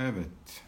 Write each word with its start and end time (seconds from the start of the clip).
Evet. 0.00 0.64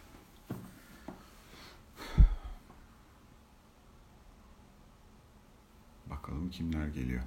Bakalım 6.05 6.49
kimler 6.49 6.87
geliyor. 6.87 7.23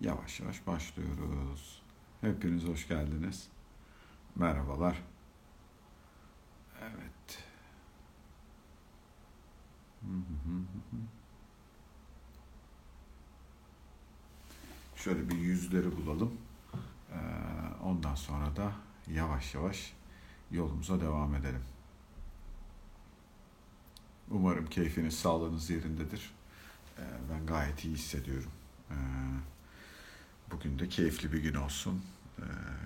Yavaş 0.00 0.40
yavaş 0.40 0.66
başlıyoruz. 0.66 1.82
Hepiniz 2.20 2.64
hoş 2.64 2.88
geldiniz. 2.88 3.48
Merhabalar. 4.36 5.02
Evet. 6.82 7.44
Şöyle 14.96 15.28
bir 15.28 15.36
yüzleri 15.36 15.96
bulalım. 15.96 16.40
Ee, 17.12 17.53
ondan 17.84 18.14
sonra 18.14 18.56
da 18.56 18.72
yavaş 19.12 19.54
yavaş 19.54 19.92
yolumuza 20.50 21.00
devam 21.00 21.34
edelim. 21.34 21.62
Umarım 24.30 24.66
keyfiniz, 24.66 25.18
sağlığınız 25.18 25.70
yerindedir. 25.70 26.30
Ee, 26.98 27.02
ben 27.32 27.46
gayet 27.46 27.84
iyi 27.84 27.94
hissediyorum. 27.94 28.50
Ee, 28.90 28.94
bugün 30.50 30.78
de 30.78 30.88
keyifli 30.88 31.32
bir 31.32 31.42
gün 31.42 31.54
olsun. 31.54 32.02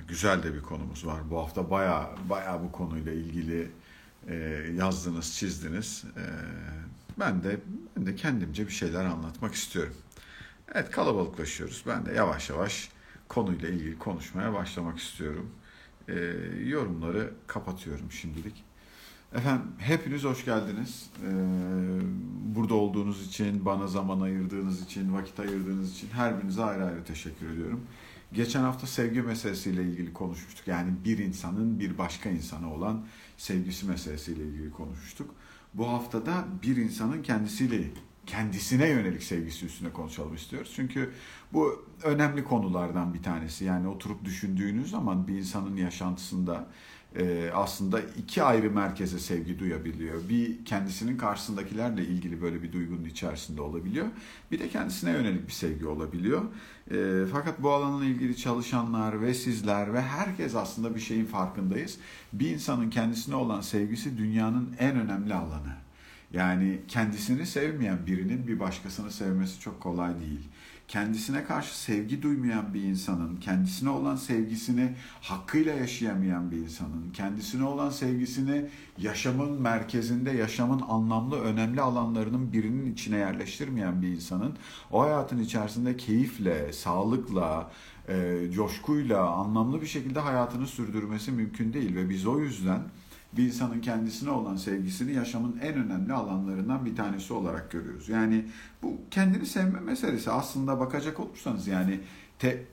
Güzel 0.09 0.43
de 0.43 0.55
bir 0.55 0.63
konumuz 0.63 1.07
var. 1.07 1.31
Bu 1.31 1.39
hafta 1.39 1.71
baya 1.71 2.11
baya 2.29 2.63
bu 2.63 2.73
konuyla 2.73 3.13
ilgili 3.13 3.71
e, 4.29 4.35
yazdınız, 4.77 5.37
çizdiniz. 5.37 6.05
Ben 7.19 7.45
de 7.45 7.61
ben 7.97 8.07
de 8.07 8.17
kendimce 8.17 8.67
bir 8.67 8.73
şeyler 8.73 9.05
anlatmak 9.05 9.55
istiyorum. 9.55 9.95
Evet 10.75 10.91
kalabalıklaşıyoruz. 10.91 11.85
Ben 11.87 12.07
de 12.07 12.13
yavaş 12.13 12.51
yavaş 12.51 12.91
konuyla 13.29 13.69
ilgili 13.69 13.99
konuşmaya 13.99 14.53
başlamak 14.55 14.99
istiyorum. 14.99 15.51
E, 16.09 16.15
yorumları 16.65 17.35
kapatıyorum 17.47 18.13
şimdilik. 18.13 18.65
Efendim 19.35 19.67
hepiniz 19.79 20.25
hoş 20.25 20.45
geldiniz. 20.45 21.11
E, 21.25 21.31
burada 22.57 22.75
olduğunuz 22.75 23.27
için, 23.27 23.65
bana 23.65 23.87
zaman 23.87 24.21
ayırdığınız 24.21 24.83
için, 24.83 25.15
vakit 25.15 25.41
ayırdığınız 25.41 25.93
için 25.93 26.09
her 26.13 26.39
birinize 26.39 26.65
ayrı 26.65 26.85
ayrı 26.85 27.05
teşekkür 27.05 27.51
ediyorum. 27.51 27.81
Geçen 28.33 28.61
hafta 28.61 28.87
sevgi 28.87 29.23
meselesiyle 29.23 29.83
ilgili 29.83 30.13
konuşmuştuk. 30.13 30.69
Yani 30.69 30.93
bir 31.05 31.19
insanın 31.19 31.81
bir 31.81 31.99
başka 31.99 32.31
insana 32.31 32.75
olan 32.75 33.07
sevgisi 33.37 33.87
meselesiyle 33.87 34.45
ilgili 34.45 34.71
konuşmuştuk. 34.71 35.35
Bu 35.75 35.89
haftada 35.89 36.45
bir 36.63 36.77
insanın 36.77 37.23
kendisiyle 37.23 37.77
kendisine 38.29 38.89
yönelik 38.89 39.23
sevgisi 39.23 39.67
üstüne 39.67 39.91
konuşalım 39.93 40.35
istiyoruz. 40.35 40.73
Çünkü 40.77 41.11
bu 41.53 41.85
önemli 42.03 42.45
konulardan 42.45 43.15
bir 43.15 43.23
tanesi. 43.23 43.65
Yani 43.65 43.89
oturup 43.89 44.25
düşündüğünüz 44.25 44.91
zaman 44.91 45.29
bir 45.29 45.35
insanın 45.35 45.77
yaşantısında 45.77 46.67
e, 47.17 47.51
aslında 47.55 48.01
iki 48.01 48.43
ayrı 48.43 48.71
merkeze 48.71 49.19
sevgi 49.19 49.59
duyabiliyor. 49.59 50.29
Bir 50.29 50.65
kendisinin 50.65 51.17
karşısındakilerle 51.17 52.05
ilgili 52.05 52.43
böyle 52.43 52.63
bir 52.63 52.73
duygunun 52.73 53.05
içerisinde 53.05 53.61
olabiliyor. 53.63 54.07
Bir 54.51 54.59
de 54.59 54.69
kendisine 54.69 55.11
yönelik 55.11 55.47
bir 55.47 55.53
sevgi 55.53 55.87
olabiliyor. 55.87 56.43
E, 56.91 57.27
fakat 57.33 57.63
bu 57.63 57.71
alanla 57.71 58.05
ilgili 58.05 58.37
çalışanlar 58.37 59.23
ve 59.23 59.35
sizler 59.35 59.95
ve 59.95 60.03
herkes 60.03 60.55
aslında 60.55 60.95
bir 60.95 61.01
şeyin 61.01 61.25
farkındayız. 61.25 61.99
Bir 62.33 62.51
insanın 62.51 62.91
kendisine 62.91 63.35
olan 63.35 63.61
sevgisi 63.61 64.19
dünyanın 64.19 64.77
en 64.79 64.97
önemli 65.01 65.35
alanı. 65.35 65.88
Yani 66.33 66.81
kendisini 66.89 67.47
sevmeyen 67.47 68.07
birinin 68.07 68.47
bir 68.47 68.61
başkasını 68.61 69.11
sevmesi 69.11 69.61
çok 69.61 69.81
kolay 69.81 70.21
değil. 70.21 70.49
Kendisine 70.89 71.45
karşı 71.45 71.79
sevgi 71.79 72.23
duymayan 72.23 72.75
bir 72.75 72.83
insanın, 72.83 73.37
kendisine 73.37 73.91
olan 73.91 74.17
sevgisini 74.17 74.95
hakkıyla 75.21 75.75
yaşayamayan 75.75 76.51
bir 76.51 76.57
insanın, 76.57 77.11
kendisine 77.13 77.65
olan 77.65 77.91
sevgisini 77.91 78.65
yaşamın 78.99 79.63
merkezinde, 79.63 80.31
yaşamın 80.31 80.83
anlamlı, 80.89 81.41
önemli 81.41 81.81
alanlarının 81.81 82.53
birinin 82.53 82.93
içine 82.93 83.17
yerleştirmeyen 83.17 84.03
bir 84.03 84.09
insanın 84.09 84.57
o 84.91 85.03
hayatın 85.03 85.39
içerisinde 85.39 85.97
keyifle, 85.97 86.73
sağlıkla, 86.73 87.71
e, 88.09 88.39
coşkuyla, 88.53 89.29
anlamlı 89.29 89.83
bir 89.83 89.87
şekilde 89.87 90.21
hayatını 90.21 90.67
sürdürmesi 90.67 91.33
mümkün 91.33 91.73
değil 91.73 91.97
ve 91.97 92.11
biz 92.11 92.27
o 92.27 92.41
yüzden 92.41 92.81
bir 93.33 93.47
insanın 93.47 93.81
kendisine 93.81 94.31
olan 94.31 94.57
sevgisini 94.57 95.13
yaşamın 95.13 95.59
en 95.63 95.75
önemli 95.75 96.13
alanlarından 96.13 96.87
bir 96.87 96.97
tanesi 96.97 97.33
olarak 97.33 97.71
görüyoruz. 97.71 98.09
Yani 98.09 98.45
bu 98.83 98.97
kendini 99.11 99.47
sevme 99.47 99.81
meselesi 99.81 100.31
aslında 100.31 100.81
bakacak 100.81 101.21
olursanız 101.21 101.67
yani 101.67 102.01
te, 102.39 102.65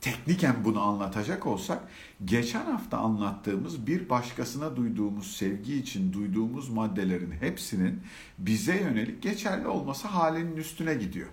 tekniken 0.00 0.56
bunu 0.64 0.80
anlatacak 0.80 1.46
olsak 1.46 1.82
geçen 2.24 2.64
hafta 2.64 2.98
anlattığımız 2.98 3.86
bir 3.86 4.08
başkasına 4.08 4.76
duyduğumuz 4.76 5.36
sevgi 5.36 5.76
için 5.76 6.12
duyduğumuz 6.12 6.68
maddelerin 6.68 7.30
hepsinin 7.30 8.00
bize 8.38 8.80
yönelik 8.80 9.22
geçerli 9.22 9.68
olması 9.68 10.08
halinin 10.08 10.56
üstüne 10.56 10.94
gidiyor. 10.94 11.28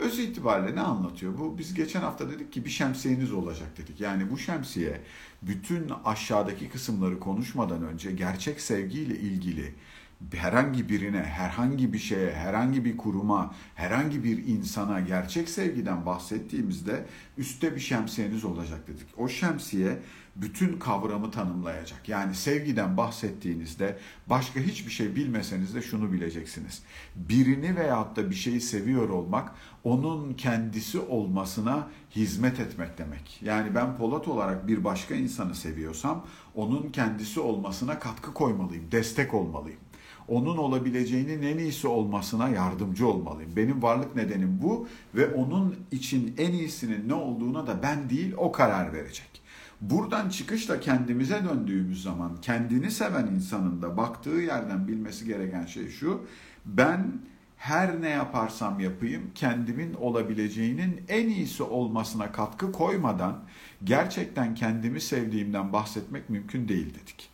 Öz 0.00 0.18
itibariyle 0.18 0.76
ne 0.76 0.80
anlatıyor? 0.80 1.38
Bu 1.38 1.58
biz 1.58 1.74
geçen 1.74 2.00
hafta 2.00 2.30
dedik 2.30 2.52
ki 2.52 2.64
bir 2.64 2.70
şemsiyeniz 2.70 3.32
olacak 3.32 3.68
dedik. 3.78 4.00
Yani 4.00 4.30
bu 4.30 4.38
şemsiye 4.38 5.00
bütün 5.42 5.92
aşağıdaki 6.04 6.68
kısımları 6.68 7.20
konuşmadan 7.20 7.82
önce 7.82 8.12
gerçek 8.12 8.60
sevgiyle 8.60 9.18
ilgili 9.18 9.74
herhangi 10.34 10.88
birine, 10.88 11.22
herhangi 11.22 11.92
bir 11.92 11.98
şeye, 11.98 12.32
herhangi 12.32 12.84
bir 12.84 12.96
kuruma, 12.96 13.54
herhangi 13.74 14.24
bir 14.24 14.46
insana 14.46 15.00
gerçek 15.00 15.48
sevgiden 15.48 16.06
bahsettiğimizde 16.06 17.06
üstte 17.38 17.74
bir 17.74 17.80
şemsiyeniz 17.80 18.44
olacak 18.44 18.88
dedik. 18.88 19.06
O 19.16 19.28
şemsiye 19.28 19.98
bütün 20.38 20.78
kavramı 20.78 21.30
tanımlayacak. 21.30 22.08
Yani 22.08 22.34
sevgiden 22.34 22.96
bahsettiğinizde 22.96 23.98
başka 24.26 24.60
hiçbir 24.60 24.90
şey 24.90 25.16
bilmeseniz 25.16 25.74
de 25.74 25.82
şunu 25.82 26.12
bileceksiniz. 26.12 26.82
Birini 27.16 27.76
veyahut 27.76 28.16
da 28.16 28.30
bir 28.30 28.34
şeyi 28.34 28.60
seviyor 28.60 29.08
olmak 29.08 29.52
onun 29.84 30.34
kendisi 30.34 30.98
olmasına 31.00 31.88
hizmet 32.16 32.60
etmek 32.60 32.98
demek. 32.98 33.40
Yani 33.42 33.74
ben 33.74 33.96
Polat 33.96 34.28
olarak 34.28 34.68
bir 34.68 34.84
başka 34.84 35.14
insanı 35.14 35.54
seviyorsam 35.54 36.26
onun 36.54 36.90
kendisi 36.90 37.40
olmasına 37.40 37.98
katkı 37.98 38.34
koymalıyım, 38.34 38.92
destek 38.92 39.34
olmalıyım 39.34 39.80
onun 40.28 40.56
olabileceğinin 40.56 41.42
en 41.42 41.58
iyisi 41.58 41.88
olmasına 41.88 42.48
yardımcı 42.48 43.08
olmalıyım. 43.08 43.56
Benim 43.56 43.82
varlık 43.82 44.16
nedenim 44.16 44.58
bu 44.62 44.88
ve 45.14 45.34
onun 45.34 45.76
için 45.90 46.34
en 46.38 46.52
iyisinin 46.52 47.08
ne 47.08 47.14
olduğuna 47.14 47.66
da 47.66 47.82
ben 47.82 48.10
değil 48.10 48.34
o 48.36 48.52
karar 48.52 48.92
verecek. 48.92 49.42
Buradan 49.80 50.28
çıkışla 50.28 50.80
kendimize 50.80 51.44
döndüğümüz 51.44 52.02
zaman 52.02 52.40
kendini 52.42 52.90
seven 52.90 53.26
insanın 53.26 53.82
da 53.82 53.96
baktığı 53.96 54.30
yerden 54.30 54.88
bilmesi 54.88 55.24
gereken 55.24 55.66
şey 55.66 55.88
şu. 55.88 56.26
Ben 56.66 57.12
her 57.56 58.02
ne 58.02 58.08
yaparsam 58.08 58.80
yapayım 58.80 59.30
kendimin 59.34 59.94
olabileceğinin 59.94 61.04
en 61.08 61.28
iyisi 61.28 61.62
olmasına 61.62 62.32
katkı 62.32 62.72
koymadan 62.72 63.44
gerçekten 63.84 64.54
kendimi 64.54 65.00
sevdiğimden 65.00 65.72
bahsetmek 65.72 66.30
mümkün 66.30 66.68
değil 66.68 66.94
dedik. 66.94 67.30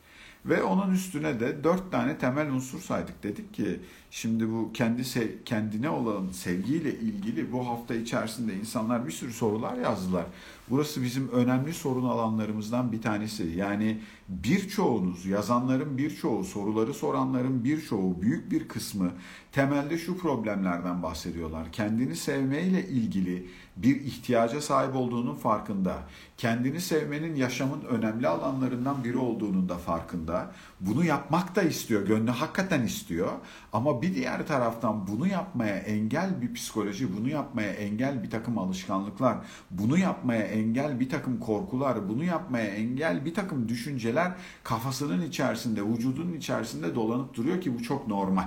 Ve 0.47 0.63
onun 0.63 0.93
üstüne 0.93 1.41
de 1.41 1.65
dört 1.65 1.93
tane 1.93 2.19
temel 2.19 2.51
unsur 2.51 2.81
saydık. 2.81 3.23
Dedik 3.23 3.55
ki 3.55 3.81
şimdi 4.11 4.51
bu 4.51 4.71
kendi 4.73 5.03
kendine 5.45 5.91
olan 5.91 6.29
sevgiyle 6.31 6.95
ilgili 6.95 7.53
bu 7.53 7.69
hafta 7.69 7.95
içerisinde 7.95 8.55
insanlar 8.55 9.07
bir 9.07 9.13
sürü 9.13 9.33
sorular 9.33 9.77
yazdılar. 9.77 10.25
Burası 10.71 11.03
bizim 11.03 11.29
önemli 11.29 11.73
sorun 11.73 12.05
alanlarımızdan 12.05 12.93
bir 12.93 13.03
tanesi. 13.03 13.43
Yani 13.57 14.01
birçoğunuz, 14.29 15.27
yazanların 15.27 15.99
birçoğu, 15.99 16.45
soruları 16.45 16.95
soranların 16.95 17.65
birçoğu, 17.65 18.23
büyük 18.23 18.51
bir 18.51 18.69
kısmı 18.69 19.13
temelde 19.53 19.99
şu 19.99 20.19
problemlerden 20.19 21.03
bahsediyorlar. 21.03 21.73
Kendini 21.73 22.17
sevmeyle 22.17 22.89
ilgili 22.89 23.47
bir 23.77 24.01
ihtiyaca 24.01 24.61
sahip 24.61 24.97
olduğunun 24.97 25.35
farkında. 25.35 25.95
Kendini 26.37 26.81
sevmenin 26.81 27.35
yaşamın 27.35 27.81
önemli 27.81 28.29
alanlarından 28.29 29.05
biri 29.05 29.19
olduğunun 29.19 29.69
da 29.69 29.79
farkında. 29.79 30.53
Bunu 30.81 31.05
yapmak 31.05 31.57
da 31.57 31.63
istiyor, 31.63 32.07
gönlü 32.07 32.31
hakikaten 32.31 32.83
istiyor. 32.83 33.33
Ama 33.73 34.03
bir 34.03 34.15
diğer 34.15 34.47
taraftan 34.47 35.07
bunu 35.07 35.27
yapmaya 35.27 35.77
engel 35.77 36.43
bir 36.43 36.55
psikoloji, 36.55 37.17
bunu 37.17 37.29
yapmaya 37.29 37.73
engel 37.73 38.23
bir 38.23 38.31
takım 38.31 38.59
alışkanlıklar, 38.59 39.37
bunu 39.71 39.99
yapmaya 39.99 40.43
engel 40.43 41.01
bir 41.01 41.09
takım 41.09 41.41
korkular, 41.41 42.09
bunu 42.09 42.25
yapmaya 42.25 42.67
engel 42.67 43.25
bir 43.25 43.35
takım 43.35 43.69
düşünceler 43.69 44.33
kafasının 44.65 45.23
içerisinde, 45.23 45.83
vücudunun 45.83 46.33
içerisinde 46.33 46.95
dolanıp 46.95 47.35
duruyor 47.35 47.61
ki 47.61 47.79
bu 47.79 47.83
çok 47.83 48.09
normal. 48.09 48.47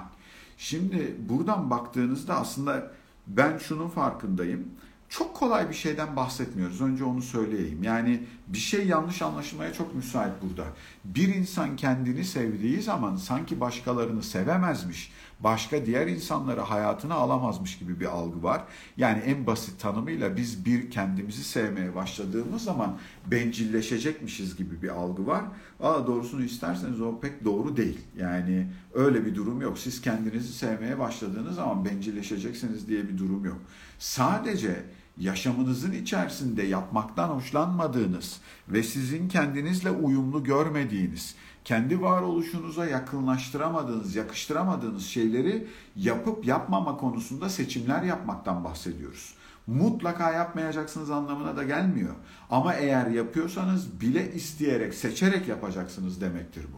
Şimdi 0.57 1.16
buradan 1.30 1.69
baktığınızda 1.69 2.36
aslında 2.36 2.92
ben 3.28 3.57
şunun 3.57 3.90
farkındayım. 3.90 4.68
Çok 5.09 5.36
kolay 5.36 5.69
bir 5.69 5.74
şeyden 5.74 6.15
bahsetmiyoruz. 6.15 6.81
Önce 6.81 7.04
onu 7.04 7.21
söyleyeyim. 7.21 7.83
Yani 7.83 8.24
bir 8.48 8.57
şey 8.57 8.88
yanlış 8.88 9.21
anlaşılmaya 9.21 9.74
çok 9.74 9.95
müsait 9.95 10.33
burada. 10.42 10.68
Bir 11.06 11.36
insan 11.36 11.75
kendini 11.75 12.24
sevdiği 12.24 12.81
zaman 12.81 13.15
sanki 13.15 13.59
başkalarını 13.59 14.24
sevemezmiş, 14.24 15.12
başka 15.39 15.86
diğer 15.86 16.07
insanları 16.07 16.62
hayatına 16.62 17.13
alamazmış 17.13 17.78
gibi 17.78 18.00
bir 18.00 18.06
algı 18.06 18.44
var. 18.44 18.63
Yani 18.98 19.19
en 19.19 19.48
basit 19.48 19.80
tanımıyla 19.80 20.38
biz 20.38 20.66
bir 20.66 20.92
kendimizi 20.92 21.44
sevmeye 21.44 21.95
başladığımız 21.95 22.63
zaman 22.63 22.98
bencilleşecekmişiz 23.25 24.56
gibi 24.56 24.81
bir 24.81 24.89
algı 24.89 25.28
var. 25.28 25.44
Aa, 25.80 26.07
doğrusunu 26.07 26.44
isterseniz 26.44 27.01
o 27.01 27.19
pek 27.19 27.45
doğru 27.45 27.78
değil. 27.78 28.00
Yani 28.18 28.68
öyle 28.94 29.25
bir 29.25 29.36
durum 29.36 29.62
yok. 29.62 29.80
Siz 29.80 30.01
kendinizi 30.01 30.54
sevmeye 30.54 31.00
başladığınız 31.00 31.56
zaman 31.56 31.86
bencilleşeceksiniz 31.86 32.88
diye 32.88 33.10
bir 33.10 33.18
durum 33.18 33.45
yok. 33.45 33.57
Sadece 34.00 34.83
yaşamınızın 35.19 35.92
içerisinde 35.92 36.63
yapmaktan 36.63 37.30
hoşlanmadığınız 37.30 38.42
ve 38.69 38.83
sizin 38.83 39.28
kendinizle 39.30 39.92
uyumlu 39.92 40.44
görmediğiniz, 40.44 41.36
kendi 41.68 42.02
varoluşunuza 42.02 42.86
yakınlaştıramadığınız, 42.86 44.16
yakıştıramadığınız 44.16 45.06
şeyleri 45.06 45.68
yapıp 45.96 46.46
yapmama 46.46 46.98
konusunda 46.98 47.50
seçimler 47.50 48.04
yapmaktan 48.04 48.64
bahsediyoruz. 48.64 49.34
Mutlaka 49.68 50.31
yapmayacaksınız 50.31 51.12
anlamına 51.12 51.58
da 51.58 51.64
gelmiyor. 51.64 52.16
Ama 52.50 52.74
eğer 52.74 53.08
yapıyorsanız 53.08 54.02
bile 54.02 54.34
isteyerek, 54.34 54.94
seçerek 54.94 55.48
yapacaksınız 55.48 56.22
demektir 56.22 56.66
bu. 56.74 56.78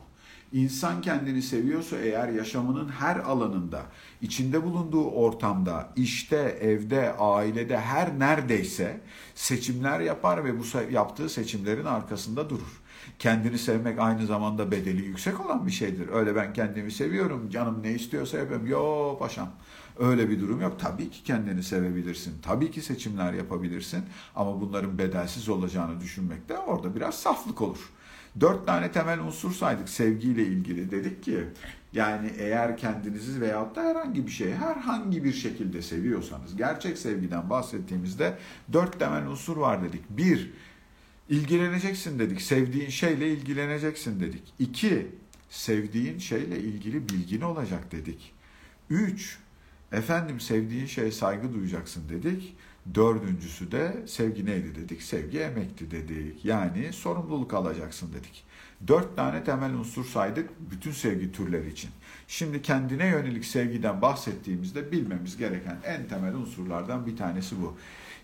İnsan 0.57 1.01
kendini 1.01 1.41
seviyorsa 1.41 1.97
eğer 1.97 2.30
yaşamının 2.30 2.89
her 2.89 3.15
alanında, 3.15 3.81
içinde 4.21 4.63
bulunduğu 4.63 5.09
ortamda, 5.09 5.89
işte, 5.95 6.38
evde, 6.62 7.13
ailede, 7.18 7.80
her 7.80 8.19
neredeyse 8.19 9.01
seçimler 9.36 10.00
yapar 10.00 10.45
ve 10.45 10.59
bu 10.59 10.63
yaptığı 10.91 11.30
seçimlerin 11.30 11.86
arkasında 11.86 12.50
durur. 12.50 12.78
Kendini 13.19 13.57
sevmek 13.57 14.00
aynı 14.00 14.25
zamanda 14.25 14.71
bedeli 14.71 15.06
yüksek 15.06 15.45
olan 15.45 15.67
bir 15.67 15.71
şeydir. 15.71 16.09
Öyle 16.13 16.35
ben 16.35 16.53
kendimi 16.53 16.91
seviyorum, 16.91 17.50
canım 17.50 17.83
ne 17.83 17.91
istiyorsa 17.91 18.38
yapıyorum. 18.38 18.67
Yo 18.67 19.17
paşam. 19.19 19.50
Öyle 20.00 20.29
bir 20.29 20.39
durum 20.39 20.61
yok. 20.61 20.79
Tabii 20.79 21.09
ki 21.09 21.23
kendini 21.23 21.63
sevebilirsin. 21.63 22.33
Tabii 22.41 22.71
ki 22.71 22.81
seçimler 22.81 23.33
yapabilirsin. 23.33 24.03
Ama 24.35 24.61
bunların 24.61 24.97
bedelsiz 24.97 25.50
olacağını 25.50 26.01
düşünmek 26.01 26.50
de 26.50 26.57
orada 26.57 26.95
biraz 26.95 27.15
saflık 27.15 27.61
olur. 27.61 27.89
Dört 28.39 28.67
tane 28.67 28.91
temel 28.91 29.19
unsur 29.19 29.51
saydık 29.51 29.89
sevgiyle 29.89 30.44
ilgili. 30.44 30.91
Dedik 30.91 31.23
ki 31.23 31.44
yani 31.94 32.31
eğer 32.38 32.77
kendinizi 32.77 33.41
veyahut 33.41 33.75
da 33.75 33.83
herhangi 33.83 34.27
bir 34.27 34.31
şeyi 34.31 34.55
herhangi 34.55 35.23
bir 35.23 35.33
şekilde 35.33 35.81
seviyorsanız 35.81 36.55
gerçek 36.55 36.97
sevgiden 36.97 37.50
bahsettiğimizde 37.50 38.38
dört 38.73 39.00
temel 39.00 39.27
unsur 39.27 39.57
var 39.57 39.83
dedik. 39.83 40.09
Bir, 40.09 40.53
ilgileneceksin 41.29 42.19
dedik. 42.19 42.41
Sevdiğin 42.41 42.89
şeyle 42.89 43.33
ilgileneceksin 43.33 44.19
dedik. 44.19 44.43
İki, 44.59 45.07
sevdiğin 45.49 46.17
şeyle 46.17 46.59
ilgili 46.59 47.09
bilgin 47.09 47.41
olacak 47.41 47.91
dedik. 47.91 48.33
Üç, 48.89 49.37
efendim 49.91 50.39
sevdiğin 50.39 50.85
şeye 50.85 51.11
saygı 51.11 51.53
duyacaksın 51.53 52.09
dedik. 52.09 52.55
Dördüncüsü 52.95 53.71
de 53.71 54.03
sevgi 54.07 54.45
neydi 54.45 54.75
dedik? 54.75 55.01
Sevgi 55.01 55.39
emekti 55.39 55.91
dedik. 55.91 56.45
Yani 56.45 56.93
sorumluluk 56.93 57.53
alacaksın 57.53 58.13
dedik. 58.13 58.43
Dört 58.87 59.15
tane 59.15 59.43
temel 59.43 59.73
unsur 59.73 60.05
saydık 60.05 60.49
bütün 60.71 60.91
sevgi 60.91 61.31
türleri 61.31 61.69
için. 61.69 61.89
Şimdi 62.27 62.61
kendine 62.61 63.07
yönelik 63.07 63.45
sevgiden 63.45 64.01
bahsettiğimizde 64.01 64.91
bilmemiz 64.91 65.37
gereken 65.37 65.77
en 65.85 66.07
temel 66.07 66.35
unsurlardan 66.35 67.05
bir 67.05 67.17
tanesi 67.17 67.61
bu. 67.61 67.77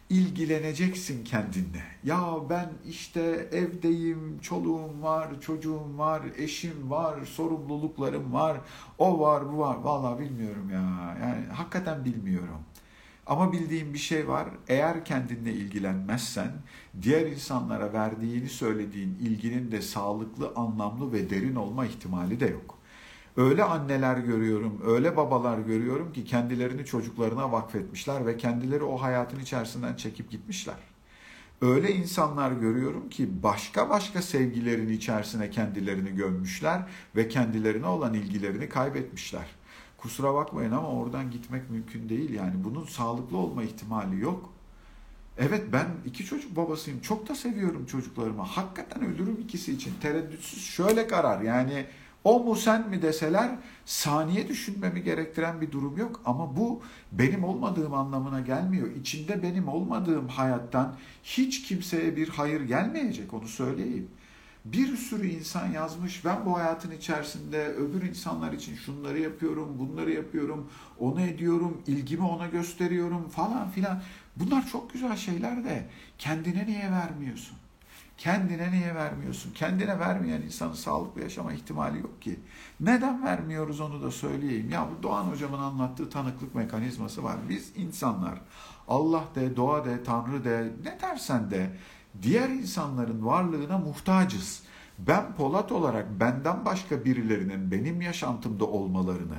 İlgileneceksin 0.10 1.24
kendinle. 1.24 1.84
Ya 2.04 2.36
ben 2.50 2.70
işte 2.90 3.22
evdeyim, 3.52 4.40
çoluğum 4.42 5.04
var, 5.04 5.42
çocuğum 5.42 5.98
var, 5.98 6.22
eşim 6.38 6.92
var, 6.92 7.26
sorumluluklarım 7.26 8.34
var, 8.34 8.58
o 8.98 9.20
var, 9.20 9.54
bu 9.54 9.58
var. 9.58 9.76
Vallahi 9.76 10.20
bilmiyorum 10.20 10.70
ya. 10.74 11.18
Yani 11.22 11.46
hakikaten 11.54 12.06
bilmiyorum. 12.06 12.60
Ama 13.26 13.54
bildiğim 13.54 13.94
bir 13.94 14.00
şey 14.00 14.28
var. 14.28 14.48
Eğer 14.68 15.06
kendinle 15.06 15.54
ilgilenmezsen 15.54 16.52
diğer 17.02 17.28
insanlara 17.28 17.94
verdiğini 17.94 18.50
söylediğin 18.50 19.18
ilginin 19.22 19.72
de 19.72 19.82
sağlıklı, 19.82 20.52
anlamlı 20.56 21.12
ve 21.12 21.30
derin 21.30 21.56
olma 21.56 21.86
ihtimali 21.86 22.40
de 22.40 22.46
yok. 22.46 22.78
Öyle 23.38 23.64
anneler 23.64 24.18
görüyorum, 24.18 24.82
öyle 24.86 25.18
babalar 25.18 25.58
görüyorum 25.58 26.14
ki 26.14 26.24
kendilerini 26.26 26.86
çocuklarına 26.86 27.52
vakfetmişler 27.52 28.26
ve 28.26 28.38
kendileri 28.38 28.84
o 28.84 29.02
hayatın 29.02 29.40
içerisinden 29.40 29.96
çekip 29.96 30.32
gitmişler. 30.32 30.76
Öyle 31.62 31.92
insanlar 31.92 32.52
görüyorum 32.52 33.10
ki 33.10 33.44
başka 33.44 33.90
başka 33.90 34.22
sevgilerin 34.22 34.90
içerisine 34.90 35.50
kendilerini 35.50 36.16
gömmüşler 36.16 36.82
ve 37.16 37.28
kendilerine 37.28 37.88
olan 37.88 38.14
ilgilerini 38.14 38.70
kaybetmişler. 38.70 39.46
Kusura 39.98 40.34
bakmayın 40.34 40.72
ama 40.72 40.88
oradan 40.88 41.32
gitmek 41.32 41.70
mümkün 41.70 42.10
değil 42.10 42.34
yani. 42.34 42.64
Bunun 42.64 42.86
sağlıklı 42.86 43.38
olma 43.38 43.64
ihtimali 43.64 44.22
yok. 44.22 44.50
Evet 45.38 45.64
ben 45.74 45.88
iki 46.06 46.26
çocuk 46.26 46.56
babasıyım. 46.56 47.02
Çok 47.02 47.30
da 47.30 47.36
seviyorum 47.36 47.86
çocuklarımı. 47.86 48.42
Hakikaten 48.42 49.06
ölürüm 49.06 49.38
ikisi 49.44 49.74
için. 49.74 49.94
Tereddütsüz 50.02 50.64
şöyle 50.64 51.08
karar 51.08 51.42
yani 51.42 51.86
o 52.26 52.40
mu 52.40 52.56
sen 52.56 52.90
mi 52.90 53.02
deseler 53.02 53.52
saniye 53.86 54.48
düşünmemi 54.48 55.04
gerektiren 55.04 55.62
bir 55.62 55.72
durum 55.72 55.98
yok. 55.98 56.22
Ama 56.26 56.58
bu 56.58 56.82
benim 57.12 57.44
olmadığım 57.44 57.94
anlamına 57.94 58.42
gelmiyor. 58.42 58.88
İçinde 58.96 59.44
benim 59.44 59.68
olmadığım 59.68 60.28
hayattan 60.28 60.96
hiç 61.24 61.64
kimseye 61.64 62.16
bir 62.16 62.30
hayır 62.30 62.62
gelmeyecek 62.62 63.34
onu 63.34 63.48
söyleyeyim 63.48 64.10
bir 64.66 64.98
sürü 64.98 65.28
insan 65.28 65.72
yazmış. 65.72 66.26
Ben 66.26 66.46
bu 66.46 66.58
hayatın 66.58 66.92
içerisinde 66.92 67.68
öbür 67.68 68.02
insanlar 68.02 68.54
için 68.54 68.76
şunları 68.76 69.20
yapıyorum, 69.20 69.76
bunları 69.80 70.12
yapıyorum, 70.12 70.70
onu 71.00 71.22
ediyorum, 71.22 71.82
ilgimi 71.88 72.24
ona 72.24 72.48
gösteriyorum 72.48 73.30
falan 73.30 73.70
filan. 73.70 74.02
Bunlar 74.36 74.68
çok 74.68 74.94
güzel 74.94 75.16
şeyler 75.16 75.64
de 75.64 75.86
kendine 76.18 76.66
niye 76.66 76.92
vermiyorsun? 76.92 77.58
Kendine 78.18 78.72
niye 78.72 78.96
vermiyorsun? 78.96 79.54
Kendine 79.54 80.00
vermeyen 80.00 80.42
insanın 80.42 80.74
sağlıklı 80.74 81.22
yaşama 81.22 81.54
ihtimali 81.54 82.00
yok 82.00 82.22
ki. 82.22 82.40
Neden 82.80 83.24
vermiyoruz 83.24 83.80
onu 83.80 84.04
da 84.04 84.12
söyleyeyim. 84.12 84.70
Ya 84.70 84.88
bu 84.92 85.04
Doğan 85.04 85.24
hocamın 85.24 85.60
anlattığı 85.60 86.10
tanıklık 86.10 86.56
mekanizması 86.56 87.24
var. 87.24 87.36
Biz 87.50 87.72
insanlar 87.76 88.42
Allah 88.88 89.24
de, 89.36 89.56
doğa 89.56 89.86
de, 89.86 90.04
Tanrı 90.04 90.44
de, 90.44 90.74
ne 90.84 91.02
dersen 91.02 91.52
de 91.52 91.70
diğer 92.22 92.50
insanların 92.50 93.26
varlığına 93.26 93.78
muhtacız. 93.78 94.64
Ben 95.00 95.36
Polat 95.36 95.72
olarak 95.72 96.20
benden 96.20 96.66
başka 96.66 97.06
birilerinin 97.06 97.72
benim 97.72 98.02
yaşantımda 98.02 98.66
olmalarını, 98.66 99.38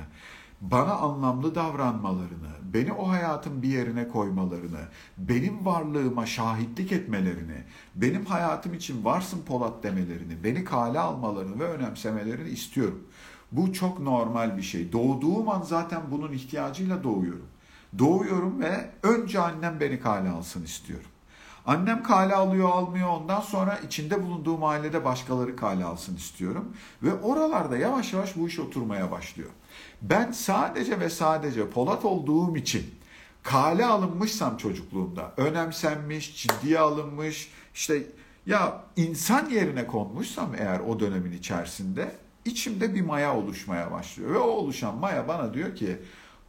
bana 0.61 0.93
anlamlı 0.93 1.55
davranmalarını, 1.55 2.49
beni 2.73 2.93
o 2.93 3.09
hayatın 3.09 3.61
bir 3.61 3.67
yerine 3.67 4.07
koymalarını, 4.07 4.79
benim 5.17 5.65
varlığıma 5.65 6.25
şahitlik 6.25 6.91
etmelerini, 6.91 7.63
benim 7.95 8.25
hayatım 8.25 8.73
için 8.73 9.05
varsın 9.05 9.41
Polat 9.41 9.83
demelerini, 9.83 10.43
beni 10.43 10.63
kale 10.63 10.99
almalarını 10.99 11.59
ve 11.59 11.63
önemsemelerini 11.63 12.49
istiyorum. 12.49 13.07
Bu 13.51 13.73
çok 13.73 13.99
normal 13.99 14.57
bir 14.57 14.61
şey. 14.61 14.91
Doğduğum 14.91 15.49
an 15.49 15.61
zaten 15.61 16.01
bunun 16.11 16.31
ihtiyacıyla 16.31 17.03
doğuyorum. 17.03 17.47
Doğuyorum 17.99 18.61
ve 18.61 18.89
önce 19.03 19.39
annem 19.39 19.79
beni 19.79 19.99
kale 19.99 20.29
alsın 20.29 20.63
istiyorum. 20.63 21.09
Annem 21.67 22.03
kale 22.03 22.35
alıyor 22.35 22.69
almıyor 22.69 23.09
ondan 23.09 23.41
sonra 23.41 23.79
içinde 23.85 24.23
bulunduğum 24.23 24.63
ailede 24.63 25.05
başkaları 25.05 25.55
kale 25.55 25.85
alsın 25.85 26.15
istiyorum. 26.15 26.73
Ve 27.03 27.13
oralarda 27.13 27.77
yavaş 27.77 28.13
yavaş 28.13 28.35
bu 28.35 28.47
iş 28.47 28.59
oturmaya 28.59 29.11
başlıyor. 29.11 29.49
Ben 30.01 30.31
sadece 30.31 30.99
ve 30.99 31.09
sadece 31.09 31.69
Polat 31.69 32.05
olduğum 32.05 32.57
için 32.57 32.95
kale 33.43 33.85
alınmışsam 33.85 34.57
çocukluğumda, 34.57 35.33
önemsenmiş, 35.37 36.43
ciddiye 36.43 36.79
alınmış, 36.79 37.51
işte 37.73 38.03
ya 38.45 38.83
insan 38.95 39.49
yerine 39.49 39.87
konmuşsam 39.87 40.55
eğer 40.57 40.79
o 40.79 40.99
dönemin 40.99 41.31
içerisinde 41.31 42.11
içimde 42.45 42.95
bir 42.95 43.01
maya 43.01 43.37
oluşmaya 43.37 43.91
başlıyor. 43.91 44.33
Ve 44.33 44.37
o 44.37 44.47
oluşan 44.47 44.97
maya 44.97 45.27
bana 45.27 45.53
diyor 45.53 45.75
ki 45.75 45.97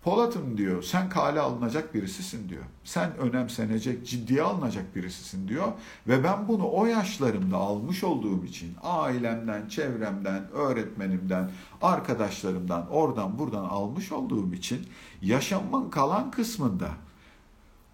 Polat'ım 0.08 0.58
diyor 0.58 0.82
sen 0.82 1.08
kale 1.08 1.40
alınacak 1.40 1.94
birisisin 1.94 2.48
diyor. 2.48 2.62
Sen 2.84 3.16
önemsenecek, 3.16 4.06
ciddiye 4.06 4.42
alınacak 4.42 4.96
birisisin 4.96 5.48
diyor. 5.48 5.72
Ve 6.06 6.24
ben 6.24 6.48
bunu 6.48 6.70
o 6.70 6.86
yaşlarımda 6.86 7.56
almış 7.56 8.04
olduğum 8.04 8.44
için 8.44 8.76
ailemden, 8.82 9.68
çevremden, 9.68 10.50
öğretmenimden, 10.50 11.50
arkadaşlarımdan, 11.82 12.90
oradan 12.90 13.38
buradan 13.38 13.64
almış 13.64 14.12
olduğum 14.12 14.52
için 14.52 14.86
yaşamın 15.22 15.90
kalan 15.90 16.30
kısmında 16.30 16.88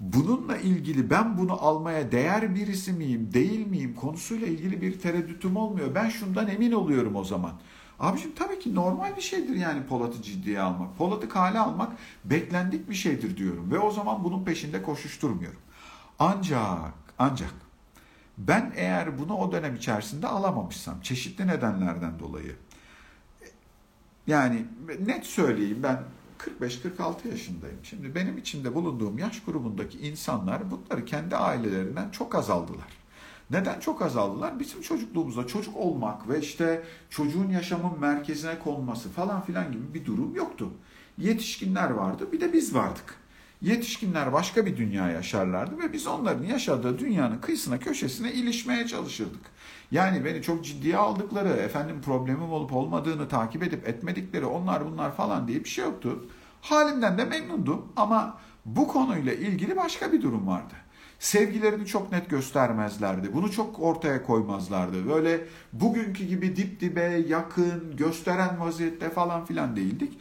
bununla 0.01 0.57
ilgili 0.57 1.11
ben 1.11 1.39
bunu 1.39 1.53
almaya 1.53 2.13
değer 2.13 2.55
birisi 2.55 2.93
miyim, 2.93 3.31
değil 3.35 3.67
miyim 3.67 3.95
konusuyla 3.95 4.47
ilgili 4.47 4.83
bir 4.83 5.01
tereddütüm 5.01 5.57
olmuyor. 5.57 5.95
Ben 5.95 6.09
şundan 6.09 6.49
emin 6.49 6.73
oluyorum 6.73 7.17
o 7.17 7.25
zaman. 7.25 7.53
Abiciğim 8.01 8.35
tabii 8.35 8.59
ki 8.59 8.75
normal 8.75 9.17
bir 9.17 9.23
şeydir 9.23 9.57
yani 9.57 9.87
Polat'ı 9.87 10.23
ciddiye 10.23 10.61
almak. 10.61 10.97
Polat'ı 10.99 11.29
kale 11.29 11.59
almak 11.59 11.93
beklendik 12.25 12.91
bir 12.91 12.95
şeydir 12.95 13.37
diyorum. 13.37 13.71
Ve 13.71 13.79
o 13.79 13.91
zaman 13.91 14.25
bunun 14.25 14.45
peşinde 14.45 14.83
koşuşturmuyorum. 14.83 15.61
Ancak, 16.19 16.95
ancak 17.19 17.55
ben 18.39 18.73
eğer 18.77 19.19
bunu 19.19 19.37
o 19.37 19.53
dönem 19.53 19.77
içerisinde 19.77 20.27
alamamışsam 20.27 21.01
çeşitli 21.01 21.47
nedenlerden 21.47 22.19
dolayı 22.19 22.57
yani 24.27 24.65
net 25.01 25.27
söyleyeyim 25.27 25.83
ben 25.83 26.03
45-46 26.61 27.29
yaşındayım. 27.29 27.79
Şimdi 27.83 28.15
benim 28.15 28.39
içinde 28.39 28.75
bulunduğum 28.75 29.19
yaş 29.19 29.43
grubundaki 29.43 29.99
insanlar 29.99 30.63
bunları 30.71 31.05
kendi 31.05 31.37
ailelerinden 31.37 32.11
çok 32.11 32.35
azaldılar. 32.35 33.04
Neden 33.55 33.81
çok 33.81 34.03
azaldılar? 34.03 34.61
Bizim 34.61 34.83
çocukluğumuzda 34.83 35.47
çocuk 35.47 35.77
olmak 35.77 36.29
ve 36.29 36.41
işte 36.41 36.83
çocuğun 37.11 37.49
yaşamın 37.49 38.01
merkezine 38.01 38.59
konması 38.59 39.11
falan 39.11 39.41
filan 39.41 39.73
gibi 39.73 39.95
bir 39.95 40.05
durum 40.05 40.35
yoktu. 40.35 40.71
Yetişkinler 41.19 41.91
vardı 41.91 42.29
bir 42.33 42.41
de 42.41 42.53
biz 42.53 42.75
vardık. 42.75 43.15
Yetişkinler 43.63 44.33
başka 44.33 44.67
bir 44.67 44.77
dünya 44.77 45.11
yaşarlardı 45.11 45.79
ve 45.79 45.93
biz 45.93 46.07
onların 46.07 46.45
yaşadığı 46.45 46.99
dünyanın 46.99 47.39
kıyısına 47.39 47.79
köşesine 47.79 48.33
ilişmeye 48.33 48.87
çalışırdık. 48.87 49.43
Yani 49.91 50.25
beni 50.25 50.43
çok 50.43 50.65
ciddiye 50.65 50.97
aldıkları, 50.97 51.49
efendim 51.49 52.03
problemim 52.05 52.53
olup 52.53 52.73
olmadığını 52.73 53.29
takip 53.29 53.63
edip 53.63 53.89
etmedikleri 53.89 54.45
onlar 54.45 54.87
bunlar 54.87 55.17
falan 55.17 55.49
diye 55.49 55.65
bir 55.65 55.69
şey 55.69 55.85
yoktu. 55.85 56.27
Halimden 56.61 57.19
de 57.19 57.25
memnundum 57.25 57.93
ama 57.97 58.39
bu 58.65 58.89
konuyla 58.89 59.33
ilgili 59.33 59.77
başka 59.77 60.13
bir 60.13 60.23
durum 60.23 60.47
vardı. 60.47 60.75
Sevgilerini 61.25 61.87
çok 61.87 62.13
net 62.13 62.31
göstermezlerdi. 62.31 63.33
Bunu 63.33 63.53
çok 63.53 63.81
ortaya 63.81 64.23
koymazlardı. 64.27 65.09
Böyle 65.09 65.41
bugünkü 65.73 66.25
gibi 66.25 66.57
dip 66.57 66.81
dibe, 66.81 67.25
yakın, 67.29 67.97
gösteren 67.97 68.61
vaziyette 68.61 69.11
falan 69.11 69.45
filan 69.45 69.77
değildik. 69.77 70.19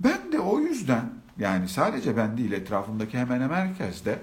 Ben 0.00 0.32
de 0.32 0.40
o 0.40 0.60
yüzden 0.60 1.10
yani 1.38 1.68
sadece 1.68 2.16
ben 2.16 2.38
değil 2.38 2.52
etrafımdaki 2.52 3.18
hemen 3.18 3.40
hemen 3.40 3.66
herkes 3.66 4.04
de 4.04 4.18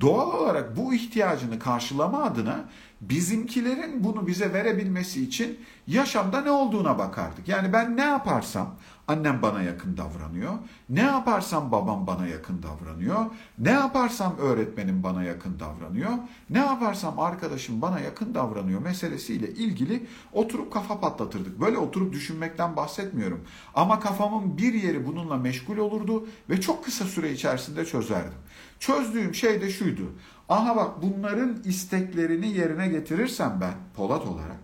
doğal 0.00 0.40
olarak 0.40 0.76
bu 0.76 0.94
ihtiyacını 0.94 1.58
karşılama 1.58 2.22
adına 2.22 2.64
bizimkilerin 3.00 4.04
bunu 4.04 4.26
bize 4.26 4.52
verebilmesi 4.52 5.24
için 5.24 5.58
yaşamda 5.86 6.40
ne 6.40 6.50
olduğuna 6.50 6.98
bakardık. 6.98 7.48
Yani 7.48 7.72
ben 7.72 7.96
ne 7.96 8.04
yaparsam 8.04 8.74
annem 9.08 9.42
bana 9.42 9.62
yakın 9.62 9.96
davranıyor. 9.96 10.52
Ne 10.88 11.00
yaparsam 11.00 11.72
babam 11.72 12.06
bana 12.06 12.26
yakın 12.26 12.62
davranıyor. 12.62 13.26
Ne 13.58 13.70
yaparsam 13.70 14.36
öğretmenim 14.38 15.02
bana 15.02 15.22
yakın 15.22 15.60
davranıyor. 15.60 16.10
Ne 16.50 16.58
yaparsam 16.58 17.18
arkadaşım 17.18 17.82
bana 17.82 18.00
yakın 18.00 18.34
davranıyor 18.34 18.80
meselesiyle 18.82 19.50
ilgili 19.50 20.06
oturup 20.32 20.72
kafa 20.72 21.00
patlatırdık. 21.00 21.60
Böyle 21.60 21.78
oturup 21.78 22.12
düşünmekten 22.12 22.76
bahsetmiyorum. 22.76 23.44
Ama 23.74 24.00
kafamın 24.00 24.58
bir 24.58 24.74
yeri 24.74 25.06
bununla 25.06 25.36
meşgul 25.36 25.76
olurdu 25.76 26.28
ve 26.50 26.60
çok 26.60 26.84
kısa 26.84 27.04
süre 27.04 27.32
içerisinde 27.32 27.84
çözerdim. 27.84 28.38
Çözdüğüm 28.78 29.34
şey 29.34 29.60
de 29.60 29.70
şuydu. 29.70 30.12
Aha 30.48 30.76
bak 30.76 31.02
bunların 31.02 31.62
isteklerini 31.64 32.48
yerine 32.48 32.88
getirirsem 32.88 33.58
ben 33.60 33.74
Polat 33.96 34.26
olarak 34.26 34.58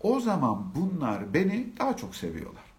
o 0.00 0.20
zaman 0.20 0.74
bunlar 0.74 1.34
beni 1.34 1.72
daha 1.78 1.96
çok 1.96 2.14
seviyorlar. 2.14 2.71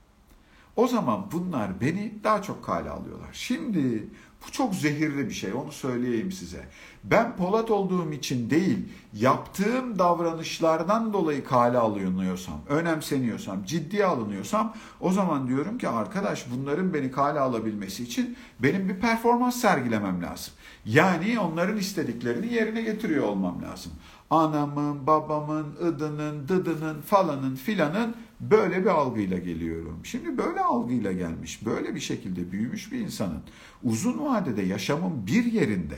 O 0.76 0.88
zaman 0.88 1.26
bunlar 1.32 1.82
beni 1.82 2.14
daha 2.24 2.42
çok 2.42 2.64
kale 2.64 2.90
alıyorlar. 2.90 3.30
Şimdi 3.34 4.10
bu 4.48 4.52
çok 4.52 4.76
zehirli 4.76 5.30
bir 5.30 5.34
şey 5.34 5.54
onu 5.54 5.72
söyleyeyim 5.72 6.32
size. 6.32 6.66
Ben 7.04 7.36
Polat 7.36 7.72
olduğum 7.72 8.12
için 8.12 8.50
değil 8.50 8.78
yaptığım 9.14 10.00
davranışlardan 10.00 11.14
dolayı 11.14 11.44
kale 11.44 11.78
alınıyorsam, 11.78 12.62
önemseniyorsam, 12.70 13.64
ciddiye 13.66 14.06
alınıyorsam 14.06 14.74
o 15.00 15.12
zaman 15.12 15.48
diyorum 15.48 15.78
ki 15.78 15.90
arkadaş 15.90 16.46
bunların 16.52 16.94
beni 16.94 17.12
kale 17.12 17.40
alabilmesi 17.40 18.04
için 18.04 18.38
benim 18.60 18.90
bir 18.90 19.00
performans 19.00 19.62
sergilemem 19.62 20.24
lazım. 20.24 20.54
Yani 20.86 21.40
onların 21.40 21.78
istediklerini 21.78 22.54
yerine 22.54 22.82
getiriyor 22.82 23.24
olmam 23.24 23.62
lazım. 23.64 23.92
Anamın, 24.30 25.08
babamın, 25.08 25.76
ıdının, 25.86 26.48
dıdının, 26.48 27.02
falanın, 27.02 27.56
filanın 27.56 28.16
böyle 28.40 28.82
bir 28.82 28.90
algıyla 28.90 29.38
geliyorum. 29.38 30.00
Şimdi 30.04 30.38
böyle 30.38 30.60
algıyla 30.60 31.12
gelmiş, 31.12 31.66
böyle 31.66 31.96
bir 31.96 32.00
şekilde 32.00 32.52
büyümüş 32.52 32.92
bir 32.92 33.00
insanın 33.00 33.42
uzun 33.84 34.26
vadede 34.26 34.62
yaşamın 34.62 35.28
bir 35.28 35.46
yerinde 35.46 35.98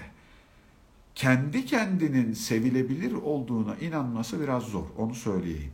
kendi 1.15 1.65
kendinin 1.65 2.33
sevilebilir 2.33 3.13
olduğuna 3.13 3.75
inanması 3.75 4.41
biraz 4.41 4.63
zor. 4.63 4.85
Onu 4.97 5.15
söyleyeyim. 5.15 5.71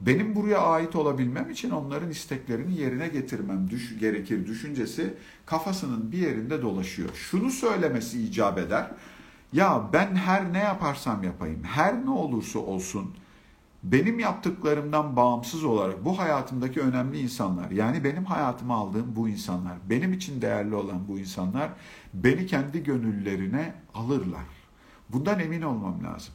Benim 0.00 0.34
buraya 0.34 0.58
ait 0.58 0.96
olabilmem 0.96 1.50
için 1.50 1.70
onların 1.70 2.10
isteklerini 2.10 2.80
yerine 2.80 3.08
getirmem 3.08 3.70
düş 3.70 3.98
gerekir 3.98 4.46
düşüncesi 4.46 5.14
kafasının 5.46 6.12
bir 6.12 6.18
yerinde 6.18 6.62
dolaşıyor. 6.62 7.08
Şunu 7.14 7.50
söylemesi 7.50 8.22
icap 8.22 8.58
eder. 8.58 8.90
Ya 9.52 9.88
ben 9.92 10.14
her 10.16 10.52
ne 10.52 10.58
yaparsam 10.58 11.22
yapayım, 11.22 11.62
her 11.64 12.04
ne 12.04 12.10
olursa 12.10 12.58
olsun 12.58 13.14
benim 13.82 14.18
yaptıklarımdan 14.18 15.16
bağımsız 15.16 15.64
olarak 15.64 16.04
bu 16.04 16.18
hayatımdaki 16.18 16.80
önemli 16.80 17.18
insanlar, 17.18 17.70
yani 17.70 18.04
benim 18.04 18.24
hayatıma 18.24 18.74
aldığım 18.74 19.16
bu 19.16 19.28
insanlar, 19.28 19.74
benim 19.90 20.12
için 20.12 20.42
değerli 20.42 20.74
olan 20.74 21.08
bu 21.08 21.18
insanlar 21.18 21.70
beni 22.14 22.46
kendi 22.46 22.82
gönüllerine 22.82 23.74
alırlar. 23.94 24.44
Bundan 25.08 25.40
emin 25.40 25.62
olmam 25.62 26.04
lazım. 26.04 26.34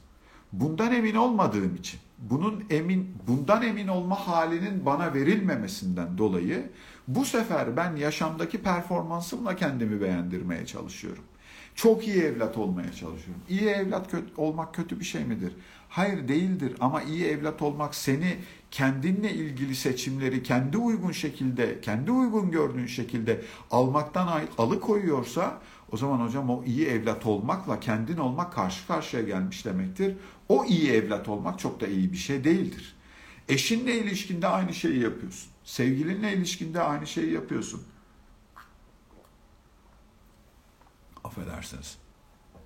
Bundan 0.53 0.93
emin 0.93 1.15
olmadığım 1.15 1.75
için, 1.75 1.99
bunun 2.19 2.63
emin 2.69 3.17
bundan 3.27 3.61
emin 3.61 3.87
olma 3.87 4.15
halinin 4.15 4.85
bana 4.85 5.13
verilmemesinden 5.13 6.17
dolayı 6.17 6.69
bu 7.07 7.25
sefer 7.25 7.77
ben 7.77 7.95
yaşamdaki 7.95 8.61
performansımla 8.61 9.55
kendimi 9.55 10.01
beğendirmeye 10.01 10.65
çalışıyorum. 10.65 11.23
Çok 11.75 12.07
iyi 12.07 12.17
evlat 12.17 12.57
olmaya 12.57 12.91
çalışıyorum. 12.91 13.43
İyi 13.49 13.65
evlat 13.65 14.11
kötü, 14.11 14.27
olmak 14.37 14.73
kötü 14.73 14.99
bir 14.99 15.05
şey 15.05 15.23
midir? 15.23 15.53
Hayır 15.89 16.27
değildir 16.27 16.73
ama 16.79 17.01
iyi 17.01 17.25
evlat 17.25 17.61
olmak 17.61 17.95
seni 17.95 18.37
kendinle 18.71 19.33
ilgili 19.33 19.75
seçimleri 19.75 20.43
kendi 20.43 20.77
uygun 20.77 21.11
şekilde, 21.11 21.81
kendi 21.81 22.11
uygun 22.11 22.51
gördüğün 22.51 22.85
şekilde 22.85 23.41
almaktan 23.71 24.41
alıkoyuyorsa 24.57 25.61
o 25.91 25.97
zaman 25.97 26.27
hocam 26.27 26.49
o 26.49 26.63
iyi 26.63 26.87
evlat 26.87 27.25
olmakla 27.25 27.79
kendin 27.79 28.17
olmak 28.17 28.53
karşı 28.53 28.87
karşıya 28.87 29.23
gelmiş 29.23 29.65
demektir. 29.65 30.15
O 30.49 30.65
iyi 30.65 30.91
evlat 30.91 31.29
olmak 31.29 31.59
çok 31.59 31.81
da 31.81 31.87
iyi 31.87 32.11
bir 32.11 32.17
şey 32.17 32.43
değildir. 32.43 32.95
Eşinle 33.49 33.99
ilişkinde 33.99 34.47
aynı 34.47 34.73
şeyi 34.73 34.99
yapıyorsun. 34.99 35.49
Sevgilinle 35.63 36.33
ilişkinde 36.33 36.81
aynı 36.81 37.07
şeyi 37.07 37.33
yapıyorsun. 37.33 37.83
Affedersiniz. 41.37 41.97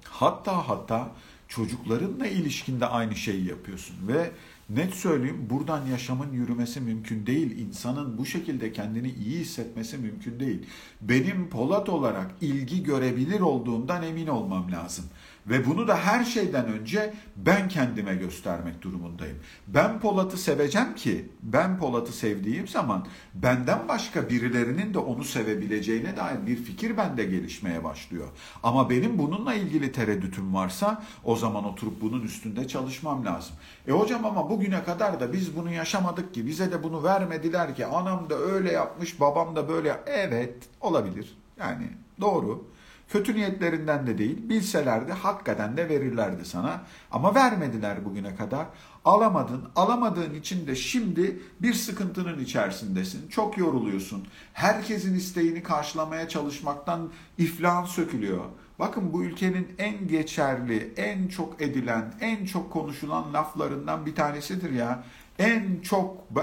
Hatta 0.04 0.68
hatta 0.68 1.12
çocuklarınla 1.48 2.28
ilişkinde 2.28 2.86
aynı 2.86 3.16
şeyi 3.16 3.46
yapıyorsun 3.46 3.96
ve 4.08 4.32
net 4.70 4.94
söyleyeyim 4.94 5.48
buradan 5.50 5.86
yaşamın 5.86 6.32
yürümesi 6.32 6.82
mümkün 6.82 7.26
değil. 7.26 7.58
İnsanın 7.58 8.18
bu 8.18 8.26
şekilde 8.26 8.74
kendini 8.74 9.10
iyi 9.12 9.40
hissetmesi 9.40 9.98
mümkün 9.98 10.40
değil. 10.40 10.66
Benim 11.02 11.50
Polat 11.50 11.90
olarak 11.90 12.32
ilgi 12.42 12.84
görebilir 12.84 13.40
olduğundan 13.40 14.04
emin 14.04 14.28
olmam 14.28 14.72
lazım. 14.72 15.06
Ve 15.48 15.65
bunu 15.65 15.88
da 15.88 15.98
her 15.98 16.24
şeyden 16.24 16.65
önce 16.65 17.13
ben 17.36 17.69
kendime 17.69 18.15
göstermek 18.15 18.81
durumundayım. 18.81 19.38
Ben 19.67 20.00
Polat'ı 20.00 20.38
seveceğim 20.38 20.96
ki 20.96 21.29
ben 21.43 21.77
Polat'ı 21.77 22.13
sevdiğim 22.13 22.67
zaman 22.67 23.08
benden 23.34 23.88
başka 23.88 24.29
birilerinin 24.29 24.93
de 24.93 25.00
onu 25.00 25.24
sevebileceğine 25.24 26.17
dair 26.17 26.48
bir 26.48 26.55
fikir 26.55 26.98
bende 26.98 27.24
gelişmeye 27.24 27.84
başlıyor. 27.84 28.27
Ama 28.63 28.89
benim 28.89 29.17
bununla 29.17 29.53
ilgili 29.53 29.91
tereddütüm 29.91 30.53
varsa 30.53 31.03
o 31.24 31.36
zaman 31.36 31.65
oturup 31.65 32.01
bunun 32.01 32.22
üstünde 32.22 32.67
çalışmam 32.67 33.25
lazım. 33.25 33.55
E 33.88 33.91
hocam 33.91 34.25
ama 34.25 34.50
bugüne 34.50 34.84
kadar 34.84 35.19
da 35.19 35.34
biz 35.34 35.55
bunu 35.55 35.72
yaşamadık 35.72 36.34
ki 36.34 36.48
bize 36.48 36.72
de 36.72 36.84
bunu 36.84 37.03
vermediler 37.03 37.75
ki 37.75 37.86
anam 37.86 38.29
da 38.29 38.39
öyle 38.39 38.72
yapmış 38.72 39.19
babam 39.19 39.55
da 39.55 39.69
böyle 39.69 40.00
evet 40.05 40.55
olabilir 40.81 41.38
yani 41.60 41.88
doğru. 42.22 42.65
Kötü 43.10 43.36
niyetlerinden 43.36 44.08
de 44.08 44.18
değil, 44.18 44.50
bilselerdi 44.50 45.12
hakikaten 45.12 45.78
de 45.78 45.89
verirlerdi 45.89 46.46
sana. 46.46 46.82
Ama 47.12 47.36
vermediler 47.36 48.06
bugüne 48.06 48.36
kadar. 48.36 48.66
Alamadın, 49.06 49.70
alamadığın 49.75 50.34
için 50.34 50.68
de 50.68 50.75
şimdi 50.75 51.39
bir 51.60 51.74
sıkıntının 51.74 52.39
içerisindesin. 52.39 53.30
Çok 53.30 53.58
yoruluyorsun. 53.58 54.28
Herkesin 54.54 55.16
isteğini 55.16 55.63
karşılamaya 55.63 56.28
çalışmaktan 56.28 57.12
iflahın 57.38 57.86
sökülüyor. 57.86 58.46
Bakın 58.80 59.13
bu 59.13 59.24
ülkenin 59.24 59.68
en 59.78 60.08
geçerli, 60.08 60.94
en 60.98 61.28
çok 61.28 61.62
edilen, 61.62 62.13
en 62.22 62.46
çok 62.46 62.72
konuşulan 62.72 63.34
laflarından 63.34 64.06
bir 64.06 64.16
tanesidir 64.16 64.72
ya 64.72 65.04
en 65.39 65.81
çok 65.81 66.36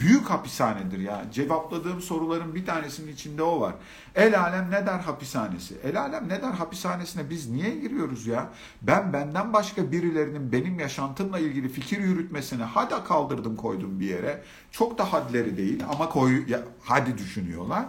büyük 0.00 0.30
hapishanedir 0.30 0.98
ya. 0.98 1.24
Cevapladığım 1.32 2.00
soruların 2.00 2.54
bir 2.54 2.66
tanesinin 2.66 3.12
içinde 3.12 3.42
o 3.42 3.60
var. 3.60 3.74
El 4.14 4.40
alem 4.40 4.70
ne 4.70 4.86
der 4.86 4.98
hapishanesi? 4.98 5.74
El 5.84 6.00
alem 6.00 6.28
ne 6.28 6.42
der 6.42 6.52
hapishanesine 6.52 7.30
biz 7.30 7.50
niye 7.50 7.70
giriyoruz 7.70 8.26
ya? 8.26 8.48
Ben 8.82 9.12
benden 9.12 9.52
başka 9.52 9.92
birilerinin 9.92 10.52
benim 10.52 10.80
yaşantımla 10.80 11.38
ilgili 11.38 11.68
fikir 11.68 12.00
yürütmesine 12.00 12.64
hadi 12.64 12.94
kaldırdım 13.04 13.56
koydum 13.56 14.00
bir 14.00 14.06
yere. 14.06 14.42
Çok 14.70 14.98
da 14.98 15.12
hadleri 15.12 15.56
değil 15.56 15.84
ama 15.88 16.08
koy, 16.08 16.44
hadi 16.82 17.18
düşünüyorlar. 17.18 17.84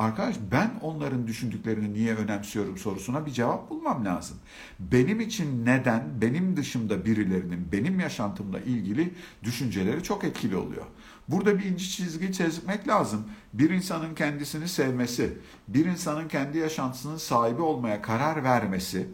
Arkadaş 0.00 0.36
ben 0.52 0.70
onların 0.82 1.26
düşündüklerini 1.26 1.94
niye 1.94 2.14
önemsiyorum 2.14 2.78
sorusuna 2.78 3.26
bir 3.26 3.30
cevap 3.30 3.70
bulmam 3.70 4.04
lazım. 4.04 4.36
Benim 4.78 5.20
için 5.20 5.66
neden 5.66 6.04
benim 6.20 6.56
dışımda 6.56 7.04
birilerinin 7.04 7.72
benim 7.72 8.00
yaşantımla 8.00 8.60
ilgili 8.60 9.14
düşünceleri 9.42 10.02
çok 10.02 10.24
etkili 10.24 10.56
oluyor. 10.56 10.84
Burada 11.28 11.58
bir 11.58 11.64
ince 11.64 11.84
çizgi 11.84 12.32
çizmek 12.32 12.88
lazım. 12.88 13.24
Bir 13.52 13.70
insanın 13.70 14.14
kendisini 14.14 14.68
sevmesi, 14.68 15.38
bir 15.68 15.86
insanın 15.86 16.28
kendi 16.28 16.58
yaşantısının 16.58 17.16
sahibi 17.16 17.62
olmaya 17.62 18.02
karar 18.02 18.44
vermesi, 18.44 19.08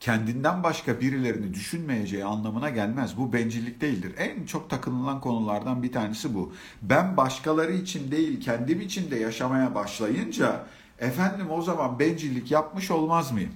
kendinden 0.00 0.62
başka 0.62 1.00
birilerini 1.00 1.54
düşünmeyeceği 1.54 2.24
anlamına 2.24 2.70
gelmez. 2.70 3.16
Bu 3.16 3.32
bencillik 3.32 3.80
değildir. 3.80 4.14
En 4.18 4.46
çok 4.46 4.70
takınılan 4.70 5.20
konulardan 5.20 5.82
bir 5.82 5.92
tanesi 5.92 6.34
bu. 6.34 6.52
Ben 6.82 7.16
başkaları 7.16 7.72
için 7.72 8.10
değil 8.10 8.40
kendim 8.40 8.80
için 8.80 9.10
de 9.10 9.16
yaşamaya 9.16 9.74
başlayınca 9.74 10.66
efendim 10.98 11.50
o 11.50 11.62
zaman 11.62 11.98
bencillik 11.98 12.50
yapmış 12.50 12.90
olmaz 12.90 13.32
mıyım? 13.32 13.52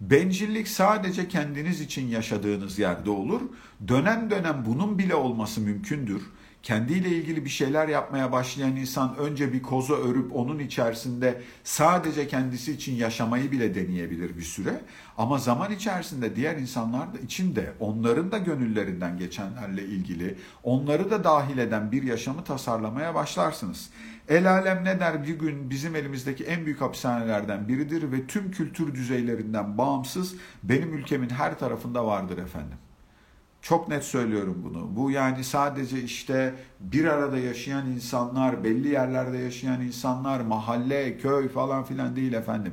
Bencillik 0.00 0.68
sadece 0.68 1.28
kendiniz 1.28 1.80
için 1.80 2.08
yaşadığınız 2.08 2.78
yerde 2.78 3.10
olur. 3.10 3.40
Dönem 3.88 4.30
dönem 4.30 4.64
bunun 4.66 4.98
bile 4.98 5.14
olması 5.14 5.60
mümkündür 5.60 6.22
kendiyle 6.62 7.08
ilgili 7.08 7.44
bir 7.44 7.50
şeyler 7.50 7.88
yapmaya 7.88 8.32
başlayan 8.32 8.76
insan 8.76 9.16
önce 9.16 9.52
bir 9.52 9.62
koza 9.62 9.94
örüp 9.94 10.36
onun 10.36 10.58
içerisinde 10.58 11.42
sadece 11.64 12.28
kendisi 12.28 12.72
için 12.72 12.94
yaşamayı 12.94 13.52
bile 13.52 13.74
deneyebilir 13.74 14.36
bir 14.36 14.42
süre. 14.42 14.80
Ama 15.18 15.38
zaman 15.38 15.72
içerisinde 15.72 16.36
diğer 16.36 16.56
insanlar 16.56 17.14
da 17.14 17.18
içinde 17.18 17.72
onların 17.80 18.32
da 18.32 18.38
gönüllerinden 18.38 19.18
geçenlerle 19.18 19.84
ilgili 19.84 20.38
onları 20.62 21.10
da 21.10 21.24
dahil 21.24 21.58
eden 21.58 21.92
bir 21.92 22.02
yaşamı 22.02 22.44
tasarlamaya 22.44 23.14
başlarsınız. 23.14 23.90
El 24.28 24.50
alem 24.50 24.84
ne 24.84 25.00
der 25.00 25.26
bir 25.26 25.38
gün 25.38 25.70
bizim 25.70 25.96
elimizdeki 25.96 26.44
en 26.44 26.64
büyük 26.66 26.80
hapishanelerden 26.80 27.68
biridir 27.68 28.12
ve 28.12 28.26
tüm 28.26 28.50
kültür 28.50 28.94
düzeylerinden 28.94 29.78
bağımsız 29.78 30.34
benim 30.62 30.94
ülkemin 30.94 31.30
her 31.30 31.58
tarafında 31.58 32.06
vardır 32.06 32.38
efendim. 32.38 32.76
Çok 33.62 33.88
net 33.88 34.04
söylüyorum 34.04 34.62
bunu. 34.64 34.96
Bu 34.96 35.10
yani 35.10 35.44
sadece 35.44 36.02
işte 36.02 36.54
bir 36.80 37.04
arada 37.04 37.38
yaşayan 37.38 37.86
insanlar, 37.86 38.64
belli 38.64 38.88
yerlerde 38.88 39.38
yaşayan 39.38 39.80
insanlar, 39.80 40.40
mahalle, 40.40 41.18
köy 41.18 41.48
falan 41.48 41.84
filan 41.84 42.16
değil 42.16 42.32
efendim. 42.32 42.72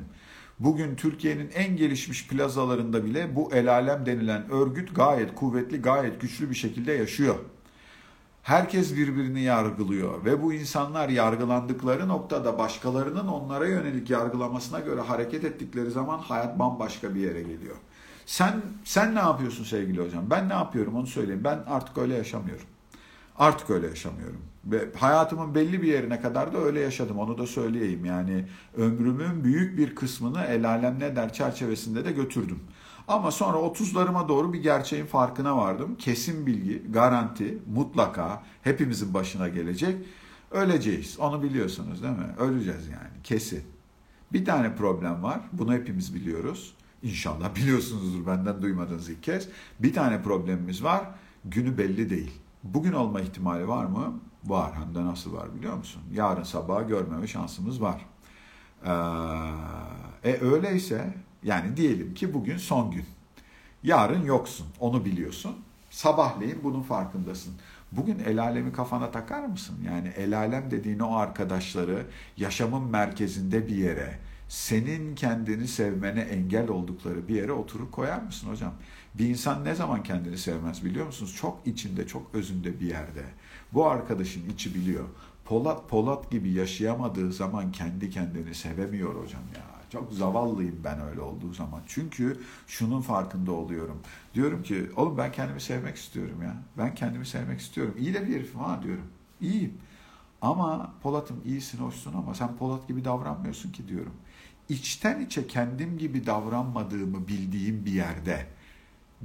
Bugün 0.60 0.96
Türkiye'nin 0.96 1.50
en 1.56 1.78
gelişmiş 1.78 2.28
plazalarında 2.28 3.06
bile 3.06 3.36
bu 3.36 3.54
el 3.54 3.72
alem 3.72 4.06
denilen 4.06 4.52
örgüt 4.52 4.96
gayet 4.96 5.36
kuvvetli, 5.36 5.82
gayet 5.82 6.22
güçlü 6.22 6.50
bir 6.50 6.56
şekilde 6.56 6.92
yaşıyor. 6.92 7.36
Herkes 8.44 8.96
birbirini 8.96 9.42
yargılıyor 9.42 10.26
ve 10.26 10.44
bu 10.44 10.54
insanlar 10.54 11.10
yargılandıkları 11.10 12.08
noktada 12.08 12.58
başkalarının 12.58 13.28
onlara 13.28 13.68
yönelik 13.68 14.10
yargılamasına 14.10 14.80
göre 14.80 15.02
hareket 15.02 15.44
ettikleri 15.44 15.92
zaman 15.92 16.20
hayat 16.20 16.60
bambaşka 16.60 17.16
bir 17.16 17.20
yere 17.20 17.42
geliyor. 17.42 17.76
Sen 18.28 18.62
sen 18.84 19.16
ne 19.16 19.20
yapıyorsun 19.20 19.64
sevgili 19.64 20.06
hocam? 20.06 20.30
Ben 20.30 20.50
ne 20.50 20.54
yapıyorum 20.54 20.96
onu 20.96 21.08
söyleyeyim. 21.08 21.44
Ben 21.44 21.60
artık 21.68 21.98
öyle 21.98 22.16
yaşamıyorum. 22.16 22.66
Artık 23.38 23.70
öyle 23.70 23.88
yaşamıyorum. 23.88 24.42
Ve 24.66 24.90
hayatımın 24.98 25.56
belli 25.56 25.82
bir 25.82 25.88
yerine 25.88 26.22
kadar 26.22 26.54
da 26.54 26.58
öyle 26.58 26.80
yaşadım. 26.80 27.20
Onu 27.20 27.38
da 27.38 27.48
söyleyeyim. 27.48 28.06
Yani 28.06 28.46
ömrümün 28.78 29.44
büyük 29.44 29.78
bir 29.78 29.96
kısmını 29.96 30.44
el 30.44 30.70
alem 30.70 31.00
ne 31.00 31.16
der 31.16 31.34
çerçevesinde 31.34 32.06
de 32.06 32.12
götürdüm. 32.12 32.60
Ama 33.08 33.32
sonra 33.32 33.58
30'larıma 33.58 34.28
doğru 34.28 34.54
bir 34.54 34.64
gerçeğin 34.64 35.06
farkına 35.06 35.58
vardım. 35.58 35.96
Kesin 35.96 36.46
bilgi, 36.46 36.92
garanti, 36.92 37.58
mutlaka 37.74 38.44
hepimizin 38.62 39.14
başına 39.14 39.48
gelecek. 39.48 39.98
Öleceğiz. 40.52 41.20
Onu 41.20 41.44
biliyorsunuz 41.44 42.04
değil 42.04 42.18
mi? 42.18 42.36
Öleceğiz 42.40 42.88
yani. 42.88 43.24
Kesin. 43.24 43.64
Bir 44.34 44.46
tane 44.46 44.76
problem 44.76 45.24
var. 45.24 45.40
Bunu 45.54 45.74
hepimiz 45.74 46.16
biliyoruz. 46.16 46.77
İnşallah 47.04 47.56
biliyorsunuzdur 47.56 48.28
benden 48.28 48.62
duymadığınız 48.62 49.10
ilk 49.10 49.24
kez. 49.24 49.48
Bir 49.80 49.94
tane 49.94 50.22
problemimiz 50.22 50.84
var. 50.84 51.06
Günü 51.46 51.78
belli 51.78 52.10
değil. 52.10 52.32
Bugün 52.64 52.94
olma 52.94 53.22
ihtimali 53.22 53.68
var 53.68 53.86
mı? 53.86 54.20
Var. 54.46 54.72
Hem 54.76 54.96
de 54.96 55.06
nasıl 55.06 55.34
var 55.34 55.56
biliyor 55.56 55.78
musun? 55.78 56.02
Yarın 56.14 56.44
sabah 56.44 56.88
görmeme 56.88 57.28
şansımız 57.28 57.82
var. 57.82 58.06
Ee, 58.86 60.30
e 60.30 60.42
öyleyse 60.42 61.14
yani 61.44 61.78
diyelim 61.78 62.14
ki 62.14 62.34
bugün 62.34 62.58
son 62.58 62.92
gün. 62.92 63.06
Yarın 63.84 64.26
yoksun. 64.26 64.68
Onu 64.80 65.06
biliyorsun. 65.06 65.56
Sabahleyin 65.90 66.60
bunun 66.64 66.82
farkındasın. 66.82 67.54
Bugün 67.92 68.20
el 68.20 68.44
alemi 68.44 68.74
kafana 68.74 69.12
takar 69.12 69.46
mısın? 69.46 69.76
Yani 69.86 70.08
el 70.08 70.38
alem 70.38 70.72
dediğin 70.72 71.00
o 71.00 71.16
arkadaşları 71.16 72.06
yaşamın 72.38 72.84
merkezinde 72.84 73.68
bir 73.68 73.76
yere, 73.76 74.20
senin 74.50 75.16
kendini 75.16 75.68
sevmene 75.68 76.22
engel 76.22 76.70
oldukları 76.70 77.28
bir 77.28 77.36
yere 77.36 77.52
oturup 77.52 77.92
koyar 77.92 78.22
mısın 78.22 78.50
hocam? 78.50 78.74
Bir 79.16 79.30
insan 79.30 79.66
ne 79.66 79.76
zaman 79.76 80.04
kendini 80.04 80.38
sevmez 80.38 80.86
biliyor 80.86 81.06
musunuz? 81.06 81.36
Çok 81.36 81.60
içinde, 81.66 82.08
çok 82.08 82.36
özünde 82.36 82.80
bir 82.80 82.88
yerde. 82.88 83.24
Bu 83.74 83.86
arkadaşın 83.86 84.50
içi 84.50 84.76
biliyor. 84.76 85.06
Polat 85.46 85.90
Polat 85.90 86.32
gibi 86.32 86.52
yaşayamadığı 86.52 87.34
zaman 87.34 87.72
kendi 87.72 88.10
kendini 88.10 88.56
sevemiyor 88.56 89.24
hocam 89.24 89.42
ya. 89.56 89.78
Çok 89.90 90.14
zavallıyım 90.14 90.82
ben 90.84 91.02
öyle 91.02 91.22
olduğu 91.22 91.54
zaman. 91.54 91.82
Çünkü 91.88 92.40
şunun 92.68 93.02
farkında 93.02 93.52
oluyorum. 93.52 94.00
Diyorum 94.34 94.64
ki 94.64 94.90
oğlum 94.96 95.18
ben 95.18 95.32
kendimi 95.32 95.62
sevmek 95.62 95.96
istiyorum 95.96 96.42
ya. 96.44 96.56
Ben 96.78 96.96
kendimi 96.96 97.26
sevmek 97.26 97.60
istiyorum. 97.60 97.96
İyi 98.00 98.14
de 98.14 98.28
bir 98.28 98.36
herifim 98.36 98.60
ha 98.60 98.84
diyorum. 98.84 99.08
İyiyim. 99.42 99.74
Ama 100.42 100.94
Polat'ım 101.04 101.42
iyisin, 101.46 101.78
hoşsun 101.78 102.14
ama 102.14 102.34
sen 102.34 102.58
Polat 102.58 102.88
gibi 102.88 103.06
davranmıyorsun 103.06 103.72
ki 103.72 103.88
diyorum 103.88 104.14
içten 104.70 105.22
içe 105.22 105.48
kendim 105.48 105.98
gibi 105.98 106.26
davranmadığımı 106.26 107.28
bildiğim 107.28 107.86
bir 107.86 107.92
yerde 107.92 108.46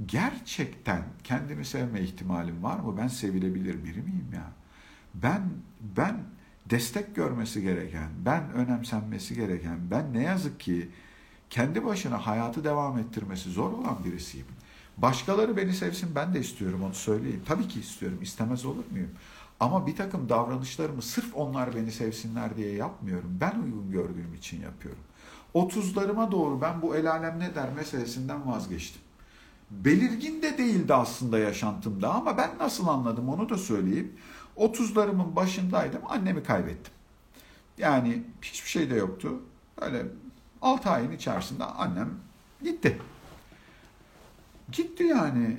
gerçekten 0.05 1.03
kendimi 1.23 1.65
sevme 1.65 2.01
ihtimalim 2.01 2.63
var 2.63 2.79
mı? 2.79 2.97
Ben 2.97 3.07
sevilebilir 3.07 3.83
biri 3.83 4.01
miyim 4.01 4.29
ya? 4.33 4.51
Ben 5.13 5.41
ben 5.97 6.23
destek 6.69 7.15
görmesi 7.15 7.61
gereken, 7.61 8.09
ben 8.25 8.51
önemsenmesi 8.53 9.35
gereken, 9.35 9.77
ben 9.91 10.13
ne 10.13 10.23
yazık 10.23 10.59
ki 10.59 10.89
kendi 11.49 11.85
başına 11.85 12.27
hayatı 12.27 12.63
devam 12.63 12.97
ettirmesi 12.97 13.49
zor 13.49 13.71
olan 13.71 14.03
birisiyim. 14.05 14.47
Başkaları 14.97 15.57
beni 15.57 15.73
sevsin 15.73 16.15
ben 16.15 16.33
de 16.33 16.39
istiyorum 16.39 16.83
onu 16.83 16.93
söyleyeyim. 16.93 17.41
Tabii 17.45 17.67
ki 17.67 17.79
istiyorum. 17.79 18.19
istemez 18.21 18.65
olur 18.65 18.83
muyum? 18.91 19.11
Ama 19.59 19.87
bir 19.87 19.95
takım 19.95 20.29
davranışlarımı 20.29 21.01
sırf 21.01 21.35
onlar 21.35 21.75
beni 21.75 21.91
sevsinler 21.91 22.57
diye 22.57 22.73
yapmıyorum. 22.73 23.37
Ben 23.41 23.59
uygun 23.65 23.91
gördüğüm 23.91 24.33
için 24.33 24.61
yapıyorum. 24.61 25.03
30'larıma 25.55 26.31
doğru 26.31 26.61
ben 26.61 26.81
bu 26.81 26.95
el 26.95 27.11
alem 27.11 27.39
ne 27.39 27.55
der 27.55 27.69
meselesinden 27.73 28.47
vazgeçtim. 28.47 29.01
Belirgin 29.71 30.41
de 30.41 30.57
değildi 30.57 30.93
aslında 30.93 31.39
yaşantımda 31.39 32.13
ama 32.13 32.37
ben 32.37 32.49
nasıl 32.59 32.87
anladım 32.87 33.29
onu 33.29 33.49
da 33.49 33.57
söyleyeyim. 33.57 34.13
30'larımın 34.57 35.35
başındaydım 35.35 36.01
annemi 36.09 36.43
kaybettim. 36.43 36.93
Yani 37.77 38.23
hiçbir 38.41 38.69
şey 38.69 38.89
de 38.89 38.95
yoktu. 38.95 39.39
Öyle 39.81 40.05
6 40.61 40.89
ayın 40.89 41.11
içerisinde 41.11 41.63
annem 41.63 42.09
gitti. 42.63 43.01
Gitti 44.71 45.03
yani 45.03 45.57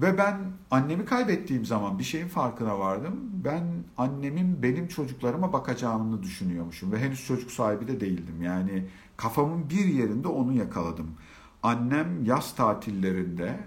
ve 0.00 0.18
ben 0.18 0.40
annemi 0.70 1.04
kaybettiğim 1.04 1.64
zaman 1.64 1.98
bir 1.98 2.04
şeyin 2.04 2.28
farkına 2.28 2.78
vardım. 2.78 3.30
Ben 3.44 3.64
annemin 3.98 4.62
benim 4.62 4.88
çocuklarıma 4.88 5.52
bakacağını 5.52 6.22
düşünüyormuşum 6.22 6.92
ve 6.92 6.98
henüz 6.98 7.26
çocuk 7.26 7.50
sahibi 7.50 7.88
de 7.88 8.00
değildim. 8.00 8.42
Yani 8.42 8.86
kafamın 9.16 9.70
bir 9.70 9.84
yerinde 9.84 10.28
onu 10.28 10.52
yakaladım. 10.52 11.10
Annem 11.62 12.24
yaz 12.24 12.54
tatillerinde 12.54 13.60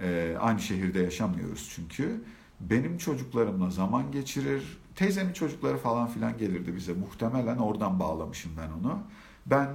e, 0.00 0.36
aynı 0.40 0.60
şehirde 0.60 1.00
yaşamıyoruz 1.00 1.72
çünkü. 1.74 2.24
Benim 2.60 2.98
çocuklarımla 2.98 3.70
zaman 3.70 4.12
geçirir. 4.12 4.78
Teyzemin 4.94 5.32
çocukları 5.32 5.76
falan 5.76 6.08
filan 6.08 6.38
gelirdi 6.38 6.76
bize. 6.76 6.92
Muhtemelen 6.92 7.56
oradan 7.56 8.00
bağlamışım 8.00 8.52
ben 8.56 8.68
onu. 8.80 8.98
Ben 9.46 9.68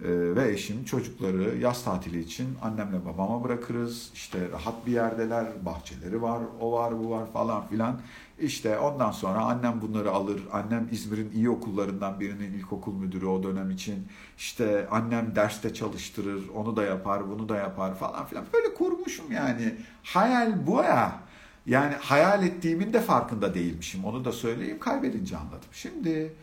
ve 0.00 0.52
eşim 0.52 0.84
çocukları 0.84 1.58
yaz 1.58 1.84
tatili 1.84 2.20
için 2.20 2.48
annemle 2.62 3.06
babama 3.06 3.44
bırakırız. 3.44 4.10
İşte 4.14 4.50
rahat 4.52 4.86
bir 4.86 4.92
yerdeler, 4.92 5.46
bahçeleri 5.64 6.22
var, 6.22 6.42
o 6.60 6.72
var, 6.72 6.98
bu 6.98 7.10
var 7.10 7.32
falan 7.32 7.66
filan. 7.66 8.00
İşte 8.38 8.78
ondan 8.78 9.10
sonra 9.10 9.38
annem 9.38 9.80
bunları 9.80 10.10
alır. 10.10 10.42
Annem 10.52 10.88
İzmir'in 10.92 11.32
iyi 11.32 11.50
okullarından 11.50 12.20
birinin 12.20 12.52
ilkokul 12.52 12.94
müdürü 12.94 13.26
o 13.26 13.42
dönem 13.42 13.70
için. 13.70 14.08
İşte 14.36 14.88
annem 14.90 15.36
derste 15.36 15.74
çalıştırır, 15.74 16.48
onu 16.54 16.76
da 16.76 16.84
yapar, 16.84 17.30
bunu 17.30 17.48
da 17.48 17.56
yapar 17.56 17.94
falan 17.94 18.26
filan. 18.26 18.44
Böyle 18.52 18.74
kurmuşum 18.74 19.32
yani. 19.32 19.74
Hayal 20.02 20.66
bu 20.66 20.76
ya. 20.76 21.20
Yani 21.66 21.94
hayal 21.94 22.42
ettiğimin 22.42 22.92
de 22.92 23.00
farkında 23.00 23.54
değilmişim. 23.54 24.04
Onu 24.04 24.24
da 24.24 24.32
söyleyeyim 24.32 24.78
kaybedince 24.78 25.36
anladım. 25.36 25.68
Şimdi 25.72 26.34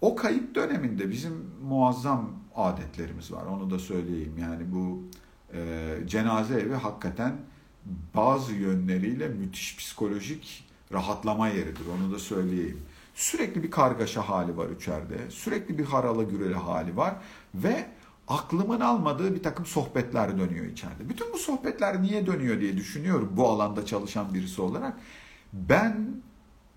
o 0.00 0.16
kayıp 0.16 0.54
döneminde 0.54 1.10
bizim 1.10 1.32
muazzam 1.62 2.30
adetlerimiz 2.56 3.32
var. 3.32 3.46
Onu 3.46 3.70
da 3.70 3.78
söyleyeyim. 3.78 4.34
Yani 4.40 4.72
bu 4.72 5.02
e, 5.54 5.88
cenaze 6.06 6.54
evi 6.54 6.74
hakikaten 6.74 7.36
bazı 8.14 8.52
yönleriyle 8.54 9.28
müthiş 9.28 9.76
psikolojik 9.76 10.64
rahatlama 10.92 11.48
yeridir. 11.48 11.84
Onu 11.98 12.12
da 12.14 12.18
söyleyeyim. 12.18 12.82
Sürekli 13.14 13.62
bir 13.62 13.70
kargaşa 13.70 14.28
hali 14.28 14.56
var 14.56 14.70
içeride. 14.70 15.30
Sürekli 15.30 15.78
bir 15.78 15.84
haralı 15.84 16.24
güreli 16.24 16.54
hali 16.54 16.96
var. 16.96 17.14
Ve 17.54 17.86
aklımın 18.28 18.80
almadığı 18.80 19.34
bir 19.34 19.42
takım 19.42 19.66
sohbetler 19.66 20.38
dönüyor 20.38 20.66
içeride. 20.66 21.08
Bütün 21.08 21.32
bu 21.32 21.38
sohbetler 21.38 22.02
niye 22.02 22.26
dönüyor 22.26 22.60
diye 22.60 22.76
düşünüyorum 22.76 23.32
bu 23.36 23.48
alanda 23.48 23.86
çalışan 23.86 24.34
birisi 24.34 24.62
olarak. 24.62 24.96
Ben 25.52 26.22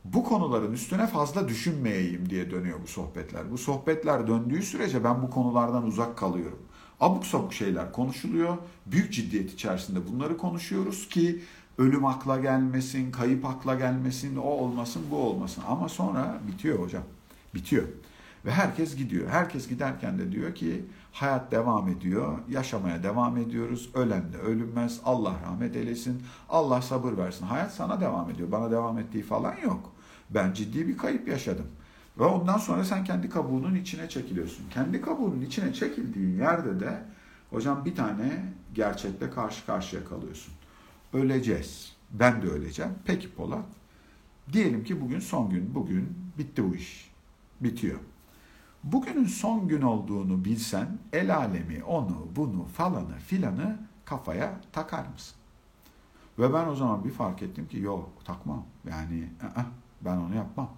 bu 0.05 0.23
konuların 0.23 0.73
üstüne 0.73 1.07
fazla 1.07 1.47
düşünmeyeyim 1.47 2.29
diye 2.29 2.51
dönüyor 2.51 2.79
bu 2.83 2.87
sohbetler. 2.87 3.51
Bu 3.51 3.57
sohbetler 3.57 4.27
döndüğü 4.27 4.61
sürece 4.61 5.03
ben 5.03 5.21
bu 5.21 5.29
konulardan 5.29 5.85
uzak 5.85 6.17
kalıyorum. 6.17 6.59
Abuk 6.99 7.25
sabuk 7.25 7.53
şeyler 7.53 7.91
konuşuluyor. 7.91 8.57
Büyük 8.85 9.13
ciddiyet 9.13 9.53
içerisinde 9.53 9.99
bunları 10.07 10.37
konuşuyoruz 10.37 11.09
ki 11.09 11.41
ölüm 11.77 12.05
akla 12.05 12.39
gelmesin, 12.39 13.11
kayıp 13.11 13.45
akla 13.45 13.75
gelmesin, 13.75 14.35
o 14.35 14.41
olmasın, 14.41 15.01
bu 15.11 15.17
olmasın. 15.17 15.63
Ama 15.67 15.89
sonra 15.89 16.39
bitiyor 16.47 16.79
hocam. 16.79 17.03
Bitiyor. 17.55 17.83
Ve 18.45 18.51
herkes 18.51 18.95
gidiyor. 18.95 19.29
Herkes 19.29 19.69
giderken 19.69 20.19
de 20.19 20.31
diyor 20.31 20.55
ki 20.55 20.85
hayat 21.13 21.51
devam 21.51 21.89
ediyor. 21.89 22.37
Yaşamaya 22.49 23.03
devam 23.03 23.37
ediyoruz. 23.37 23.89
Ölen 23.93 24.33
de 24.33 24.37
ölünmez. 24.37 25.01
Allah 25.05 25.33
rahmet 25.45 25.75
eylesin. 25.75 26.23
Allah 26.49 26.81
sabır 26.81 27.17
versin. 27.17 27.45
Hayat 27.45 27.73
sana 27.73 28.01
devam 28.01 28.29
ediyor. 28.29 28.51
Bana 28.51 28.71
devam 28.71 28.97
ettiği 28.97 29.23
falan 29.23 29.55
yok. 29.63 29.91
Ben 30.29 30.53
ciddi 30.53 30.87
bir 30.87 30.97
kayıp 30.97 31.27
yaşadım. 31.27 31.67
Ve 32.19 32.23
ondan 32.23 32.57
sonra 32.57 32.83
sen 32.83 33.03
kendi 33.03 33.29
kabuğunun 33.29 33.75
içine 33.75 34.09
çekiliyorsun. 34.09 34.65
Kendi 34.69 35.01
kabuğunun 35.01 35.41
içine 35.41 35.73
çekildiğin 35.73 36.37
yerde 36.37 36.79
de 36.79 37.03
hocam 37.49 37.85
bir 37.85 37.95
tane 37.95 38.53
gerçekle 38.73 39.29
karşı 39.29 39.65
karşıya 39.65 40.05
kalıyorsun. 40.05 40.53
Öleceğiz. 41.13 41.93
Ben 42.11 42.41
de 42.41 42.47
öleceğim. 42.47 42.91
Peki 43.05 43.35
Polat. 43.35 43.65
Diyelim 44.53 44.83
ki 44.83 45.01
bugün 45.01 45.19
son 45.19 45.49
gün. 45.49 45.75
Bugün 45.75 46.17
bitti 46.37 46.63
bu 46.69 46.75
iş. 46.75 47.11
Bitiyor. 47.61 47.99
Bugünün 48.83 49.25
son 49.25 49.67
gün 49.67 49.81
olduğunu 49.81 50.45
bilsen 50.45 50.97
el 51.13 51.35
alemi 51.37 51.83
onu 51.83 52.27
bunu 52.35 52.65
falanı 52.65 53.17
filanı 53.17 53.77
kafaya 54.05 54.61
takar 54.71 55.05
mısın? 55.07 55.35
Ve 56.39 56.53
ben 56.53 56.67
o 56.67 56.75
zaman 56.75 57.03
bir 57.03 57.11
fark 57.11 57.41
ettim 57.41 57.67
ki 57.67 57.79
yok 57.79 58.09
takmam. 58.25 58.65
Yani 58.89 59.29
ı-ı, 59.43 59.65
ben 60.01 60.17
onu 60.17 60.35
yapmam. 60.35 60.69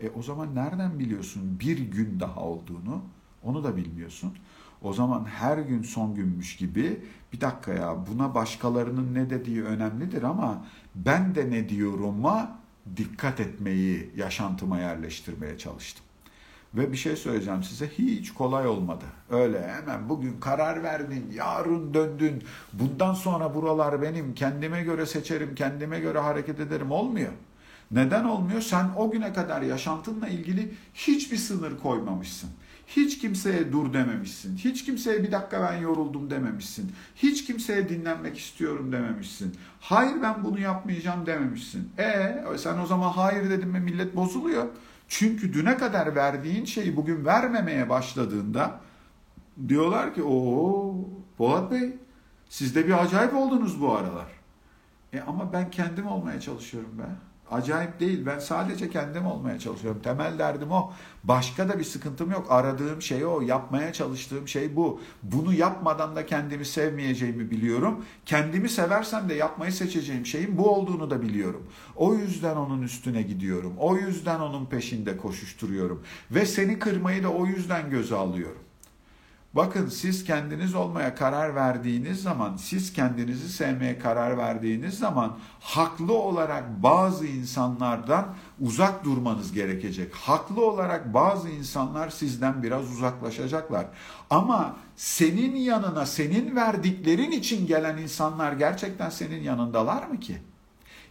E 0.00 0.10
o 0.10 0.22
zaman 0.22 0.54
nereden 0.54 0.98
biliyorsun 0.98 1.60
bir 1.60 1.78
gün 1.78 2.20
daha 2.20 2.40
olduğunu? 2.40 3.02
Onu 3.42 3.64
da 3.64 3.76
bilmiyorsun. 3.76 4.32
O 4.82 4.92
zaman 4.92 5.24
her 5.24 5.58
gün 5.58 5.82
son 5.82 6.14
günmüş 6.14 6.56
gibi 6.56 7.04
bir 7.32 7.40
dakika 7.40 7.72
ya 7.72 8.06
buna 8.06 8.34
başkalarının 8.34 9.14
ne 9.14 9.30
dediği 9.30 9.64
önemlidir 9.64 10.22
ama 10.22 10.64
ben 10.94 11.34
de 11.34 11.50
ne 11.50 11.68
diyorum'a 11.68 12.58
dikkat 12.96 13.40
etmeyi 13.40 14.10
yaşantıma 14.16 14.78
yerleştirmeye 14.78 15.58
çalıştım. 15.58 16.07
Ve 16.74 16.92
bir 16.92 16.96
şey 16.96 17.16
söyleyeceğim 17.16 17.62
size 17.62 17.88
hiç 17.88 18.34
kolay 18.34 18.66
olmadı. 18.66 19.04
Öyle 19.30 19.68
hemen 19.68 20.08
bugün 20.08 20.40
karar 20.40 20.82
verdin, 20.82 21.30
yarın 21.34 21.94
döndün. 21.94 22.42
Bundan 22.72 23.14
sonra 23.14 23.54
buralar 23.54 24.02
benim, 24.02 24.34
kendime 24.34 24.82
göre 24.82 25.06
seçerim, 25.06 25.54
kendime 25.54 26.00
göre 26.00 26.18
hareket 26.18 26.60
ederim 26.60 26.90
olmuyor. 26.90 27.32
Neden 27.90 28.24
olmuyor? 28.24 28.60
Sen 28.60 28.90
o 28.96 29.10
güne 29.10 29.32
kadar 29.32 29.62
yaşantınla 29.62 30.28
ilgili 30.28 30.74
hiçbir 30.94 31.36
sınır 31.36 31.78
koymamışsın. 31.78 32.50
Hiç 32.86 33.18
kimseye 33.18 33.72
dur 33.72 33.92
dememişsin. 33.92 34.56
Hiç 34.56 34.84
kimseye 34.84 35.22
bir 35.22 35.32
dakika 35.32 35.62
ben 35.62 35.80
yoruldum 35.80 36.30
dememişsin. 36.30 36.92
Hiç 37.16 37.44
kimseye 37.44 37.88
dinlenmek 37.88 38.38
istiyorum 38.38 38.92
dememişsin. 38.92 39.54
Hayır 39.80 40.22
ben 40.22 40.44
bunu 40.44 40.60
yapmayacağım 40.60 41.26
dememişsin. 41.26 41.92
E 41.98 42.36
sen 42.58 42.78
o 42.78 42.86
zaman 42.86 43.08
hayır 43.08 43.50
dedin 43.50 43.68
mi 43.68 43.80
millet 43.80 44.16
bozuluyor. 44.16 44.66
Çünkü 45.08 45.52
düne 45.52 45.76
kadar 45.76 46.14
verdiğin 46.14 46.64
şeyi 46.64 46.96
bugün 46.96 47.24
vermemeye 47.24 47.88
başladığında 47.88 48.80
diyorlar 49.68 50.14
ki 50.14 50.22
o 50.22 50.94
Polat 51.36 51.70
Bey 51.70 51.96
siz 52.48 52.74
de 52.74 52.86
bir 52.86 53.02
acayip 53.02 53.34
oldunuz 53.34 53.80
bu 53.80 53.96
aralar. 53.96 54.26
E 55.12 55.20
ama 55.20 55.52
ben 55.52 55.70
kendim 55.70 56.06
olmaya 56.06 56.40
çalışıyorum 56.40 56.98
be. 56.98 57.27
Acayip 57.50 58.00
değil. 58.00 58.26
Ben 58.26 58.38
sadece 58.38 58.90
kendim 58.90 59.26
olmaya 59.26 59.58
çalışıyorum. 59.58 60.02
Temel 60.02 60.38
derdim 60.38 60.72
o. 60.72 60.92
Başka 61.24 61.68
da 61.68 61.78
bir 61.78 61.84
sıkıntım 61.84 62.30
yok. 62.30 62.46
Aradığım 62.50 63.02
şey 63.02 63.26
o. 63.26 63.40
Yapmaya 63.40 63.92
çalıştığım 63.92 64.48
şey 64.48 64.76
bu. 64.76 65.00
Bunu 65.22 65.54
yapmadan 65.54 66.16
da 66.16 66.26
kendimi 66.26 66.64
sevmeyeceğimi 66.64 67.50
biliyorum. 67.50 68.04
Kendimi 68.26 68.68
seversem 68.68 69.28
de 69.28 69.34
yapmayı 69.34 69.72
seçeceğim 69.72 70.26
şeyin 70.26 70.58
bu 70.58 70.70
olduğunu 70.70 71.10
da 71.10 71.22
biliyorum. 71.22 71.66
O 71.96 72.14
yüzden 72.14 72.56
onun 72.56 72.82
üstüne 72.82 73.22
gidiyorum. 73.22 73.74
O 73.78 73.96
yüzden 73.96 74.40
onun 74.40 74.66
peşinde 74.66 75.16
koşuşturuyorum. 75.16 76.02
Ve 76.30 76.46
seni 76.46 76.78
kırmayı 76.78 77.22
da 77.22 77.28
o 77.28 77.46
yüzden 77.46 77.90
göze 77.90 78.16
alıyorum. 78.16 78.67
Bakın 79.58 79.88
siz 79.88 80.24
kendiniz 80.24 80.74
olmaya 80.74 81.14
karar 81.14 81.54
verdiğiniz 81.54 82.22
zaman, 82.22 82.56
siz 82.56 82.92
kendinizi 82.92 83.48
sevmeye 83.48 83.98
karar 83.98 84.38
verdiğiniz 84.38 84.98
zaman 84.98 85.38
haklı 85.60 86.12
olarak 86.12 86.82
bazı 86.82 87.26
insanlardan 87.26 88.34
uzak 88.60 89.04
durmanız 89.04 89.52
gerekecek. 89.52 90.14
Haklı 90.14 90.66
olarak 90.66 91.14
bazı 91.14 91.48
insanlar 91.48 92.10
sizden 92.10 92.62
biraz 92.62 92.90
uzaklaşacaklar. 92.90 93.86
Ama 94.30 94.76
senin 94.96 95.56
yanına 95.56 96.06
senin 96.06 96.56
verdiklerin 96.56 97.30
için 97.30 97.66
gelen 97.66 97.96
insanlar 97.96 98.52
gerçekten 98.52 99.10
senin 99.10 99.42
yanındalar 99.42 100.06
mı 100.06 100.20
ki? 100.20 100.38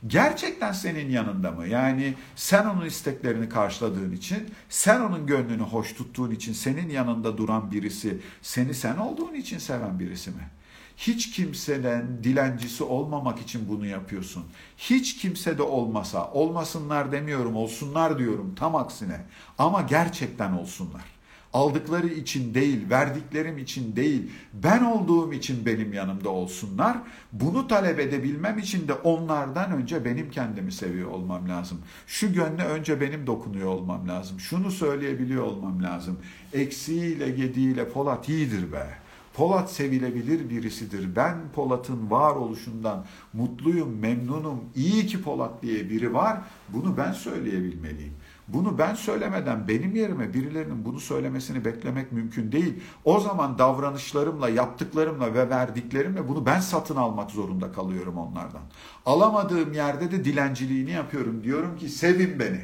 Gerçekten 0.08 0.72
senin 0.72 1.10
yanında 1.10 1.52
mı? 1.52 1.68
Yani 1.68 2.14
sen 2.36 2.66
onun 2.66 2.86
isteklerini 2.86 3.50
karşıladığın 3.50 4.12
için, 4.12 4.50
sen 4.70 5.02
onun 5.02 5.28
gönlünü 5.28 5.64
hoş 5.64 5.94
tuttuğun 5.94 6.32
için 6.32 6.54
senin 6.54 6.90
yanında 6.90 7.38
duran 7.38 7.72
birisi, 7.72 8.22
seni 8.42 8.74
sen 8.74 8.98
olduğun 8.98 9.34
için 9.34 9.58
seven 9.58 10.00
birisi 10.00 10.30
mi? 10.30 10.50
Hiç 10.98 11.32
kimseden 11.32 12.24
dilencisi 12.24 12.84
olmamak 12.84 13.42
için 13.42 13.70
bunu 13.70 13.86
yapıyorsun. 13.86 14.44
Hiç 14.78 15.18
kimse 15.18 15.58
de 15.58 15.64
olmasa, 15.64 16.32
olmasınlar 16.32 17.12
demiyorum, 17.12 17.56
olsunlar 17.56 18.20
diyorum 18.20 18.56
tam 18.56 18.76
aksine. 18.76 19.22
Ama 19.58 19.82
gerçekten 19.82 20.52
olsunlar 20.54 21.17
aldıkları 21.58 22.08
için 22.08 22.54
değil, 22.54 22.90
verdiklerim 22.90 23.58
için 23.58 23.96
değil, 23.96 24.32
ben 24.54 24.84
olduğum 24.84 25.34
için 25.34 25.66
benim 25.66 25.94
yanımda 25.94 26.30
olsunlar. 26.30 26.98
Bunu 27.32 27.68
talep 27.68 28.00
edebilmem 28.00 28.58
için 28.58 28.88
de 28.88 28.94
onlardan 28.94 29.72
önce 29.72 30.06
benim 30.06 30.32
kendimi 30.32 30.72
seviyor 30.72 31.12
olmam 31.12 31.50
lazım. 31.50 31.78
Şu 32.08 32.34
gönle 32.34 32.64
önce 32.64 33.02
benim 33.02 33.28
dokunuyor 33.28 33.70
olmam 33.70 34.08
lazım. 34.08 34.40
Şunu 34.40 34.72
söyleyebiliyor 34.72 35.44
olmam 35.44 35.84
lazım. 35.84 36.18
Eksiğiyle 36.54 37.30
gediğiyle 37.30 37.90
Polat 37.90 38.30
iyidir 38.30 38.72
be. 38.72 38.88
Polat 39.34 39.72
sevilebilir 39.72 40.50
birisidir. 40.50 41.16
Ben 41.16 41.38
Polat'ın 41.56 42.12
varoluşundan 42.12 43.06
mutluyum, 43.34 44.00
memnunum. 44.00 44.60
İyi 44.76 45.08
ki 45.08 45.22
Polat 45.22 45.62
diye 45.62 45.90
biri 45.90 46.14
var. 46.14 46.42
Bunu 46.70 46.98
ben 46.98 47.12
söyleyebilmeliyim. 47.12 48.14
Bunu 48.48 48.78
ben 48.78 48.96
söylemeden 48.96 49.68
benim 49.68 49.96
yerime 49.96 50.34
birilerinin 50.34 50.86
bunu 50.86 51.00
söylemesini 51.00 51.66
beklemek 51.66 52.12
mümkün 52.12 52.52
değil. 52.52 52.84
O 53.06 53.20
zaman 53.20 53.58
davranışlarımla, 53.58 54.50
yaptıklarımla 54.50 55.34
ve 55.34 55.50
verdiklerimle 55.50 56.28
bunu 56.28 56.46
ben 56.46 56.60
satın 56.60 56.96
almak 56.96 57.32
zorunda 57.32 57.72
kalıyorum 57.72 58.18
onlardan. 58.18 58.62
Alamadığım 59.06 59.74
yerde 59.74 60.12
de 60.12 60.26
dilenciliğini 60.26 60.92
yapıyorum. 60.92 61.44
Diyorum 61.44 61.78
ki 61.78 61.90
sevin 61.90 62.40
beni. 62.40 62.60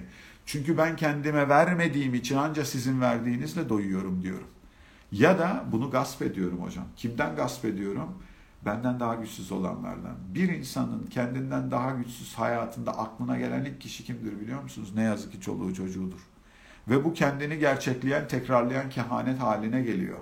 Çünkü 0.46 0.78
ben 0.78 0.96
kendime 0.96 1.50
vermediğim 1.50 2.14
için 2.14 2.36
ancak 2.36 2.68
sizin 2.68 3.02
verdiğinizle 3.02 3.70
doyuyorum 3.70 4.22
diyorum. 4.22 4.48
Ya 5.12 5.40
da 5.40 5.64
bunu 5.72 5.90
gasp 5.90 6.22
ediyorum 6.22 6.62
hocam. 6.62 6.86
Kimden 6.96 7.36
gasp 7.36 7.66
ediyorum? 7.66 8.10
Benden 8.66 9.00
daha 9.00 9.16
güçsüz 9.16 9.52
olanlardan. 9.52 10.16
Bir 10.36 10.50
insanın 10.50 11.06
kendinden 11.06 11.72
daha 11.72 11.92
güçsüz 11.92 12.34
hayatında 12.34 12.98
aklına 12.98 13.38
gelen 13.38 13.66
ilk 13.66 13.82
kişi 13.82 14.04
kimdir 14.04 14.42
biliyor 14.42 14.64
musunuz? 14.64 14.92
Ne 14.96 15.04
yazık 15.04 15.32
ki 15.32 15.42
çoluğu 15.42 15.74
çocuğudur. 15.74 16.20
Ve 16.88 17.04
bu 17.04 17.14
kendini 17.14 17.60
gerçekleyen, 17.60 18.28
tekrarlayan 18.28 18.90
kehanet 18.90 19.40
haline 19.40 19.82
geliyor. 19.82 20.20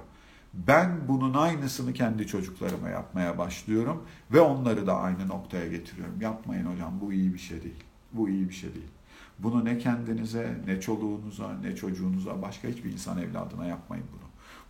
Ben 0.53 1.07
bunun 1.07 1.33
aynısını 1.33 1.93
kendi 1.93 2.27
çocuklarıma 2.27 2.89
yapmaya 2.89 3.37
başlıyorum 3.37 4.03
ve 4.31 4.39
onları 4.39 4.87
da 4.87 4.97
aynı 4.97 5.27
noktaya 5.27 5.67
getiriyorum. 5.67 6.21
Yapmayın 6.21 6.65
hocam 6.65 6.93
bu 7.01 7.13
iyi 7.13 7.33
bir 7.33 7.39
şey 7.39 7.63
değil. 7.63 7.83
Bu 8.13 8.29
iyi 8.29 8.49
bir 8.49 8.53
şey 8.53 8.73
değil. 8.73 8.91
Bunu 9.39 9.65
ne 9.65 9.77
kendinize, 9.77 10.57
ne 10.65 10.81
çoluğunuza, 10.81 11.53
ne 11.61 11.75
çocuğunuza, 11.75 12.41
başka 12.41 12.67
hiçbir 12.67 12.91
insan 12.91 13.17
evladına 13.17 13.65
yapmayın 13.65 14.05
bunu. 14.13 14.20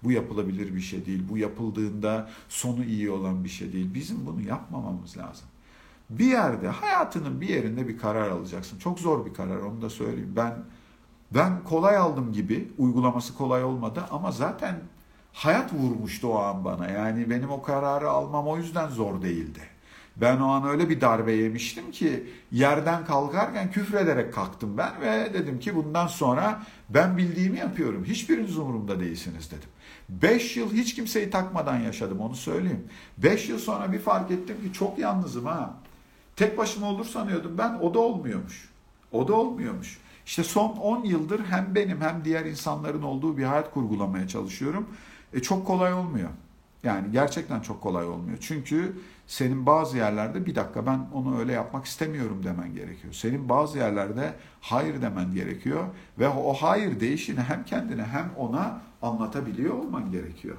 Bu 0.03 0.11
yapılabilir 0.11 0.75
bir 0.75 0.81
şey 0.81 1.05
değil. 1.05 1.23
Bu 1.29 1.37
yapıldığında 1.37 2.29
sonu 2.49 2.83
iyi 2.83 3.11
olan 3.11 3.43
bir 3.43 3.49
şey 3.49 3.73
değil. 3.73 3.93
Bizim 3.93 4.25
bunu 4.25 4.41
yapmamamız 4.41 5.17
lazım. 5.17 5.47
Bir 6.09 6.25
yerde 6.25 6.67
hayatının 6.67 7.41
bir 7.41 7.49
yerinde 7.49 7.87
bir 7.87 7.97
karar 7.97 8.29
alacaksın. 8.29 8.79
Çok 8.79 8.99
zor 8.99 9.25
bir 9.25 9.33
karar 9.33 9.57
onu 9.57 9.81
da 9.81 9.89
söyleyeyim. 9.89 10.33
Ben 10.35 10.53
ben 11.31 11.63
kolay 11.63 11.97
aldım 11.97 12.33
gibi 12.33 12.71
uygulaması 12.77 13.33
kolay 13.37 13.63
olmadı 13.63 14.03
ama 14.11 14.31
zaten 14.31 14.75
hayat 15.33 15.73
vurmuştu 15.73 16.27
o 16.27 16.39
an 16.39 16.65
bana. 16.65 16.87
Yani 16.87 17.29
benim 17.29 17.49
o 17.49 17.61
kararı 17.61 18.09
almam 18.09 18.47
o 18.47 18.57
yüzden 18.57 18.87
zor 18.87 19.21
değildi. 19.21 19.59
Ben 20.15 20.39
o 20.39 20.47
an 20.47 20.67
öyle 20.67 20.89
bir 20.89 21.01
darbe 21.01 21.31
yemiştim 21.31 21.91
ki 21.91 22.27
yerden 22.51 23.05
kalkarken 23.05 23.71
küfrederek 23.71 24.33
kalktım 24.33 24.77
ben 24.77 25.01
ve 25.01 25.33
dedim 25.33 25.59
ki 25.59 25.75
bundan 25.75 26.07
sonra 26.07 26.63
ben 26.89 27.17
bildiğimi 27.17 27.59
yapıyorum. 27.59 28.03
Hiçbiriniz 28.05 28.57
umurumda 28.57 28.99
değilsiniz 28.99 29.51
dedim. 29.51 29.69
5 30.11 30.57
yıl 30.57 30.73
hiç 30.73 30.95
kimseyi 30.95 31.29
takmadan 31.29 31.79
yaşadım 31.79 32.19
onu 32.19 32.35
söyleyeyim. 32.35 32.87
5 33.17 33.49
yıl 33.49 33.59
sonra 33.59 33.91
bir 33.91 33.99
fark 33.99 34.31
ettim 34.31 34.57
ki 34.63 34.73
çok 34.73 34.99
yalnızım 34.99 35.45
ha. 35.45 35.73
Tek 36.35 36.57
başıma 36.57 36.89
olur 36.89 37.05
sanıyordum 37.05 37.57
ben 37.57 37.73
o 37.73 37.93
da 37.93 37.99
olmuyormuş. 37.99 38.69
O 39.11 39.27
da 39.27 39.33
olmuyormuş. 39.33 39.99
İşte 40.25 40.43
son 40.43 40.69
10 40.69 41.03
yıldır 41.03 41.45
hem 41.45 41.75
benim 41.75 42.01
hem 42.01 42.25
diğer 42.25 42.45
insanların 42.45 43.01
olduğu 43.01 43.37
bir 43.37 43.43
hayat 43.43 43.73
kurgulamaya 43.73 44.27
çalışıyorum. 44.27 44.87
E 45.33 45.41
çok 45.41 45.67
kolay 45.67 45.93
olmuyor. 45.93 46.29
Yani 46.83 47.11
gerçekten 47.11 47.59
çok 47.59 47.81
kolay 47.81 48.05
olmuyor. 48.05 48.37
Çünkü 48.41 48.95
senin 49.27 49.65
bazı 49.65 49.97
yerlerde 49.97 50.45
bir 50.45 50.55
dakika 50.55 50.85
ben 50.85 50.99
onu 51.13 51.39
öyle 51.39 51.51
yapmak 51.51 51.85
istemiyorum 51.85 52.41
demen 52.43 52.73
gerekiyor. 52.73 53.13
Senin 53.13 53.49
bazı 53.49 53.77
yerlerde 53.77 54.33
hayır 54.61 55.01
demen 55.01 55.33
gerekiyor 55.33 55.83
ve 56.19 56.29
o 56.29 56.53
hayır 56.53 56.99
değişini 56.99 57.39
hem 57.39 57.63
kendine 57.63 58.03
hem 58.03 58.31
ona 58.37 58.81
anlatabiliyor 59.01 59.73
olman 59.73 60.11
gerekiyor. 60.11 60.57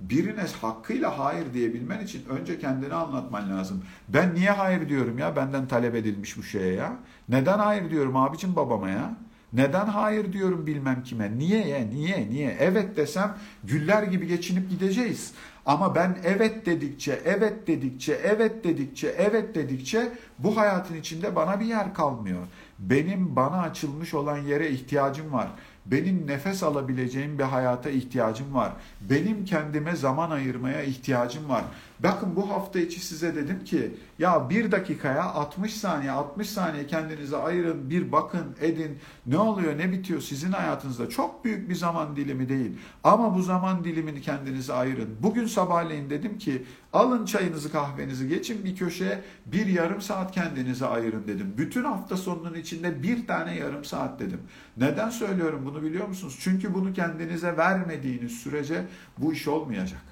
Birine 0.00 0.44
hakkıyla 0.60 1.18
hayır 1.18 1.54
diyebilmen 1.54 2.04
için 2.04 2.24
önce 2.28 2.58
kendini 2.58 2.94
anlatman 2.94 3.50
lazım. 3.50 3.82
Ben 4.08 4.34
niye 4.34 4.50
hayır 4.50 4.88
diyorum 4.88 5.18
ya 5.18 5.36
benden 5.36 5.68
talep 5.68 5.94
edilmiş 5.94 6.36
bu 6.36 6.42
şeye 6.42 6.74
ya? 6.74 6.96
Neden 7.28 7.58
hayır 7.58 7.90
diyorum 7.90 8.16
abicim 8.16 8.56
babama 8.56 8.88
ya? 8.90 9.16
Neden 9.52 9.86
hayır 9.86 10.32
diyorum 10.32 10.66
bilmem 10.66 11.02
kime? 11.02 11.38
Niye 11.38 11.66
ya? 11.66 11.86
Niye? 11.86 12.30
Niye? 12.30 12.56
Evet 12.60 12.96
desem 12.96 13.36
güller 13.64 14.02
gibi 14.02 14.26
geçinip 14.26 14.70
gideceğiz. 14.70 15.32
Ama 15.66 15.94
ben 15.94 16.18
evet 16.24 16.66
dedikçe, 16.66 17.20
evet 17.24 17.66
dedikçe, 17.66 18.20
evet 18.24 18.64
dedikçe, 18.64 19.08
evet 19.08 19.54
dedikçe 19.54 20.12
bu 20.38 20.56
hayatın 20.56 20.94
içinde 20.94 21.36
bana 21.36 21.60
bir 21.60 21.64
yer 21.64 21.94
kalmıyor. 21.94 22.46
Benim 22.78 23.36
bana 23.36 23.60
açılmış 23.62 24.14
olan 24.14 24.38
yere 24.38 24.70
ihtiyacım 24.70 25.32
var. 25.32 25.48
Benim 25.86 26.26
nefes 26.26 26.62
alabileceğim 26.62 27.38
bir 27.38 27.44
hayata 27.44 27.90
ihtiyacım 27.90 28.54
var. 28.54 28.72
Benim 29.00 29.44
kendime 29.44 29.96
zaman 29.96 30.30
ayırmaya 30.30 30.82
ihtiyacım 30.82 31.48
var. 31.48 31.64
Bakın 32.00 32.36
bu 32.36 32.50
hafta 32.50 32.78
içi 32.78 33.00
size 33.00 33.34
dedim 33.34 33.64
ki 33.64 33.94
ya 34.18 34.50
bir 34.50 34.72
dakikaya 34.72 35.24
60 35.24 35.74
saniye 35.74 36.10
60 36.10 36.48
saniye 36.48 36.86
kendinize 36.86 37.36
ayırın 37.36 37.90
bir 37.90 38.12
bakın 38.12 38.56
edin 38.60 38.98
ne 39.26 39.38
oluyor 39.38 39.78
ne 39.78 39.92
bitiyor 39.92 40.20
sizin 40.20 40.52
hayatınızda 40.52 41.08
çok 41.08 41.44
büyük 41.44 41.70
bir 41.70 41.74
zaman 41.74 42.16
dilimi 42.16 42.48
değil 42.48 42.78
ama 43.04 43.34
bu 43.34 43.42
zaman 43.42 43.84
dilimini 43.84 44.20
kendinize 44.20 44.72
ayırın. 44.72 45.16
Bugün 45.22 45.46
sabahleyin 45.46 46.10
dedim 46.10 46.38
ki 46.38 46.64
alın 46.92 47.24
çayınızı 47.24 47.72
kahvenizi 47.72 48.28
geçin 48.28 48.64
bir 48.64 48.76
köşeye 48.76 49.22
bir 49.46 49.66
yarım 49.66 50.00
saat 50.00 50.32
kendinize 50.32 50.86
ayırın 50.86 51.26
dedim. 51.26 51.54
Bütün 51.58 51.84
hafta 51.84 52.16
sonunun 52.16 52.54
içinde 52.54 53.02
bir 53.02 53.26
tane 53.26 53.54
yarım 53.54 53.84
saat 53.84 54.20
dedim. 54.20 54.40
Neden 54.76 55.10
söylüyorum 55.10 55.62
bunu 55.64 55.82
biliyor 55.82 56.08
musunuz? 56.08 56.38
Çünkü 56.40 56.74
bunu 56.74 56.92
kendinize 56.92 57.56
vermediğiniz 57.56 58.32
sürece 58.32 58.84
bu 59.18 59.32
iş 59.32 59.48
olmayacak. 59.48 60.02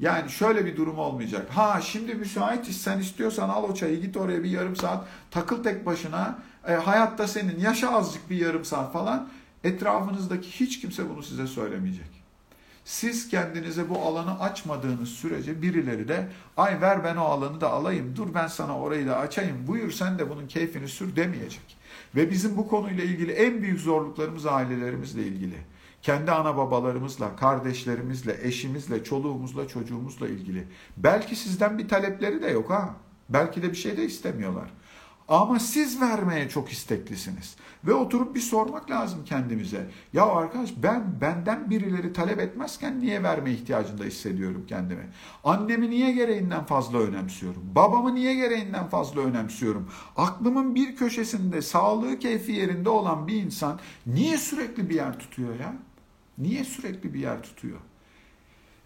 Yani 0.00 0.30
şöyle 0.30 0.66
bir 0.66 0.76
durum 0.76 0.98
olmayacak. 0.98 1.46
Ha 1.50 1.80
şimdi 1.80 2.14
müsaitiz 2.14 2.80
sen 2.80 2.98
istiyorsan 2.98 3.48
al 3.48 3.64
o 3.64 3.74
çayı 3.74 4.00
git 4.00 4.16
oraya 4.16 4.42
bir 4.42 4.50
yarım 4.50 4.76
saat 4.76 5.04
takıl 5.30 5.62
tek 5.62 5.86
başına. 5.86 6.38
E, 6.68 6.74
hayatta 6.74 7.28
senin 7.28 7.60
yaşa 7.60 7.90
azıcık 7.90 8.30
bir 8.30 8.36
yarım 8.36 8.64
saat 8.64 8.92
falan. 8.92 9.28
Etrafınızdaki 9.64 10.50
hiç 10.50 10.80
kimse 10.80 11.10
bunu 11.10 11.22
size 11.22 11.46
söylemeyecek. 11.46 12.15
Siz 12.86 13.28
kendinize 13.28 13.90
bu 13.90 13.98
alanı 13.98 14.40
açmadığınız 14.40 15.08
sürece 15.08 15.62
birileri 15.62 16.08
de 16.08 16.28
ay 16.56 16.80
ver 16.80 17.04
ben 17.04 17.16
o 17.16 17.24
alanı 17.24 17.60
da 17.60 17.70
alayım 17.70 18.16
dur 18.16 18.34
ben 18.34 18.46
sana 18.46 18.78
orayı 18.78 19.06
da 19.06 19.18
açayım 19.18 19.66
buyur 19.66 19.90
sen 19.90 20.18
de 20.18 20.30
bunun 20.30 20.46
keyfini 20.46 20.88
sür 20.88 21.16
demeyecek. 21.16 21.76
Ve 22.16 22.30
bizim 22.30 22.56
bu 22.56 22.68
konuyla 22.68 23.04
ilgili 23.04 23.32
en 23.32 23.62
büyük 23.62 23.80
zorluklarımız 23.80 24.46
ailelerimizle 24.46 25.22
ilgili 25.22 25.56
kendi 26.02 26.32
ana 26.32 26.56
babalarımızla, 26.56 27.36
kardeşlerimizle, 27.36 28.36
eşimizle, 28.42 29.04
çoluğumuzla, 29.04 29.68
çocuğumuzla 29.68 30.28
ilgili. 30.28 30.64
Belki 30.96 31.36
sizden 31.36 31.78
bir 31.78 31.88
talepleri 31.88 32.42
de 32.42 32.50
yok 32.50 32.70
ha. 32.70 32.94
Belki 33.28 33.62
de 33.62 33.70
bir 33.70 33.76
şey 33.76 33.96
de 33.96 34.04
istemiyorlar. 34.04 34.70
Ama 35.28 35.58
siz 35.58 36.00
vermeye 36.00 36.48
çok 36.48 36.72
isteklisiniz. 36.72 37.56
Ve 37.84 37.94
oturup 37.94 38.34
bir 38.34 38.40
sormak 38.40 38.90
lazım 38.90 39.24
kendimize. 39.24 39.90
Ya 40.12 40.26
arkadaş 40.26 40.70
ben 40.82 41.20
benden 41.20 41.70
birileri 41.70 42.12
talep 42.12 42.40
etmezken 42.40 43.00
niye 43.00 43.22
verme 43.22 43.52
ihtiyacında 43.52 44.04
hissediyorum 44.04 44.64
kendimi? 44.68 45.08
Annemi 45.44 45.90
niye 45.90 46.12
gereğinden 46.12 46.64
fazla 46.64 46.98
önemsiyorum? 46.98 47.62
Babamı 47.74 48.14
niye 48.14 48.34
gereğinden 48.34 48.88
fazla 48.88 49.20
önemsiyorum? 49.20 49.88
Aklımın 50.16 50.74
bir 50.74 50.96
köşesinde 50.96 51.62
sağlığı 51.62 52.18
keyfi 52.18 52.52
yerinde 52.52 52.88
olan 52.88 53.26
bir 53.28 53.42
insan 53.42 53.80
niye 54.06 54.38
sürekli 54.38 54.90
bir 54.90 54.94
yer 54.94 55.18
tutuyor 55.18 55.60
ya? 55.60 55.72
Niye 56.38 56.64
sürekli 56.64 57.14
bir 57.14 57.20
yer 57.20 57.42
tutuyor? 57.42 57.78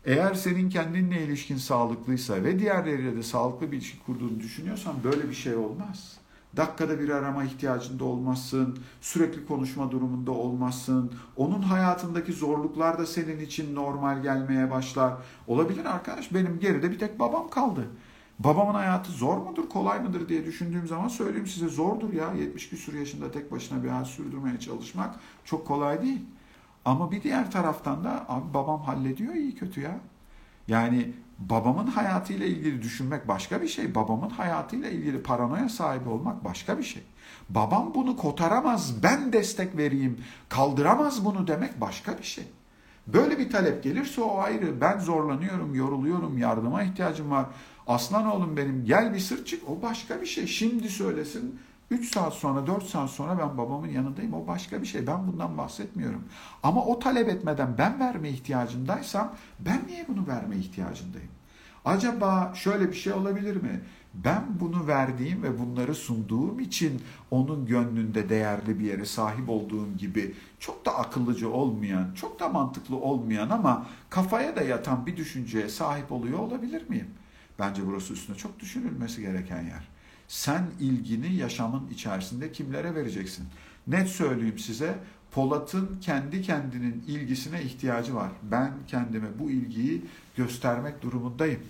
Eğer 0.05 0.35
senin 0.35 0.71
kendinle 0.71 1.25
ilişkin 1.25 1.57
sağlıklıysa 1.57 2.45
ve 2.45 2.59
diğerleriyle 2.59 3.17
de 3.17 3.23
sağlıklı 3.23 3.73
bir 3.73 3.77
ilişki 3.77 3.99
kurduğunu 3.99 4.41
düşünüyorsan 4.41 4.95
böyle 5.05 5.29
bir 5.29 5.35
şey 5.35 5.55
olmaz. 5.57 6.20
Dakikada 6.57 7.01
bir 7.01 7.09
arama 7.09 7.45
ihtiyacında 7.45 8.05
olmazsın, 8.05 8.79
sürekli 9.01 9.47
konuşma 9.47 9.91
durumunda 9.91 10.31
olmazsın. 10.31 11.13
Onun 11.37 11.63
hayatındaki 11.63 12.33
zorluklar 12.33 12.99
da 12.99 13.07
senin 13.07 13.41
için 13.41 13.75
normal 13.75 14.23
gelmeye 14.23 14.71
başlar. 14.71 15.15
Olabilir 15.47 15.85
arkadaş, 15.85 16.35
benim 16.35 16.59
geride 16.61 16.91
bir 16.91 16.99
tek 16.99 17.19
babam 17.19 17.51
kaldı. 17.51 17.87
Babamın 18.39 18.75
hayatı 18.75 19.13
zor 19.13 19.37
mudur, 19.39 19.69
kolay 19.69 20.01
mıdır 20.01 20.29
diye 20.29 20.47
düşündüğüm 20.47 20.87
zaman 20.87 21.09
söyleyeyim 21.09 21.47
size 21.47 21.69
zordur 21.69 22.13
ya. 22.13 22.33
70 22.33 22.69
küsur 22.69 22.95
yaşında 22.95 23.31
tek 23.31 23.53
başına 23.53 23.85
bir 23.85 23.89
hayat 23.89 24.07
sürdürmeye 24.07 24.61
çalışmak 24.61 25.15
çok 25.45 25.67
kolay 25.67 26.03
değil. 26.03 26.21
Ama 26.85 27.11
bir 27.11 27.23
diğer 27.23 27.51
taraftan 27.51 28.05
da 28.05 28.25
abi 28.29 28.55
babam 28.55 28.83
hallediyor 28.83 29.35
iyi 29.35 29.55
kötü 29.55 29.81
ya. 29.81 30.01
Yani 30.71 31.13
babamın 31.39 31.87
hayatıyla 31.87 32.47
ilgili 32.47 32.83
düşünmek 32.83 33.29
başka 33.29 33.63
bir 33.63 33.69
şey. 33.69 33.95
Babamın 33.95 34.31
hayatıyla 34.31 34.89
ilgili 34.89 35.23
paranoya 35.23 35.69
sahibi 35.69 36.09
olmak 36.09 36.45
başka 36.45 36.79
bir 36.79 36.83
şey. 36.83 37.03
Babam 37.49 37.93
bunu 37.95 38.17
kotaramaz, 38.17 39.03
ben 39.03 39.33
destek 39.33 39.77
vereyim, 39.77 40.21
kaldıramaz 40.49 41.25
bunu 41.25 41.47
demek 41.47 41.81
başka 41.81 42.19
bir 42.19 42.23
şey. 42.23 42.45
Böyle 43.07 43.39
bir 43.39 43.51
talep 43.51 43.83
gelirse 43.83 44.21
o 44.21 44.39
ayrı. 44.39 44.81
Ben 44.81 44.99
zorlanıyorum, 44.99 45.75
yoruluyorum, 45.75 46.39
yardıma 46.39 46.83
ihtiyacım 46.83 47.31
var. 47.31 47.47
Aslan 47.87 48.27
oğlum 48.27 48.57
benim 48.57 48.85
gel 48.85 49.15
bir 49.15 49.19
sırt 49.19 49.47
çık 49.47 49.69
o 49.69 49.83
başka 49.83 50.21
bir 50.21 50.27
şey. 50.27 50.47
Şimdi 50.47 50.89
söylesin 50.89 51.61
3 51.91 52.15
saat 52.15 52.35
sonra 52.35 52.67
4 52.67 52.85
saat 52.85 53.11
sonra 53.11 53.39
ben 53.39 53.59
babamın 53.59 53.89
yanındayım. 53.89 54.35
O 54.35 54.47
başka 54.47 54.83
bir 54.83 54.87
şey. 54.87 55.07
Ben 55.07 55.27
bundan 55.27 55.59
bahsetmiyorum. 55.59 56.25
Ama 56.63 56.85
o 56.85 56.99
talep 56.99 57.29
etmeden 57.29 57.79
ben 57.79 58.01
verme 58.01 58.31
ihtiyacındaysam 58.31 59.35
ben 59.61 59.81
niye 59.87 60.09
bunu 60.09 60.27
verme 60.27 60.57
ihtiyacındayım? 60.57 61.31
Acaba 61.85 62.53
şöyle 62.55 62.89
bir 62.89 62.97
şey 62.97 63.13
olabilir 63.13 63.57
mi? 63.57 63.81
Ben 64.15 64.45
bunu 64.61 64.87
verdiğim 64.87 65.43
ve 65.43 65.59
bunları 65.59 65.95
sunduğum 65.95 66.61
için 66.61 67.03
onun 67.31 67.67
gönlünde 67.67 68.29
değerli 68.29 68.79
bir 68.79 68.85
yere 68.85 69.05
sahip 69.05 69.49
olduğum 69.49 69.97
gibi 69.99 70.35
çok 70.59 70.87
da 70.87 70.99
akıllıca 70.99 71.49
olmayan, 71.49 72.15
çok 72.15 72.41
da 72.41 72.49
mantıklı 72.49 72.97
olmayan 72.97 73.51
ama 73.51 73.87
kafaya 74.11 74.57
da 74.57 74.63
yatan 74.63 75.07
bir 75.07 75.17
düşünceye 75.17 75.69
sahip 75.69 76.13
oluyor 76.13 76.39
olabilir 76.39 76.89
miyim? 76.89 77.11
Bence 77.59 77.87
burası 77.87 78.13
üstüne 78.13 78.37
çok 78.37 78.61
düşünülmesi 78.61 79.21
gereken 79.21 79.63
yer. 79.63 79.89
Sen 80.31 80.67
ilgini 80.81 81.35
yaşamın 81.35 81.89
içerisinde 81.89 82.53
kimlere 82.53 82.95
vereceksin? 82.95 83.47
Net 83.87 84.09
söyleyeyim 84.09 84.59
size 84.59 84.99
Polat'ın 85.31 85.99
kendi 86.01 86.43
kendinin 86.43 87.05
ilgisine 87.09 87.63
ihtiyacı 87.63 88.15
var. 88.15 88.31
Ben 88.43 88.73
kendime 88.87 89.27
bu 89.39 89.51
ilgiyi 89.51 90.05
göstermek 90.37 91.03
durumundayım. 91.03 91.61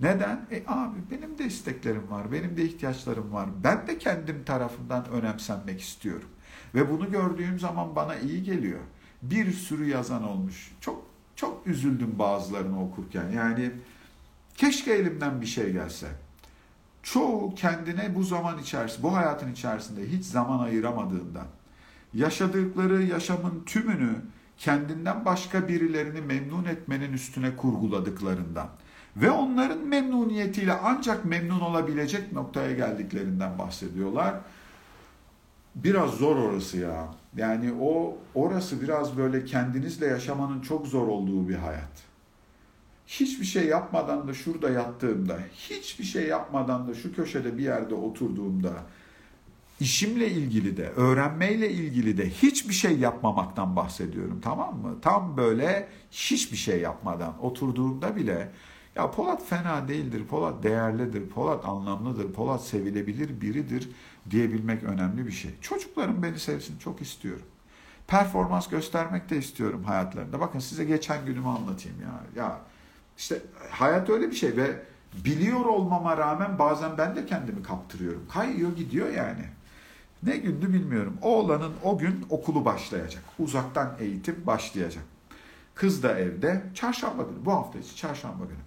Neden? 0.00 0.46
E 0.50 0.62
abi 0.66 0.98
benim 1.10 1.38
de 1.38 1.44
isteklerim 1.44 2.10
var, 2.10 2.32
benim 2.32 2.56
de 2.56 2.64
ihtiyaçlarım 2.64 3.32
var. 3.32 3.48
Ben 3.64 3.86
de 3.86 3.98
kendim 3.98 4.44
tarafından 4.44 5.08
önemsenmek 5.08 5.80
istiyorum. 5.80 6.28
Ve 6.74 6.90
bunu 6.90 7.10
gördüğüm 7.10 7.58
zaman 7.58 7.96
bana 7.96 8.16
iyi 8.16 8.42
geliyor. 8.42 8.80
Bir 9.22 9.52
sürü 9.52 9.88
yazan 9.88 10.22
olmuş. 10.22 10.72
Çok 10.80 11.06
çok 11.34 11.66
üzüldüm 11.66 12.18
bazılarını 12.18 12.84
okurken. 12.84 13.30
Yani 13.30 13.70
keşke 14.56 14.92
elimden 14.92 15.40
bir 15.40 15.46
şey 15.46 15.72
gelse 15.72 16.25
çoğu 17.12 17.54
kendine 17.54 18.14
bu 18.14 18.22
zaman 18.22 18.58
içerisinde, 18.58 19.02
bu 19.02 19.16
hayatın 19.16 19.52
içerisinde 19.52 20.06
hiç 20.06 20.24
zaman 20.24 20.58
ayıramadığından, 20.58 21.46
yaşadıkları 22.14 23.02
yaşamın 23.02 23.62
tümünü 23.66 24.14
kendinden 24.58 25.24
başka 25.24 25.68
birilerini 25.68 26.20
memnun 26.20 26.64
etmenin 26.64 27.12
üstüne 27.12 27.56
kurguladıklarından 27.56 28.68
ve 29.16 29.30
onların 29.30 29.78
memnuniyetiyle 29.78 30.72
ancak 30.72 31.24
memnun 31.24 31.60
olabilecek 31.60 32.32
noktaya 32.32 32.72
geldiklerinden 32.72 33.58
bahsediyorlar. 33.58 34.34
Biraz 35.74 36.10
zor 36.10 36.36
orası 36.36 36.78
ya. 36.78 37.08
Yani 37.36 37.72
o 37.80 38.18
orası 38.34 38.82
biraz 38.82 39.16
böyle 39.16 39.44
kendinizle 39.44 40.06
yaşamanın 40.06 40.60
çok 40.60 40.86
zor 40.86 41.08
olduğu 41.08 41.48
bir 41.48 41.54
hayat. 41.54 42.05
Hiçbir 43.06 43.44
şey 43.44 43.66
yapmadan 43.66 44.28
da 44.28 44.34
şurada 44.34 44.70
yattığımda, 44.70 45.38
hiçbir 45.52 46.04
şey 46.04 46.26
yapmadan 46.26 46.88
da 46.88 46.94
şu 46.94 47.14
köşede 47.14 47.58
bir 47.58 47.62
yerde 47.62 47.94
oturduğumda, 47.94 48.72
işimle 49.80 50.30
ilgili 50.30 50.76
de, 50.76 50.88
öğrenmeyle 50.88 51.70
ilgili 51.70 52.18
de 52.18 52.30
hiçbir 52.30 52.74
şey 52.74 52.98
yapmamaktan 52.98 53.76
bahsediyorum 53.76 54.40
tamam 54.44 54.78
mı? 54.78 54.96
Tam 55.02 55.36
böyle 55.36 55.88
hiçbir 56.10 56.56
şey 56.56 56.80
yapmadan 56.80 57.44
oturduğumda 57.44 58.16
bile 58.16 58.52
ya 58.96 59.10
Polat 59.10 59.48
fena 59.48 59.88
değildir, 59.88 60.26
Polat 60.26 60.62
değerlidir, 60.62 61.28
Polat 61.28 61.64
anlamlıdır, 61.64 62.32
Polat 62.32 62.64
sevilebilir 62.64 63.40
biridir 63.40 63.90
diyebilmek 64.30 64.82
önemli 64.82 65.26
bir 65.26 65.32
şey. 65.32 65.50
Çocuklarım 65.60 66.22
beni 66.22 66.38
sevsin 66.38 66.78
çok 66.78 67.02
istiyorum. 67.02 67.46
Performans 68.06 68.68
göstermek 68.68 69.30
de 69.30 69.38
istiyorum 69.38 69.84
hayatlarında. 69.84 70.40
Bakın 70.40 70.58
size 70.58 70.84
geçen 70.84 71.26
günümü 71.26 71.48
anlatayım 71.48 72.00
ya. 72.00 72.42
Ya 72.42 72.60
işte 73.18 73.42
hayat 73.70 74.10
öyle 74.10 74.30
bir 74.30 74.36
şey 74.36 74.56
ve 74.56 74.82
biliyor 75.24 75.64
olmama 75.64 76.16
rağmen 76.16 76.58
bazen 76.58 76.98
ben 76.98 77.16
de 77.16 77.26
kendimi 77.26 77.62
kaptırıyorum. 77.62 78.28
Kayıyor 78.32 78.76
gidiyor 78.76 79.08
yani. 79.08 79.44
Ne 80.22 80.36
gündü 80.36 80.72
bilmiyorum. 80.72 81.18
Oğlanın 81.22 81.72
o 81.82 81.98
gün 81.98 82.26
okulu 82.30 82.64
başlayacak. 82.64 83.22
Uzaktan 83.38 83.96
eğitim 83.98 84.46
başlayacak. 84.46 85.04
Kız 85.74 86.02
da 86.02 86.18
evde. 86.18 86.62
Çarşamba 86.74 87.22
günü. 87.22 87.44
Bu 87.44 87.52
hafta 87.52 87.78
içi 87.78 87.96
çarşamba 87.96 88.44
günü. 88.44 88.58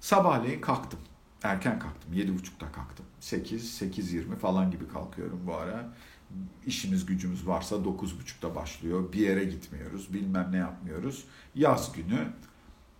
Sabahleyin 0.00 0.60
kalktım. 0.60 1.00
Erken 1.42 1.78
kalktım. 1.78 2.12
Yedi 2.12 2.34
buçukta 2.34 2.72
kalktım. 2.72 3.06
Sekiz, 3.20 3.74
sekiz 3.74 4.12
yirmi 4.12 4.36
falan 4.36 4.70
gibi 4.70 4.88
kalkıyorum 4.88 5.40
bu 5.46 5.54
ara. 5.54 5.92
İşimiz 6.66 7.06
gücümüz 7.06 7.46
varsa 7.46 7.84
dokuz 7.84 8.20
buçukta 8.20 8.54
başlıyor. 8.54 9.12
Bir 9.12 9.18
yere 9.18 9.44
gitmiyoruz. 9.44 10.14
Bilmem 10.14 10.48
ne 10.52 10.56
yapmıyoruz. 10.56 11.24
Yaz 11.54 11.92
günü 11.92 12.28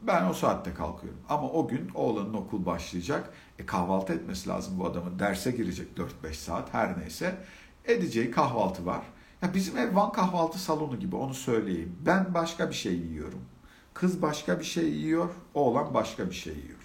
ben 0.07 0.29
o 0.29 0.35
saatte 0.35 0.75
kalkıyorum. 0.75 1.21
Ama 1.29 1.51
o 1.51 1.69
gün 1.69 1.91
oğlanın 1.95 2.35
okul 2.35 2.67
başlayacak. 2.67 3.31
E 3.59 3.67
kahvaltı 3.67 4.13
etmesi 4.13 4.49
lazım 4.49 4.79
bu 4.79 4.87
adamın. 4.87 5.19
Derse 5.19 5.51
girecek 5.51 5.89
4-5 6.25 6.33
saat 6.33 6.75
her 6.75 7.01
neyse. 7.01 7.37
Edeceği 7.85 8.31
kahvaltı 8.31 8.87
var. 8.87 9.03
Ya 9.43 9.55
bizim 9.55 9.79
ev 9.79 9.97
Van 9.97 10.13
kahvaltı 10.13 10.59
salonu 10.59 10.99
gibi 10.99 11.17
onu 11.17 11.35
söyleyeyim. 11.35 11.97
Ben 12.07 12.35
başka 12.35 12.69
bir 12.71 12.75
şey 12.75 12.95
yiyorum. 12.95 13.41
Kız 13.95 14.23
başka 14.23 14.59
bir 14.59 14.65
şey 14.65 14.91
yiyor. 14.91 15.31
Oğlan 15.55 15.95
başka 15.95 16.31
bir 16.31 16.35
şey 16.35 16.55
yiyor. 16.55 16.79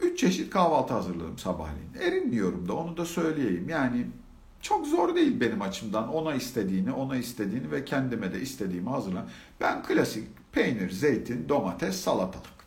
Üç 0.00 0.18
çeşit 0.18 0.50
kahvaltı 0.50 0.94
hazırladım 0.94 1.38
sabahleyin. 1.38 1.94
Erinmiyorum 2.00 2.68
da 2.68 2.74
onu 2.74 2.96
da 2.96 3.04
söyleyeyim. 3.04 3.68
Yani 3.68 4.06
çok 4.64 4.86
zor 4.86 5.14
değil 5.14 5.40
benim 5.40 5.62
açımdan 5.62 6.08
ona 6.08 6.34
istediğini, 6.34 6.92
ona 6.92 7.16
istediğini 7.16 7.70
ve 7.70 7.84
kendime 7.84 8.32
de 8.32 8.40
istediğimi 8.40 8.90
hazırlan. 8.90 9.26
Ben 9.60 9.82
klasik 9.82 10.28
peynir, 10.52 10.90
zeytin, 10.90 11.48
domates, 11.48 12.00
salatalık. 12.00 12.64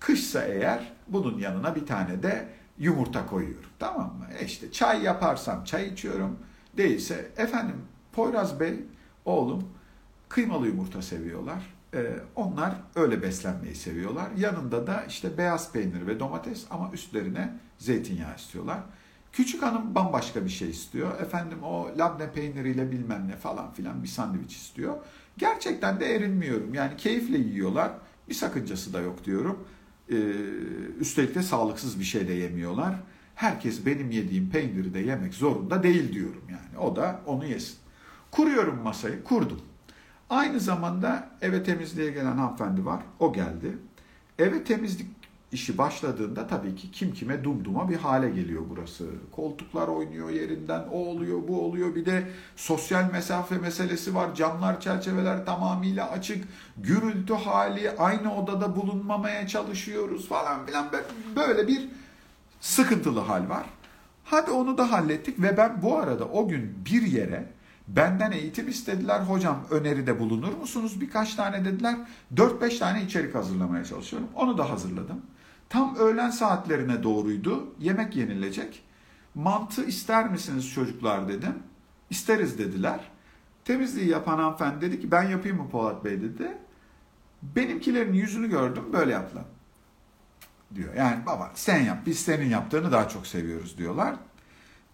Kışsa 0.00 0.42
eğer 0.42 0.92
bunun 1.08 1.38
yanına 1.38 1.74
bir 1.74 1.86
tane 1.86 2.22
de 2.22 2.48
yumurta 2.78 3.26
koyuyorum. 3.26 3.70
Tamam 3.78 4.06
mı? 4.18 4.26
E 4.40 4.44
işte 4.44 4.72
çay 4.72 5.02
yaparsam 5.02 5.64
çay 5.64 5.88
içiyorum. 5.88 6.38
Değilse 6.76 7.30
efendim 7.36 7.76
Poyraz 8.12 8.60
Bey 8.60 8.74
oğlum 9.24 9.68
kıymalı 10.28 10.66
yumurta 10.66 11.02
seviyorlar. 11.02 11.74
Ee, 11.94 12.16
onlar 12.36 12.74
öyle 12.94 13.22
beslenmeyi 13.22 13.74
seviyorlar. 13.74 14.28
Yanında 14.36 14.86
da 14.86 15.04
işte 15.08 15.38
beyaz 15.38 15.72
peynir 15.72 16.06
ve 16.06 16.20
domates 16.20 16.66
ama 16.70 16.90
üstlerine 16.92 17.58
zeytinyağı 17.78 18.36
istiyorlar. 18.36 18.78
Küçük 19.32 19.62
hanım 19.62 19.94
bambaşka 19.94 20.44
bir 20.44 20.50
şey 20.50 20.70
istiyor. 20.70 21.20
Efendim 21.20 21.62
o 21.62 21.88
labne 21.98 22.32
peyniriyle 22.32 22.90
bilmem 22.90 23.28
ne 23.28 23.36
falan 23.36 23.72
filan 23.72 24.02
bir 24.02 24.08
sandviç 24.08 24.56
istiyor. 24.56 24.96
Gerçekten 25.38 26.00
de 26.00 26.14
erinmiyorum. 26.14 26.74
Yani 26.74 26.96
keyifle 26.96 27.38
yiyorlar. 27.38 27.92
Bir 28.28 28.34
sakıncası 28.34 28.92
da 28.92 29.00
yok 29.00 29.24
diyorum. 29.24 29.64
Ee, 30.10 30.14
üstelik 31.00 31.34
de 31.34 31.42
sağlıksız 31.42 32.00
bir 32.00 32.04
şey 32.04 32.28
de 32.28 32.32
yemiyorlar. 32.32 32.94
Herkes 33.34 33.86
benim 33.86 34.10
yediğim 34.10 34.50
peyniri 34.50 34.94
de 34.94 34.98
yemek 34.98 35.34
zorunda 35.34 35.82
değil 35.82 36.12
diyorum 36.12 36.42
yani. 36.50 36.78
O 36.78 36.96
da 36.96 37.20
onu 37.26 37.46
yesin. 37.46 37.76
Kuruyorum 38.30 38.82
masayı, 38.82 39.24
kurdum. 39.24 39.60
Aynı 40.30 40.60
zamanda 40.60 41.30
eve 41.42 41.62
temizliğe 41.62 42.10
gelen 42.10 42.36
hanımefendi 42.36 42.84
var. 42.86 43.02
O 43.18 43.32
geldi. 43.32 43.78
Eve 44.38 44.64
temizlik 44.64 45.06
işi 45.52 45.78
başladığında 45.78 46.46
tabii 46.46 46.76
ki 46.76 46.90
kim 46.90 47.14
kime 47.14 47.44
dumduma 47.44 47.88
bir 47.88 47.96
hale 47.96 48.30
geliyor 48.30 48.62
burası. 48.70 49.06
Koltuklar 49.32 49.88
oynuyor 49.88 50.30
yerinden, 50.30 50.84
o 50.92 50.98
oluyor, 50.98 51.48
bu 51.48 51.60
oluyor. 51.60 51.94
Bir 51.94 52.06
de 52.06 52.28
sosyal 52.56 53.12
mesafe 53.12 53.58
meselesi 53.58 54.14
var. 54.14 54.34
Camlar, 54.34 54.80
çerçeveler 54.80 55.46
tamamıyla 55.46 56.10
açık. 56.10 56.48
Gürültü 56.76 57.34
hali, 57.34 57.90
aynı 57.90 58.36
odada 58.36 58.76
bulunmamaya 58.76 59.46
çalışıyoruz 59.46 60.28
falan 60.28 60.66
filan. 60.66 60.86
Böyle 61.36 61.68
bir 61.68 61.88
sıkıntılı 62.60 63.20
hal 63.20 63.48
var. 63.48 63.66
Hadi 64.24 64.50
onu 64.50 64.78
da 64.78 64.92
hallettik 64.92 65.42
ve 65.42 65.56
ben 65.56 65.82
bu 65.82 65.98
arada 65.98 66.24
o 66.24 66.48
gün 66.48 66.74
bir 66.84 67.02
yere 67.02 67.46
benden 67.88 68.32
eğitim 68.32 68.68
istediler. 68.68 69.20
Hocam 69.20 69.64
öneride 69.70 70.20
bulunur 70.20 70.52
musunuz? 70.52 71.00
Birkaç 71.00 71.34
tane 71.34 71.64
dediler. 71.64 71.96
4-5 72.34 72.78
tane 72.78 73.02
içerik 73.02 73.34
hazırlamaya 73.34 73.84
çalışıyorum. 73.84 74.28
Onu 74.34 74.58
da 74.58 74.70
hazırladım. 74.70 75.20
Tam 75.70 75.96
öğlen 75.96 76.30
saatlerine 76.30 77.02
doğruydu. 77.02 77.74
Yemek 77.78 78.16
yenilecek. 78.16 78.82
Mantı 79.34 79.84
ister 79.84 80.30
misiniz 80.30 80.70
çocuklar 80.72 81.28
dedim. 81.28 81.54
İsteriz 82.10 82.58
dediler. 82.58 83.00
Temizliği 83.64 84.08
yapan 84.08 84.38
hanımefendi 84.38 84.80
dedi 84.80 85.00
ki 85.00 85.10
ben 85.10 85.22
yapayım 85.22 85.56
mı 85.56 85.70
Polat 85.70 86.04
Bey 86.04 86.22
dedi. 86.22 86.58
Benimkilerin 87.42 88.12
yüzünü 88.12 88.50
gördüm 88.50 88.84
böyle 88.92 89.12
yaptılar. 89.12 89.44
Diyor. 90.74 90.94
Yani 90.94 91.26
baba 91.26 91.50
sen 91.54 91.82
yap 91.82 91.98
biz 92.06 92.18
senin 92.18 92.48
yaptığını 92.48 92.92
daha 92.92 93.08
çok 93.08 93.26
seviyoruz 93.26 93.78
diyorlar. 93.78 94.14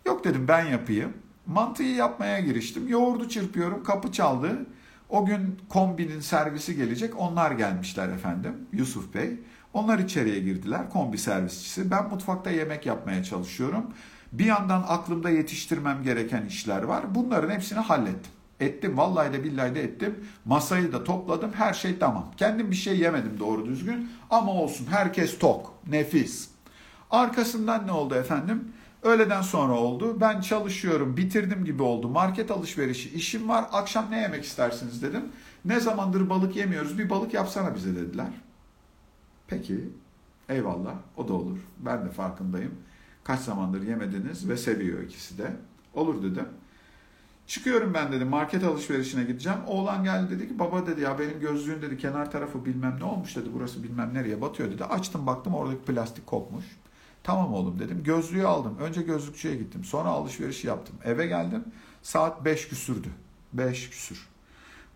Yok 0.07 0.25
dedim 0.25 0.49
ben 0.49 0.67
yapayım. 0.67 1.12
Mantıyı 1.47 1.95
yapmaya 1.95 2.41
giriştim. 2.41 2.89
Yoğurdu 2.89 3.29
çırpıyorum 3.29 3.85
kapı 3.85 4.12
çaldı. 4.12 4.67
O 5.09 5.27
gün 5.27 5.61
kombinin 5.69 6.21
servisi 6.21 6.77
gelecek. 6.77 7.21
Onlar 7.21 7.51
gelmişler 7.51 8.09
efendim 8.09 8.69
Yusuf 8.73 9.15
Bey. 9.15 9.41
Onlar 9.77 9.99
içeriye 9.99 10.41
girdiler 10.41 10.91
kombi 10.91 11.19
servisçisi. 11.19 11.91
Ben 11.91 12.09
mutfakta 12.09 12.51
yemek 12.51 12.87
yapmaya 12.87 13.25
çalışıyorum. 13.25 13.87
Bir 14.33 14.45
yandan 14.45 14.85
aklımda 14.89 15.31
yetiştirmem 15.31 16.03
gereken 16.03 16.45
işler 16.47 16.83
var. 16.83 17.15
Bunların 17.15 17.51
hepsini 17.51 17.79
hallettim. 17.79 18.33
Ettim 18.61 18.99
vallahi 18.99 19.33
de 19.33 19.45
billahi 19.45 19.75
de 19.75 19.83
ettim. 19.83 20.25
Masayı 20.45 20.93
da 20.93 21.05
topladım. 21.05 21.53
Her 21.53 21.75
şey 21.75 21.99
tamam. 21.99 22.27
Kendim 22.37 22.71
bir 22.71 22.77
şey 22.77 22.99
yemedim 22.99 23.37
doğru 23.41 23.67
düzgün. 23.67 24.11
Ama 24.31 24.53
olsun 24.53 24.87
herkes 24.91 25.39
tok. 25.39 25.75
Nefis. 25.91 26.49
Arkasından 27.11 27.87
ne 27.87 27.93
oldu 27.93 28.15
efendim? 28.15 28.73
Öğleden 29.03 29.43
sonra 29.43 29.73
oldu. 29.73 30.21
Ben 30.21 30.41
çalışıyorum, 30.41 31.17
bitirdim 31.17 31.65
gibi 31.65 31.83
oldu. 31.83 32.09
Market 32.09 32.51
alışverişi, 32.51 33.11
işim 33.15 33.49
var. 33.49 33.65
Akşam 33.73 34.07
ne 34.11 34.21
yemek 34.21 34.45
istersiniz 34.45 35.03
dedim. 35.03 35.25
Ne 35.65 35.81
zamandır 35.81 36.31
balık 36.31 36.57
yemiyoruz. 36.57 36.99
Bir 36.99 37.11
balık 37.11 37.35
yapsana 37.35 37.75
bize 37.75 37.97
dediler. 37.97 38.45
Peki, 39.48 39.88
eyvallah. 40.48 40.94
O 41.16 41.28
da 41.28 41.32
olur. 41.32 41.59
Ben 41.78 42.04
de 42.04 42.11
farkındayım. 42.11 42.74
Kaç 43.24 43.40
zamandır 43.40 43.82
yemediniz 43.82 44.48
ve 44.48 44.56
seviyor 44.56 45.02
ikisi 45.02 45.38
de. 45.38 45.56
Olur 45.94 46.22
dedim. 46.22 46.46
Çıkıyorum 47.46 47.94
ben 47.94 48.12
dedi 48.12 48.24
market 48.24 48.64
alışverişine 48.64 49.24
gideceğim. 49.24 49.59
Oğlan 49.66 50.04
geldi 50.04 50.30
dedi 50.30 50.48
ki 50.48 50.59
baba 50.59 50.87
dedi 50.87 51.00
ya 51.00 51.18
benim 51.18 51.40
gözlüğün 51.40 51.82
dedi 51.82 51.98
kenar 51.98 52.30
tarafı 52.30 52.64
bilmem 52.64 52.96
ne 53.00 53.04
olmuş 53.04 53.37
dedi. 53.37 53.48
Burası 53.54 53.82
bilmem 53.82 54.14
nereye 54.14 54.40
batıyor 54.40 54.70
dedi. 54.70 54.85
Açtım 54.85 55.26
baktım 55.26 55.54
oradaki 55.54 55.85
plastik 55.85 56.26
kopmuş. 56.26 56.64
Tamam 57.22 57.54
oğlum 57.54 57.78
dedim. 57.78 58.02
Gözlüğü 58.04 58.46
aldım. 58.46 58.76
Önce 58.80 59.02
gözlükçüye 59.02 59.56
gittim. 59.56 59.85
Sonra 59.85 60.09
alışveriş 60.09 60.64
yaptım. 60.64 60.96
Eve 61.04 61.26
geldim. 61.26 61.64
Saat 62.02 62.44
5 62.44 62.68
küsürdü. 62.68 63.09
5 63.52 63.90
küsür. 63.90 64.28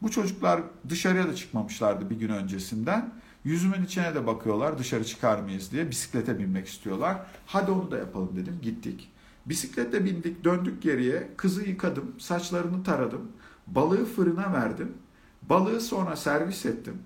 Bu 0.03 0.11
çocuklar 0.11 0.61
dışarıya 0.89 1.29
da 1.29 1.35
çıkmamışlardı 1.35 2.11
bir 2.11 2.17
gün 2.17 2.29
öncesinden. 2.29 3.13
Yüzümün 3.45 3.85
içine 3.85 4.15
de 4.15 4.27
bakıyorlar 4.27 4.79
dışarı 4.79 5.05
çıkar 5.05 5.41
mıyız 5.41 5.73
diye. 5.73 5.91
Bisiklete 5.91 6.39
binmek 6.39 6.67
istiyorlar. 6.67 7.17
Hadi 7.47 7.71
onu 7.71 7.91
da 7.91 7.99
yapalım 7.99 8.37
dedim. 8.37 8.59
Gittik. 8.63 9.13
Bisiklete 9.47 10.05
bindik 10.05 10.45
döndük 10.45 10.83
geriye. 10.83 11.31
Kızı 11.37 11.63
yıkadım. 11.69 12.15
Saçlarını 12.19 12.85
taradım. 12.85 13.33
Balığı 13.67 14.05
fırına 14.05 14.53
verdim. 14.53 14.93
Balığı 15.43 15.81
sonra 15.81 16.17
servis 16.17 16.67
ettim. 16.67 16.99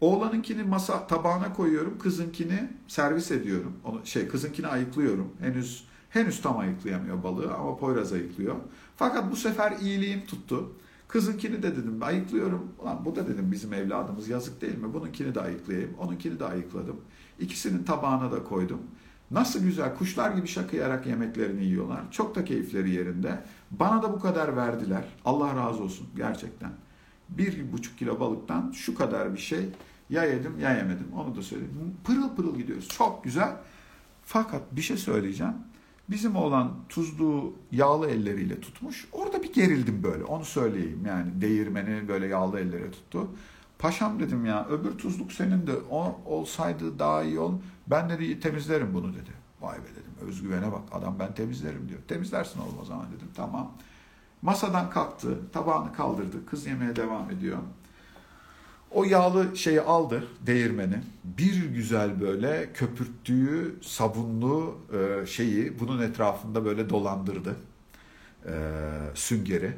Oğlanınkini 0.00 0.62
masa 0.62 1.06
tabağına 1.06 1.52
koyuyorum, 1.52 1.98
kızınkini 1.98 2.70
servis 2.88 3.30
ediyorum. 3.30 3.72
Onu 3.84 4.06
şey 4.06 4.28
kızınkini 4.28 4.66
ayıklıyorum. 4.66 5.32
Henüz 5.40 5.84
henüz 6.10 6.42
tam 6.42 6.58
ayıklayamıyor 6.58 7.22
balığı 7.22 7.54
ama 7.54 7.76
Poyraz 7.76 8.12
ayıklıyor. 8.12 8.56
Fakat 8.96 9.30
bu 9.32 9.36
sefer 9.36 9.72
iyiliğim 9.80 10.26
tuttu. 10.26 10.72
Kızınkini 11.12 11.62
de 11.62 11.76
dedim 11.76 12.02
ayıklıyorum. 12.02 12.72
Ulan 12.78 13.04
bu 13.04 13.16
da 13.16 13.28
dedim 13.28 13.52
bizim 13.52 13.72
evladımız 13.72 14.28
yazık 14.28 14.60
değil 14.60 14.78
mi? 14.78 14.94
Bununkini 14.94 15.34
de 15.34 15.40
ayıklayayım. 15.40 15.94
Onunkini 15.98 16.40
de 16.40 16.44
ayıkladım. 16.44 17.00
İkisinin 17.38 17.84
tabağına 17.84 18.32
da 18.32 18.44
koydum. 18.44 18.80
Nasıl 19.30 19.60
güzel 19.60 19.96
kuşlar 19.96 20.30
gibi 20.30 20.48
şakıyarak 20.48 21.06
yemeklerini 21.06 21.64
yiyorlar. 21.64 22.00
Çok 22.10 22.34
da 22.34 22.44
keyifleri 22.44 22.90
yerinde. 22.90 23.44
Bana 23.70 24.02
da 24.02 24.12
bu 24.12 24.20
kadar 24.20 24.56
verdiler. 24.56 25.04
Allah 25.24 25.56
razı 25.56 25.82
olsun 25.82 26.06
gerçekten. 26.16 26.70
Bir 27.28 27.72
buçuk 27.72 27.98
kilo 27.98 28.20
balıktan 28.20 28.70
şu 28.70 28.94
kadar 28.94 29.34
bir 29.34 29.40
şey 29.40 29.68
Ya 30.10 30.24
yedim 30.24 30.58
ya 30.58 30.76
yemedim. 30.76 31.06
Onu 31.16 31.36
da 31.36 31.42
söyledim. 31.42 31.96
Pırıl 32.04 32.36
pırıl 32.36 32.56
gidiyoruz. 32.56 32.88
Çok 32.88 33.24
güzel. 33.24 33.56
Fakat 34.22 34.62
bir 34.76 34.82
şey 34.82 34.96
söyleyeceğim. 34.96 35.54
Bizim 36.12 36.36
olan 36.36 36.72
tuzlu 36.88 37.52
yağlı 37.72 38.10
elleriyle 38.10 38.60
tutmuş. 38.60 39.08
Orada 39.12 39.42
bir 39.42 39.52
gerildim 39.52 40.02
böyle. 40.02 40.24
Onu 40.24 40.44
söyleyeyim. 40.44 41.04
Yani 41.06 41.40
değirmeni 41.40 42.08
böyle 42.08 42.26
yağlı 42.26 42.60
ellere 42.60 42.90
tuttu. 42.90 43.28
Paşam 43.78 44.20
dedim 44.20 44.46
ya 44.46 44.66
öbür 44.68 44.98
tuzluk 44.98 45.32
senin 45.32 45.66
de 45.66 45.72
o 45.90 46.20
olsaydı 46.26 46.98
daha 46.98 47.22
iyi 47.22 47.38
ol. 47.38 47.52
Ben 47.86 48.10
de 48.10 48.40
temizlerim 48.40 48.94
bunu 48.94 49.14
dedi. 49.14 49.30
Vay 49.60 49.78
be 49.78 49.82
dedim 49.90 50.28
özgüvene 50.28 50.72
bak 50.72 50.82
adam 50.92 51.16
ben 51.18 51.34
temizlerim 51.34 51.88
diyor. 51.88 52.00
Temizlersin 52.08 52.60
oğlum 52.60 52.78
o 52.82 52.84
zaman 52.84 53.06
dedim 53.16 53.28
tamam. 53.34 53.72
Masadan 54.42 54.90
kalktı 54.90 55.38
tabağını 55.52 55.92
kaldırdı 55.92 56.46
kız 56.46 56.66
yemeye 56.66 56.96
devam 56.96 57.30
ediyor. 57.30 57.58
O 58.94 59.04
yağlı 59.04 59.56
şeyi 59.56 59.80
aldı 59.80 60.28
değirmeni. 60.46 61.00
Bir 61.24 61.64
güzel 61.64 62.20
böyle 62.20 62.72
köpürttüğü 62.74 63.74
sabunlu 63.82 64.78
e, 64.92 65.26
şeyi 65.26 65.80
bunun 65.80 66.02
etrafında 66.02 66.64
böyle 66.64 66.90
dolandırdı. 66.90 67.56
E, 68.46 68.52
süngeri. 69.14 69.72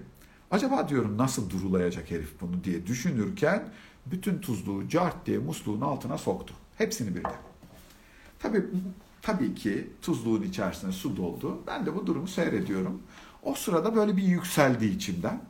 Acaba 0.51 0.89
diyorum 0.89 1.19
nasıl 1.19 1.51
durulayacak 1.51 2.11
herif 2.11 2.41
bunu 2.41 2.65
diye 2.65 2.87
düşünürken 2.87 3.69
bütün 4.07 4.39
tuzluğu 4.39 4.89
cart 4.89 5.27
diye 5.27 5.39
musluğun 5.39 5.81
altına 5.81 6.19
soktu. 6.19 6.55
Hepsini 6.79 7.17
birden. 7.17 7.33
Tabii, 8.39 8.65
tabii 9.23 9.55
ki 9.55 9.91
tuzluğun 10.03 10.43
içerisine 10.43 10.93
su 10.93 11.17
doldu. 11.17 11.59
Ben 11.67 11.87
de 11.87 11.97
bu 11.97 12.07
durumu 12.07 12.29
seyrediyorum. 12.29 13.03
O 13.43 13.55
sırada 13.55 13.97
böyle 13.97 14.17
bir 14.17 14.23
yükseldi 14.23 14.87
içimden. 14.87 15.41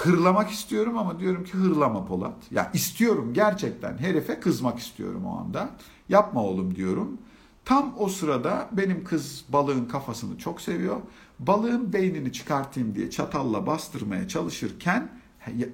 Hırlamak 0.00 0.50
istiyorum 0.50 0.98
ama 0.98 1.20
diyorum 1.20 1.44
ki 1.44 1.52
hırlama 1.52 2.04
Polat. 2.04 2.34
Ya 2.50 2.70
istiyorum 2.74 3.30
gerçekten 3.34 3.98
herife 3.98 4.40
kızmak 4.40 4.78
istiyorum 4.78 5.26
o 5.26 5.38
anda. 5.38 5.70
Yapma 6.08 6.44
oğlum 6.44 6.74
diyorum. 6.74 7.18
Tam 7.64 7.94
o 7.98 8.08
sırada 8.08 8.68
benim 8.72 9.04
kız 9.04 9.44
balığın 9.48 9.84
kafasını 9.84 10.38
çok 10.38 10.60
seviyor. 10.60 10.96
Balığın 11.38 11.92
beynini 11.92 12.32
çıkartayım 12.32 12.94
diye 12.94 13.10
çatalla 13.10 13.66
bastırmaya 13.66 14.28
çalışırken 14.28 15.10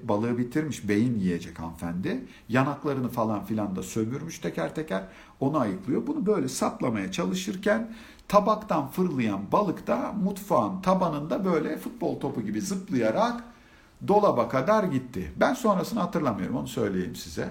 balığı 0.03 0.37
bitirmiş 0.37 0.87
beyin 0.89 1.19
yiyecek 1.19 1.59
hanımefendi. 1.59 2.25
Yanaklarını 2.49 3.09
falan 3.09 3.45
filan 3.45 3.75
da 3.75 3.83
sömürmüş 3.83 4.39
teker 4.39 4.75
teker 4.75 5.03
onu 5.39 5.59
ayıklıyor. 5.59 6.07
Bunu 6.07 6.25
böyle 6.25 6.47
saplamaya 6.47 7.11
çalışırken 7.11 7.93
tabaktan 8.27 8.87
fırlayan 8.87 9.51
balık 9.51 9.87
da 9.87 10.13
mutfağın 10.23 10.81
tabanında 10.81 11.45
böyle 11.45 11.77
futbol 11.77 12.19
topu 12.19 12.41
gibi 12.41 12.61
zıplayarak 12.61 13.43
dolaba 14.07 14.49
kadar 14.49 14.83
gitti. 14.83 15.31
Ben 15.35 15.53
sonrasını 15.53 15.99
hatırlamıyorum 15.99 16.55
onu 16.55 16.67
söyleyeyim 16.67 17.15
size. 17.15 17.49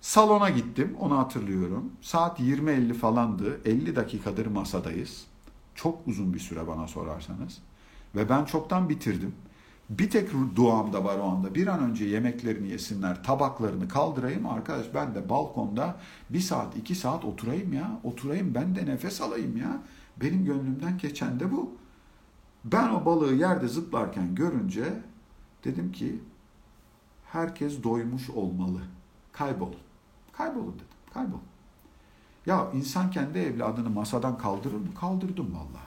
Salona 0.00 0.50
gittim 0.50 0.96
onu 1.00 1.18
hatırlıyorum. 1.18 1.92
Saat 2.00 2.40
20.50 2.40 2.94
falandı. 2.94 3.60
50 3.64 3.96
dakikadır 3.96 4.46
masadayız. 4.46 5.26
Çok 5.74 6.06
uzun 6.06 6.34
bir 6.34 6.38
süre 6.38 6.66
bana 6.66 6.88
sorarsanız. 6.88 7.58
Ve 8.14 8.28
ben 8.28 8.44
çoktan 8.44 8.88
bitirdim. 8.88 9.34
Bir 9.90 10.10
tek 10.10 10.28
duam 10.56 10.92
da 10.92 11.04
var 11.04 11.18
o 11.18 11.22
anda. 11.22 11.54
Bir 11.54 11.66
an 11.66 11.80
önce 11.80 12.04
yemeklerini 12.04 12.68
yesinler, 12.68 13.24
tabaklarını 13.24 13.88
kaldırayım 13.88 14.46
arkadaş. 14.46 14.86
Ben 14.94 15.14
de 15.14 15.28
balkonda 15.28 15.96
bir 16.30 16.40
saat, 16.40 16.76
iki 16.76 16.94
saat 16.94 17.24
oturayım 17.24 17.72
ya. 17.72 18.00
Oturayım 18.04 18.54
ben 18.54 18.76
de 18.76 18.86
nefes 18.86 19.20
alayım 19.20 19.56
ya. 19.56 19.82
Benim 20.16 20.44
gönlümden 20.44 20.98
geçen 20.98 21.40
de 21.40 21.52
bu. 21.52 21.76
Ben 22.64 22.88
o 22.88 23.04
balığı 23.04 23.34
yerde 23.34 23.68
zıplarken 23.68 24.34
görünce 24.34 24.84
dedim 25.66 25.92
ki 25.92 26.20
herkes 27.32 27.82
doymuş 27.82 28.30
olmalı. 28.30 28.80
Kaybolun. 29.32 29.76
Kaybolun 30.32 30.74
dedim. 30.74 30.86
Kaybolun. 31.14 31.42
Ya 32.46 32.70
insan 32.74 33.10
kendi 33.10 33.38
evladını 33.38 33.90
masadan 33.90 34.38
kaldırır 34.38 34.76
mı? 34.76 34.94
Kaldırdım 35.00 35.54
vallahi. 35.54 35.86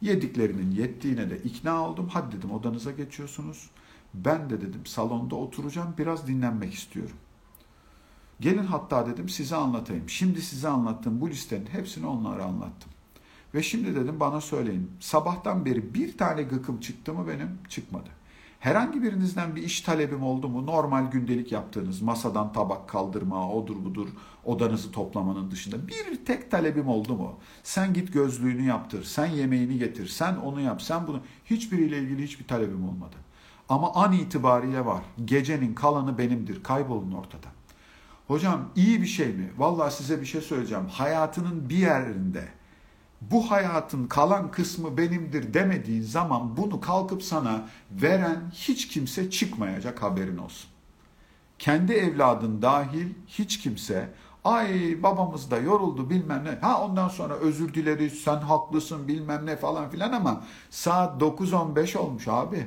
Yediklerinin 0.00 0.70
yettiğine 0.70 1.30
de 1.30 1.38
ikna 1.38 1.88
oldum. 1.88 2.08
Hadi 2.12 2.36
dedim 2.36 2.50
odanıza 2.50 2.90
geçiyorsunuz. 2.90 3.70
Ben 4.14 4.50
de 4.50 4.60
dedim 4.60 4.86
salonda 4.86 5.36
oturacağım 5.36 5.94
biraz 5.98 6.26
dinlenmek 6.26 6.74
istiyorum. 6.74 7.16
Gelin 8.40 8.66
hatta 8.66 9.06
dedim 9.06 9.28
size 9.28 9.56
anlatayım. 9.56 10.08
Şimdi 10.08 10.42
size 10.42 10.68
anlattığım 10.68 11.20
bu 11.20 11.30
listenin 11.30 11.66
hepsini 11.66 12.06
onlara 12.06 12.44
anlattım. 12.44 12.90
Ve 13.54 13.62
şimdi 13.62 13.94
dedim 13.94 14.20
bana 14.20 14.40
söyleyin. 14.40 14.90
Sabahtan 15.00 15.64
beri 15.64 15.94
bir 15.94 16.18
tane 16.18 16.42
gıkım 16.42 16.80
çıktı 16.80 17.14
mı 17.14 17.28
benim? 17.28 17.58
Çıkmadı. 17.68 18.15
Herhangi 18.66 19.02
birinizden 19.02 19.56
bir 19.56 19.62
iş 19.62 19.80
talebim 19.80 20.22
oldu 20.22 20.48
mu? 20.48 20.66
Normal 20.66 21.10
gündelik 21.10 21.52
yaptığınız 21.52 22.02
masadan 22.02 22.52
tabak 22.52 22.88
kaldırma, 22.88 23.52
odur 23.52 23.84
budur, 23.84 24.08
odanızı 24.44 24.92
toplamanın 24.92 25.50
dışında 25.50 25.88
bir 25.88 26.24
tek 26.24 26.50
talebim 26.50 26.88
oldu 26.88 27.14
mu? 27.14 27.38
Sen 27.62 27.92
git 27.92 28.12
gözlüğünü 28.12 28.62
yaptır, 28.62 29.04
sen 29.04 29.26
yemeğini 29.26 29.78
getir, 29.78 30.06
sen 30.06 30.36
onu 30.36 30.60
yap, 30.60 30.82
sen 30.82 31.06
bunu. 31.06 31.20
Hiçbiriyle 31.44 31.98
ilgili 31.98 32.22
hiçbir 32.22 32.46
talebim 32.46 32.88
olmadı. 32.88 33.16
Ama 33.68 33.94
an 33.94 34.12
itibariyle 34.12 34.86
var. 34.86 35.02
Gecenin 35.24 35.74
kalanı 35.74 36.18
benimdir. 36.18 36.62
Kaybolun 36.62 37.12
ortadan. 37.12 37.52
Hocam 38.26 38.68
iyi 38.76 39.02
bir 39.02 39.06
şey 39.06 39.28
mi? 39.28 39.50
Vallahi 39.58 39.94
size 39.94 40.20
bir 40.20 40.26
şey 40.26 40.40
söyleyeceğim. 40.40 40.86
Hayatının 40.86 41.68
bir 41.68 41.78
yerinde 41.78 42.48
bu 43.20 43.50
hayatın 43.50 44.06
kalan 44.06 44.50
kısmı 44.50 44.96
benimdir 44.96 45.54
demediğin 45.54 46.02
zaman 46.02 46.56
bunu 46.56 46.80
kalkıp 46.80 47.22
sana 47.22 47.68
veren 47.90 48.50
hiç 48.54 48.88
kimse 48.88 49.30
çıkmayacak 49.30 50.02
haberin 50.02 50.36
olsun. 50.36 50.70
Kendi 51.58 51.92
evladın 51.92 52.62
dahil 52.62 53.06
hiç 53.26 53.60
kimse 53.60 54.08
ay 54.44 55.02
babamız 55.02 55.50
da 55.50 55.58
yoruldu 55.58 56.10
bilmem 56.10 56.44
ne. 56.44 56.50
Ha 56.60 56.84
ondan 56.84 57.08
sonra 57.08 57.34
özür 57.34 57.74
dileriz 57.74 58.12
sen 58.14 58.36
haklısın 58.36 59.08
bilmem 59.08 59.46
ne 59.46 59.56
falan 59.56 59.90
filan 59.90 60.12
ama 60.12 60.44
saat 60.70 61.22
9.15 61.22 61.98
olmuş 61.98 62.28
abi. 62.28 62.66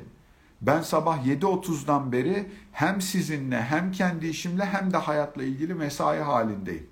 Ben 0.61 0.81
sabah 0.81 1.25
7.30'dan 1.25 2.11
beri 2.11 2.51
hem 2.71 3.01
sizinle 3.01 3.61
hem 3.61 3.91
kendi 3.91 4.27
işimle 4.27 4.65
hem 4.65 4.93
de 4.93 4.97
hayatla 4.97 5.43
ilgili 5.43 5.73
mesai 5.73 6.19
halindeyim. 6.19 6.87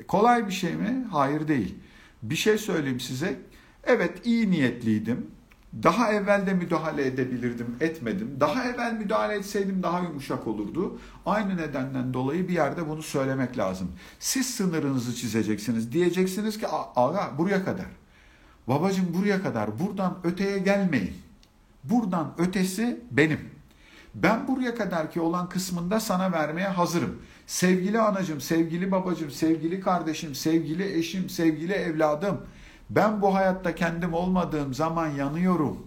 E, 0.00 0.06
kolay 0.06 0.46
bir 0.46 0.52
şey 0.52 0.74
mi? 0.74 1.06
Hayır 1.10 1.48
değil. 1.48 1.78
Bir 2.22 2.36
şey 2.36 2.58
söyleyeyim 2.58 3.00
size. 3.00 3.40
Evet 3.84 4.26
iyi 4.26 4.50
niyetliydim. 4.50 5.30
Daha 5.82 6.12
evvel 6.12 6.46
de 6.46 6.54
müdahale 6.54 7.06
edebilirdim, 7.06 7.76
etmedim. 7.80 8.36
Daha 8.40 8.64
evvel 8.64 8.92
müdahale 8.92 9.34
etseydim 9.34 9.82
daha 9.82 10.00
yumuşak 10.00 10.46
olurdu. 10.46 10.98
Aynı 11.26 11.56
nedenden 11.56 12.14
dolayı 12.14 12.48
bir 12.48 12.52
yerde 12.52 12.88
bunu 12.88 13.02
söylemek 13.02 13.58
lazım. 13.58 13.92
Siz 14.18 14.54
sınırınızı 14.54 15.14
çizeceksiniz. 15.14 15.92
Diyeceksiniz 15.92 16.58
ki 16.58 16.66
aga 16.96 17.32
buraya 17.38 17.64
kadar. 17.64 17.86
Babacım 18.68 19.14
buraya 19.14 19.42
kadar. 19.42 19.78
Buradan 19.78 20.18
öteye 20.24 20.58
gelmeyin. 20.58 21.14
Buradan 21.84 22.34
ötesi 22.38 23.00
benim. 23.10 23.40
Ben 24.14 24.48
buraya 24.48 24.74
kadarki 24.74 25.20
olan 25.20 25.48
kısmında 25.48 26.00
sana 26.00 26.32
vermeye 26.32 26.68
hazırım. 26.68 27.22
Sevgili 27.46 28.00
anacım, 28.00 28.40
sevgili 28.40 28.90
babacım, 28.90 29.30
sevgili 29.30 29.80
kardeşim, 29.80 30.34
sevgili 30.34 30.98
eşim, 30.98 31.28
sevgili 31.28 31.72
evladım. 31.72 32.46
Ben 32.90 33.22
bu 33.22 33.34
hayatta 33.34 33.74
kendim 33.74 34.14
olmadığım 34.14 34.74
zaman 34.74 35.08
yanıyorum. 35.08 35.86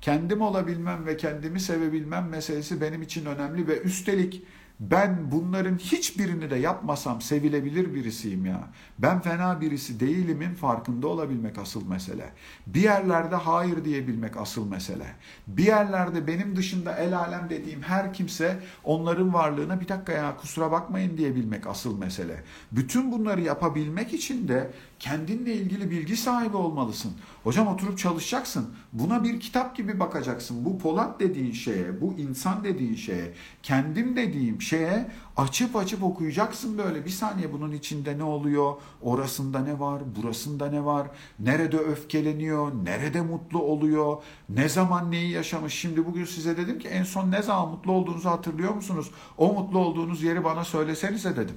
Kendim 0.00 0.40
olabilmem 0.40 1.06
ve 1.06 1.16
kendimi 1.16 1.60
sevebilmem 1.60 2.28
meselesi 2.28 2.80
benim 2.80 3.02
için 3.02 3.26
önemli 3.26 3.68
ve 3.68 3.80
üstelik 3.80 4.42
ben 4.80 5.30
bunların 5.30 5.78
hiçbirini 5.78 6.50
de 6.50 6.56
yapmasam 6.56 7.20
sevilebilir 7.20 7.94
birisiyim 7.94 8.46
ya. 8.46 8.68
Ben 8.98 9.20
fena 9.20 9.60
birisi 9.60 10.00
değilimin 10.00 10.54
farkında 10.54 11.08
olabilmek 11.08 11.58
asıl 11.58 11.88
mesele. 11.88 12.30
Bir 12.66 12.82
yerlerde 12.82 13.36
hayır 13.36 13.84
diyebilmek 13.84 14.36
asıl 14.36 14.70
mesele. 14.70 15.06
Bir 15.46 15.66
yerlerde 15.66 16.26
benim 16.26 16.56
dışında 16.56 16.96
el 16.96 17.18
alem 17.18 17.50
dediğim 17.50 17.82
her 17.82 18.14
kimse 18.14 18.58
onların 18.84 19.34
varlığına 19.34 19.80
bir 19.80 19.88
dakika 19.88 20.12
ya 20.12 20.36
kusura 20.36 20.70
bakmayın 20.72 21.16
diyebilmek 21.16 21.66
asıl 21.66 21.98
mesele. 21.98 22.42
Bütün 22.72 23.12
bunları 23.12 23.40
yapabilmek 23.40 24.14
için 24.14 24.48
de 24.48 24.70
kendinle 24.98 25.54
ilgili 25.54 25.90
bilgi 25.90 26.16
sahibi 26.16 26.56
olmalısın. 26.56 27.12
Hocam 27.44 27.66
oturup 27.66 27.98
çalışacaksın. 27.98 28.74
Buna 28.92 29.24
bir 29.24 29.40
kitap 29.40 29.76
gibi 29.76 30.00
bakacaksın. 30.00 30.64
Bu 30.64 30.78
Polat 30.78 31.20
dediğin 31.20 31.52
şeye, 31.52 32.00
bu 32.00 32.14
insan 32.18 32.64
dediğin 32.64 32.94
şeye, 32.94 33.32
kendim 33.62 34.16
dediğim 34.16 34.62
şeye 34.62 35.10
açıp 35.36 35.76
açıp 35.76 36.02
okuyacaksın 36.02 36.78
böyle. 36.78 37.04
Bir 37.04 37.10
saniye 37.10 37.52
bunun 37.52 37.72
içinde 37.72 38.18
ne 38.18 38.22
oluyor? 38.22 38.74
Orasında 39.02 39.58
ne 39.58 39.80
var? 39.80 40.02
Burasında 40.16 40.70
ne 40.70 40.84
var? 40.84 41.06
Nerede 41.38 41.78
öfkeleniyor? 41.78 42.72
Nerede 42.84 43.20
mutlu 43.20 43.62
oluyor? 43.62 44.22
Ne 44.48 44.68
zaman 44.68 45.10
neyi 45.10 45.30
yaşamış? 45.30 45.74
Şimdi 45.74 46.06
bugün 46.06 46.24
size 46.24 46.56
dedim 46.56 46.78
ki 46.78 46.88
en 46.88 47.02
son 47.02 47.30
ne 47.30 47.42
zaman 47.42 47.68
mutlu 47.68 47.92
olduğunuzu 47.92 48.28
hatırlıyor 48.28 48.74
musunuz? 48.74 49.10
O 49.38 49.52
mutlu 49.52 49.78
olduğunuz 49.78 50.22
yeri 50.22 50.44
bana 50.44 50.64
söylesenize 50.64 51.36
dedim. 51.36 51.56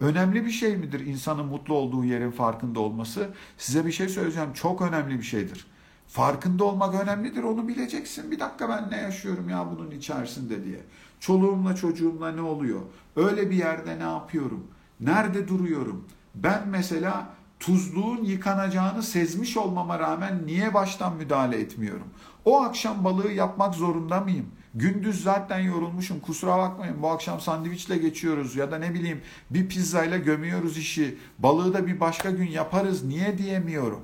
Önemli 0.00 0.46
bir 0.46 0.50
şey 0.50 0.76
midir 0.76 1.00
insanın 1.00 1.46
mutlu 1.46 1.74
olduğu 1.74 2.04
yerin 2.04 2.30
farkında 2.30 2.80
olması? 2.80 3.30
Size 3.58 3.86
bir 3.86 3.92
şey 3.92 4.08
söyleyeceğim. 4.08 4.52
Çok 4.52 4.82
önemli 4.82 5.18
bir 5.18 5.24
şeydir. 5.24 5.66
Farkında 6.08 6.64
olmak 6.64 6.94
önemlidir. 7.02 7.42
Onu 7.42 7.68
bileceksin. 7.68 8.30
Bir 8.30 8.40
dakika 8.40 8.68
ben 8.68 8.90
ne 8.90 8.96
yaşıyorum 8.96 9.48
ya 9.48 9.66
bunun 9.70 9.90
içerisinde 9.90 10.64
diye. 10.64 10.80
Çoluğumla 11.20 11.76
çocuğumla 11.76 12.32
ne 12.32 12.40
oluyor? 12.40 12.80
Öyle 13.16 13.50
bir 13.50 13.56
yerde 13.56 13.98
ne 13.98 14.02
yapıyorum? 14.02 14.66
Nerede 15.00 15.48
duruyorum? 15.48 16.04
Ben 16.34 16.68
mesela 16.68 17.26
tuzluğun 17.60 18.24
yıkanacağını 18.24 19.02
sezmiş 19.02 19.56
olmama 19.56 19.98
rağmen 19.98 20.46
niye 20.46 20.74
baştan 20.74 21.16
müdahale 21.16 21.60
etmiyorum? 21.60 22.06
O 22.44 22.62
akşam 22.62 23.04
balığı 23.04 23.32
yapmak 23.32 23.74
zorunda 23.74 24.20
mıyım? 24.20 24.46
Gündüz 24.74 25.22
zaten 25.22 25.58
yorulmuşum 25.58 26.20
kusura 26.20 26.58
bakmayın 26.58 27.02
bu 27.02 27.08
akşam 27.08 27.40
sandviçle 27.40 27.98
geçiyoruz 27.98 28.56
ya 28.56 28.70
da 28.70 28.78
ne 28.78 28.94
bileyim 28.94 29.20
bir 29.50 29.68
pizzayla 29.68 30.18
gömüyoruz 30.18 30.78
işi. 30.78 31.18
Balığı 31.38 31.74
da 31.74 31.86
bir 31.86 32.00
başka 32.00 32.30
gün 32.30 32.48
yaparız 32.48 33.04
niye 33.04 33.38
diyemiyorum. 33.38 34.02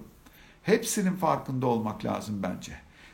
Hepsinin 0.63 1.17
farkında 1.17 1.67
olmak 1.67 2.05
lazım 2.05 2.43
bence. 2.43 2.73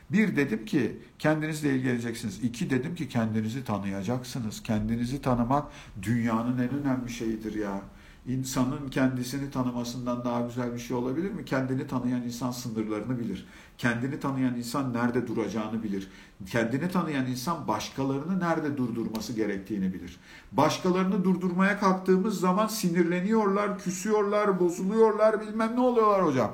Bir 0.09 0.35
dedim 0.35 0.65
ki 0.65 0.97
kendinizle 1.19 1.75
ilgileneceksiniz. 1.75 2.43
İki 2.43 2.69
dedim 2.69 2.95
ki 2.95 3.09
kendinizi 3.09 3.63
tanıyacaksınız. 3.63 4.63
Kendinizi 4.63 5.21
tanımak 5.21 5.67
dünyanın 6.01 6.57
en 6.57 6.69
önemli 6.69 7.09
şeyidir 7.09 7.55
ya. 7.55 7.81
İnsanın 8.27 8.89
kendisini 8.89 9.51
tanımasından 9.51 10.25
daha 10.25 10.41
güzel 10.41 10.73
bir 10.73 10.79
şey 10.79 10.97
olabilir 10.97 11.31
mi? 11.31 11.45
Kendini 11.45 11.87
tanıyan 11.87 12.21
insan 12.21 12.51
sınırlarını 12.51 13.19
bilir. 13.19 13.45
Kendini 13.77 14.19
tanıyan 14.19 14.55
insan 14.55 14.93
nerede 14.93 15.27
duracağını 15.27 15.83
bilir. 15.83 16.09
Kendini 16.51 16.89
tanıyan 16.89 17.25
insan 17.25 17.67
başkalarını 17.67 18.39
nerede 18.39 18.77
durdurması 18.77 19.33
gerektiğini 19.33 19.93
bilir. 19.93 20.19
Başkalarını 20.51 21.23
durdurmaya 21.23 21.79
kalktığımız 21.79 22.39
zaman 22.39 22.67
sinirleniyorlar, 22.67 23.79
küsüyorlar, 23.79 24.59
bozuluyorlar, 24.59 25.41
bilmem 25.41 25.75
ne 25.75 25.79
oluyorlar 25.79 26.25
hocam. 26.25 26.51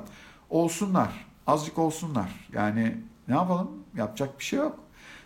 Olsunlar, 0.50 1.26
azıcık 1.46 1.78
olsunlar. 1.78 2.48
Yani 2.52 2.96
ne 3.28 3.34
yapalım? 3.34 3.70
Yapacak 3.96 4.38
bir 4.38 4.44
şey 4.44 4.58
yok. 4.58 4.78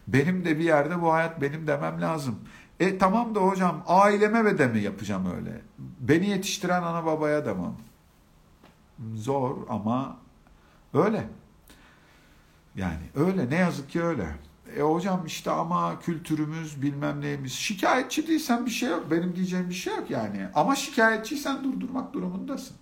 Benim 0.09 0.45
de 0.45 0.59
bir 0.59 0.65
yerde 0.65 1.03
bu 1.03 1.13
hayat 1.13 1.41
benim 1.41 1.67
demem 1.67 2.01
lazım. 2.01 2.39
E 2.81 2.99
tamam 2.99 3.35
da 3.35 3.41
hocam 3.41 3.83
aileme 3.87 4.45
ve 4.45 4.59
de 4.59 4.67
mi 4.67 4.81
yapacağım 4.81 5.37
öyle? 5.37 5.61
Beni 5.79 6.29
yetiştiren 6.29 6.83
ana 6.83 7.07
babaya 7.07 7.55
mı? 7.55 7.75
Zor 9.15 9.57
ama 9.69 10.17
öyle. 10.95 11.29
Yani 12.77 13.03
öyle 13.15 13.51
ne 13.51 13.55
yazık 13.55 13.91
ki 13.91 14.03
öyle. 14.03 14.27
E 14.77 14.81
hocam 14.81 15.27
işte 15.27 15.51
ama 15.51 16.01
kültürümüz 16.01 16.83
bilmem 16.83 17.21
neyimiz. 17.21 17.53
Şikayetçi 17.53 18.29
değilsen 18.29 18.67
bir 18.67 18.71
şey 18.71 18.89
yok. 18.89 19.11
Benim 19.11 19.37
diyeceğim 19.37 19.69
bir 19.69 19.75
şey 19.75 19.97
yok 19.97 20.11
yani. 20.11 20.49
Ama 20.55 20.77
şikayetçiysen 20.77 21.65
durdurmak 21.65 22.13
durumundasın. 22.13 22.77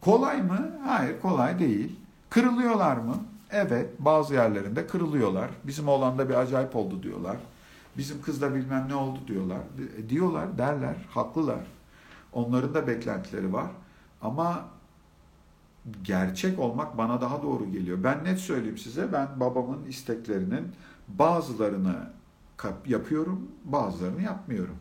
Kolay 0.00 0.42
mı? 0.42 0.78
Hayır 0.86 1.20
kolay 1.20 1.58
değil. 1.58 1.96
Kırılıyorlar 2.30 2.96
mı? 2.96 3.16
Evet 3.50 3.90
bazı 3.98 4.34
yerlerinde 4.34 4.86
kırılıyorlar. 4.86 5.50
Bizim 5.64 5.88
oğlanda 5.88 6.28
bir 6.28 6.34
acayip 6.34 6.76
oldu 6.76 7.02
diyorlar. 7.02 7.36
Bizim 7.98 8.22
kızda 8.22 8.54
bilmem 8.54 8.86
ne 8.88 8.94
oldu 8.94 9.18
diyorlar. 9.26 9.60
E, 9.98 10.08
diyorlar 10.08 10.58
derler 10.58 10.96
haklılar. 11.10 11.60
Onların 12.32 12.74
da 12.74 12.86
beklentileri 12.86 13.52
var. 13.52 13.70
Ama 14.22 14.64
gerçek 16.04 16.58
olmak 16.58 16.98
bana 16.98 17.20
daha 17.20 17.42
doğru 17.42 17.72
geliyor. 17.72 17.98
Ben 18.04 18.24
net 18.24 18.38
söyleyeyim 18.38 18.78
size 18.78 19.12
ben 19.12 19.28
babamın 19.40 19.84
isteklerinin 19.84 20.68
bazılarını 21.08 21.96
yapıyorum 22.86 23.48
bazılarını 23.64 24.22
yapmıyorum. 24.22 24.76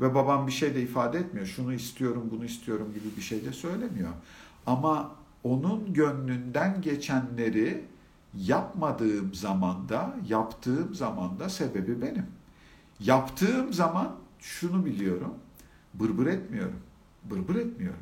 Ve 0.00 0.14
babam 0.14 0.46
bir 0.46 0.52
şey 0.52 0.74
de 0.74 0.82
ifade 0.82 1.18
etmiyor. 1.18 1.46
Şunu 1.46 1.74
istiyorum 1.74 2.28
bunu 2.30 2.44
istiyorum 2.44 2.88
gibi 2.94 3.16
bir 3.16 3.22
şey 3.22 3.44
de 3.44 3.52
söylemiyor. 3.52 4.10
Ama 4.66 5.10
onun 5.44 5.92
gönlünden 5.92 6.82
geçenleri 6.82 7.84
yapmadığım 8.34 9.34
zamanda, 9.34 10.16
yaptığım 10.28 10.94
zamanda 10.94 11.48
sebebi 11.48 12.02
benim. 12.02 12.26
Yaptığım 13.00 13.72
zaman 13.72 14.16
şunu 14.38 14.84
biliyorum. 14.84 15.34
Bırbır 15.94 16.26
etmiyorum. 16.26 16.78
Bırbır 17.24 17.54
etmiyorum. 17.54 18.00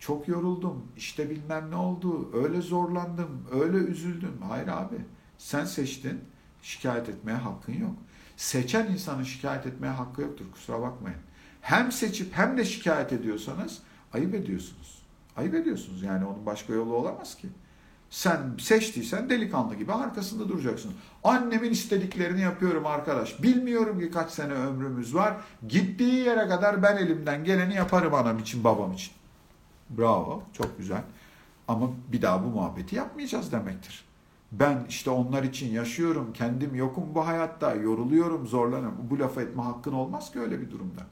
Çok 0.00 0.28
yoruldum. 0.28 0.82
İşte 0.96 1.30
bilmem 1.30 1.70
ne 1.70 1.76
oldu. 1.76 2.30
Öyle 2.34 2.60
zorlandım. 2.60 3.46
Öyle 3.52 3.76
üzüldüm. 3.76 4.34
Hayır 4.48 4.68
abi. 4.68 4.96
Sen 5.38 5.64
seçtin. 5.64 6.20
Şikayet 6.62 7.08
etmeye 7.08 7.36
hakkın 7.36 7.72
yok. 7.72 7.94
Seçen 8.36 8.86
insanın 8.86 9.22
şikayet 9.22 9.66
etmeye 9.66 9.92
hakkı 9.92 10.22
yoktur. 10.22 10.44
Kusura 10.52 10.80
bakmayın. 10.80 11.18
Hem 11.60 11.92
seçip 11.92 12.36
hem 12.36 12.58
de 12.58 12.64
şikayet 12.64 13.12
ediyorsanız 13.12 13.78
ayıp 14.12 14.34
ediyorsunuz. 14.34 15.02
Ayıp 15.36 15.54
ediyorsunuz. 15.54 16.02
Yani 16.02 16.24
onun 16.24 16.46
başka 16.46 16.72
yolu 16.72 16.94
olamaz 16.94 17.36
ki. 17.36 17.48
Sen 18.10 18.40
seçtiysen 18.58 19.30
delikanlı 19.30 19.74
gibi 19.74 19.92
arkasında 19.92 20.48
duracaksın. 20.48 20.92
Annemin 21.24 21.70
istediklerini 21.70 22.40
yapıyorum 22.40 22.86
arkadaş. 22.86 23.42
Bilmiyorum 23.42 24.00
ki 24.00 24.10
kaç 24.10 24.30
sene 24.30 24.52
ömrümüz 24.52 25.14
var. 25.14 25.36
Gittiği 25.68 26.14
yere 26.14 26.48
kadar 26.48 26.82
ben 26.82 26.96
elimden 26.96 27.44
geleni 27.44 27.74
yaparım 27.74 28.14
anam 28.14 28.38
için, 28.38 28.64
babam 28.64 28.92
için. 28.92 29.19
Bravo, 29.98 30.42
çok 30.52 30.78
güzel. 30.78 31.02
Ama 31.68 31.90
bir 32.12 32.22
daha 32.22 32.44
bu 32.44 32.46
muhabbeti 32.46 32.96
yapmayacağız 32.96 33.52
demektir. 33.52 34.04
Ben 34.52 34.86
işte 34.88 35.10
onlar 35.10 35.42
için 35.42 35.72
yaşıyorum, 35.72 36.32
kendim 36.32 36.74
yokum 36.74 37.14
bu 37.14 37.26
hayatta, 37.26 37.74
yoruluyorum, 37.74 38.46
zorlanıyorum. 38.46 38.98
Bu 39.10 39.18
lafı 39.18 39.40
etme 39.40 39.62
hakkın 39.62 39.92
olmaz 39.92 40.32
ki 40.32 40.40
öyle 40.40 40.60
bir 40.60 40.70
durumda. 40.70 41.02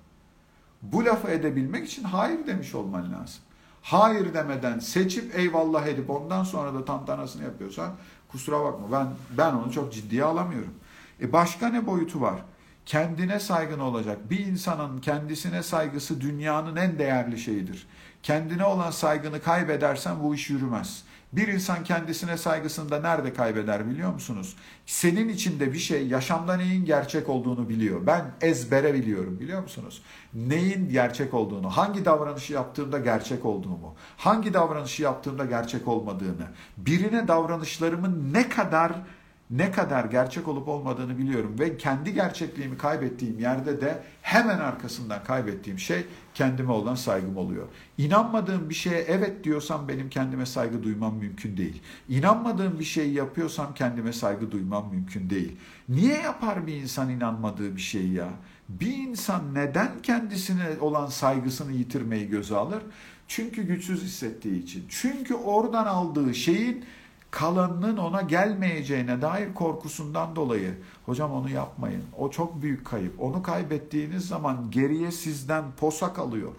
Bu 0.83 1.05
lafı 1.05 1.29
edebilmek 1.29 1.87
için 1.87 2.05
hayır 2.05 2.47
demiş 2.47 2.75
olman 2.75 3.13
lazım 3.13 3.43
hayır 3.83 4.35
demeden 4.35 4.79
seçip 4.79 5.39
eyvallah 5.39 5.87
edip 5.87 6.11
ondan 6.11 6.45
sonra 6.45 6.75
da 6.75 6.85
tantanasını 6.85 7.45
yapıyorsan 7.45 7.93
kusura 8.29 8.65
bakma 8.65 8.93
ben 8.93 9.07
ben 9.39 9.55
onu 9.55 9.73
çok 9.73 9.93
ciddiye 9.93 10.25
alamıyorum. 10.25 10.75
E 11.21 11.33
başka 11.33 11.69
ne 11.69 11.87
boyutu 11.87 12.21
var? 12.21 12.43
Kendine 12.87 13.41
saygın 13.41 13.79
olacak. 13.79 14.31
Bir 14.31 14.39
insanın 14.39 15.01
kendisine 15.01 15.63
saygısı 15.63 16.21
dünyanın 16.21 16.77
en 16.77 16.99
değerli 16.99 17.39
şeyidir. 17.39 17.87
Kendine 18.23 18.65
olan 18.65 18.91
saygını 18.91 19.43
kaybedersen 19.43 20.23
bu 20.23 20.35
iş 20.35 20.51
yürümez. 20.51 21.05
Bir 21.33 21.49
insan 21.49 21.85
kendisine 21.85 22.37
saygısını 22.37 22.91
da 22.91 23.01
nerede 23.01 23.35
kaybeder 23.35 23.91
biliyor 23.91 24.13
musunuz? 24.13 24.57
Senin 24.87 25.29
içinde 25.29 25.73
bir 25.73 25.79
şey 25.79 26.07
yaşamda 26.07 26.57
neyin 26.57 26.85
gerçek 26.85 27.29
olduğunu 27.29 27.69
biliyor. 27.69 28.07
Ben 28.07 28.25
ezbere 28.41 28.95
biliyorum 28.95 29.41
biliyor 29.41 29.63
musunuz? 29.63 30.03
Neyin 30.35 30.89
gerçek 30.89 31.35
olduğunu, 31.35 31.71
hangi 31.71 32.05
davranışı 32.05 32.53
yaptığımda 32.53 32.99
gerçek 32.99 33.45
olduğumu, 33.45 33.95
hangi 34.17 34.55
davranışı 34.55 35.03
yaptığımda 35.03 35.45
gerçek 35.45 35.89
olmadığını, 35.89 36.47
birine 36.77 37.29
davranışlarımın 37.29 38.35
ne 38.35 38.49
kadar 38.49 38.93
ne 39.51 39.71
kadar 39.71 40.05
gerçek 40.05 40.49
olup 40.49 40.69
olmadığını 40.69 41.19
biliyorum 41.19 41.57
ve 41.59 41.77
kendi 41.77 42.15
gerçekliğimi 42.15 42.79
kaybettiğim 42.79 43.39
yerde 43.39 43.81
de 43.81 44.03
hemen 44.23 44.59
arkasından 44.59 45.25
kaybettiğim 45.25 45.79
şey 45.79 46.05
kendime 46.35 46.73
olan 46.73 46.95
saygım 46.95 47.37
oluyor. 47.37 47.67
İnanmadığım 47.99 48.71
bir 48.71 48.75
şeye 48.75 49.01
evet 49.01 49.45
diyorsam 49.45 49.89
benim 49.89 50.11
kendime 50.11 50.47
saygı 50.47 50.83
duymam 50.83 51.17
mümkün 51.17 51.57
değil. 51.57 51.83
İnanmadığım 52.09 52.79
bir 52.79 52.85
şeyi 52.85 53.15
yapıyorsam 53.15 53.75
kendime 53.75 54.13
saygı 54.13 54.51
duymam 54.51 54.91
mümkün 54.91 55.31
değil. 55.31 55.57
Niye 55.89 56.19
yapar 56.19 56.67
bir 56.67 56.75
insan 56.75 57.11
inanmadığı 57.11 57.77
bir 57.77 57.81
şeyi 57.81 58.13
ya? 58.13 58.29
Bir 58.69 58.95
insan 58.95 59.55
neden 59.55 60.03
kendisine 60.03 60.67
olan 60.81 61.07
saygısını 61.07 61.73
yitirmeyi 61.73 62.29
göze 62.29 62.57
alır? 62.57 62.83
Çünkü 63.29 63.63
güçsüz 63.63 64.03
hissettiği 64.03 64.63
için. 64.63 64.85
Çünkü 64.89 65.35
oradan 65.35 65.87
aldığı 65.87 66.35
şeyin 66.35 66.85
kalanının 67.31 67.97
ona 67.97 68.23
gelmeyeceğine 68.23 69.23
dair 69.23 69.55
korkusundan 69.55 70.37
dolayı 70.37 70.75
hocam 71.07 71.33
onu 71.33 71.51
yapmayın. 71.51 72.03
O 72.19 72.31
çok 72.31 72.63
büyük 72.63 72.87
kayıp. 72.87 73.23
Onu 73.23 73.43
kaybettiğiniz 73.43 74.29
zaman 74.29 74.71
geriye 74.71 75.11
sizden 75.11 75.65
posa 75.77 76.13
kalıyor. 76.13 76.53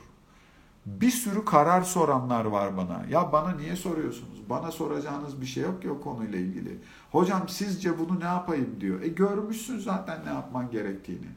Bir 0.85 1.11
sürü 1.11 1.45
karar 1.45 1.81
soranlar 1.81 2.45
var 2.45 2.77
bana. 2.77 3.05
Ya 3.09 3.31
bana 3.31 3.51
niye 3.51 3.75
soruyorsunuz? 3.75 4.49
Bana 4.49 4.71
soracağınız 4.71 5.41
bir 5.41 5.45
şey 5.45 5.63
yok 5.63 5.81
ki 5.81 5.91
o 5.91 6.01
konuyla 6.01 6.39
ilgili. 6.39 6.77
Hocam 7.11 7.49
sizce 7.49 7.99
bunu 7.99 8.19
ne 8.19 8.25
yapayım 8.25 8.81
diyor. 8.81 9.01
E 9.01 9.07
görmüşsün 9.07 9.79
zaten 9.79 10.19
ne 10.25 10.29
yapman 10.29 10.71
gerektiğini. 10.71 11.27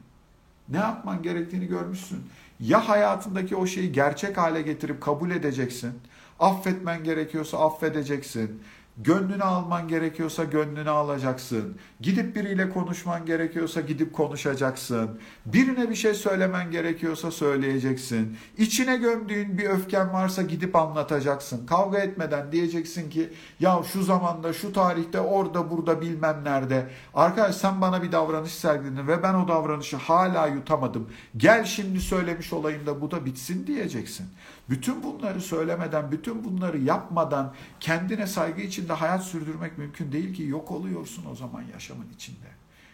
Ne 0.69 0.77
yapman 0.77 1.21
gerektiğini 1.21 1.67
görmüşsün. 1.67 2.19
Ya 2.59 2.89
hayatındaki 2.89 3.55
o 3.55 3.65
şeyi 3.65 3.91
gerçek 3.91 4.37
hale 4.37 4.61
getirip 4.61 5.01
kabul 5.01 5.31
edeceksin. 5.31 5.93
Affetmen 6.39 7.03
gerekiyorsa 7.03 7.65
affedeceksin. 7.65 8.61
Gönlünü 8.97 9.43
alman 9.43 9.87
gerekiyorsa 9.87 10.43
gönlünü 10.43 10.89
alacaksın. 10.89 11.77
Gidip 12.01 12.35
biriyle 12.35 12.69
konuşman 12.69 13.25
gerekiyorsa 13.25 13.81
gidip 13.81 14.13
konuşacaksın. 14.13 15.19
Birine 15.45 15.89
bir 15.89 15.95
şey 15.95 16.13
söylemen 16.13 16.71
gerekiyorsa 16.71 17.31
söyleyeceksin. 17.31 18.37
İçine 18.57 18.97
gömdüğün 18.97 19.57
bir 19.57 19.69
öfken 19.69 20.13
varsa 20.13 20.41
gidip 20.41 20.75
anlatacaksın. 20.75 21.65
Kavga 21.65 21.99
etmeden 21.99 22.51
diyeceksin 22.51 23.09
ki 23.09 23.29
ya 23.59 23.81
şu 23.93 24.03
zamanda 24.03 24.53
şu 24.53 24.73
tarihte 24.73 25.19
orada 25.19 25.71
burada 25.71 26.01
bilmem 26.01 26.41
nerede. 26.43 26.89
Arkadaş 27.13 27.55
sen 27.55 27.81
bana 27.81 28.03
bir 28.03 28.11
davranış 28.11 28.53
sergiledin 28.53 29.07
ve 29.07 29.23
ben 29.23 29.33
o 29.33 29.47
davranışı 29.47 29.97
hala 29.97 30.47
yutamadım. 30.47 31.09
Gel 31.37 31.65
şimdi 31.65 32.01
söylemiş 32.01 32.53
olayım 32.53 32.85
da 32.85 33.01
bu 33.01 33.11
da 33.11 33.25
bitsin 33.25 33.67
diyeceksin. 33.67 34.25
Bütün 34.69 35.03
bunları 35.03 35.41
söylemeden, 35.41 36.11
bütün 36.11 36.43
bunları 36.43 36.77
yapmadan 36.77 37.53
kendine 37.79 38.27
saygı 38.27 38.61
içinde 38.61 38.93
hayat 38.93 39.23
sürdürmek 39.23 39.77
mümkün 39.77 40.11
değil 40.11 40.33
ki 40.33 40.43
yok 40.43 40.71
oluyorsun 40.71 41.25
o 41.31 41.35
zaman 41.35 41.63
yaşamın 41.73 42.09
içinde. 42.15 42.47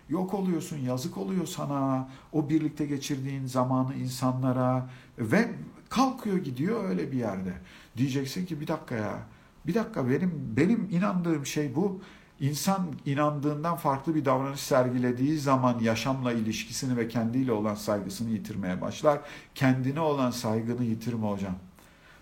Yok 0.10 0.34
oluyorsun, 0.34 0.78
yazık 0.78 1.18
oluyor 1.18 1.46
sana. 1.46 2.10
O 2.32 2.50
birlikte 2.50 2.86
geçirdiğin 2.86 3.46
zamanı 3.46 3.96
insanlara 3.96 4.90
ve 5.18 5.52
kalkıyor 5.90 6.38
gidiyor 6.38 6.90
öyle 6.90 7.12
bir 7.12 7.18
yerde. 7.18 7.54
Diyeceksin 7.98 8.46
ki 8.46 8.62
bir 8.62 8.68
dakika 8.68 8.96
ya. 8.96 9.20
Bir 9.68 9.74
dakika 9.74 10.10
benim 10.10 10.54
benim 10.58 10.88
inandığım 10.92 11.46
şey 11.46 11.76
bu. 11.76 12.02
İnsan 12.40 12.88
inandığından 13.06 13.76
farklı 13.76 14.16
bir 14.16 14.26
davranış 14.26 14.60
sergilediği 14.60 15.38
zaman 15.38 15.80
yaşamla 15.80 16.34
ilişkisini 16.34 16.98
ve 16.98 17.08
kendiyle 17.08 17.52
olan 17.52 17.76
saygısını 17.76 18.30
yitirmeye 18.30 18.82
başlar. 18.82 19.20
Kendine 19.56 20.00
olan 20.00 20.32
saygını 20.32 20.84
yitirme 20.84 21.28
hocam. 21.28 21.56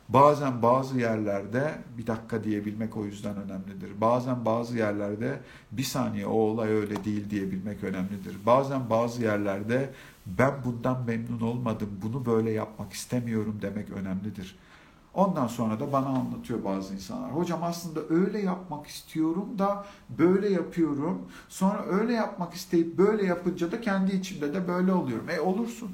Bazen 0.09 0.61
bazı 0.61 0.99
yerlerde 0.99 1.75
bir 1.97 2.07
dakika 2.07 2.43
diyebilmek 2.43 2.97
o 2.97 3.05
yüzden 3.05 3.35
önemlidir. 3.35 4.01
Bazen 4.01 4.45
bazı 4.45 4.77
yerlerde 4.77 5.39
bir 5.71 5.83
saniye 5.83 6.27
o 6.27 6.33
olay 6.33 6.69
öyle 6.69 7.03
değil 7.03 7.29
diyebilmek 7.29 7.83
önemlidir. 7.83 8.37
Bazen 8.45 8.89
bazı 8.89 9.23
yerlerde 9.23 9.89
ben 10.25 10.53
bundan 10.65 11.05
memnun 11.05 11.41
olmadım, 11.41 11.89
bunu 12.01 12.25
böyle 12.25 12.51
yapmak 12.51 12.93
istemiyorum 12.93 13.59
demek 13.61 13.89
önemlidir. 13.89 14.55
Ondan 15.17 15.47
sonra 15.47 15.79
da 15.79 15.91
bana 15.91 16.05
anlatıyor 16.05 16.63
bazı 16.63 16.93
insanlar. 16.93 17.31
Hocam 17.31 17.63
aslında 17.63 17.99
öyle 18.09 18.41
yapmak 18.41 18.87
istiyorum 18.87 19.59
da 19.59 19.85
böyle 20.09 20.49
yapıyorum. 20.49 21.21
Sonra 21.49 21.85
öyle 21.85 22.13
yapmak 22.13 22.53
isteyip 22.53 22.97
böyle 22.97 23.25
yapınca 23.25 23.71
da 23.71 23.81
kendi 23.81 24.15
içimde 24.15 24.53
de 24.53 24.67
böyle 24.67 24.93
oluyorum. 24.93 25.29
E 25.29 25.39
olursun. 25.39 25.91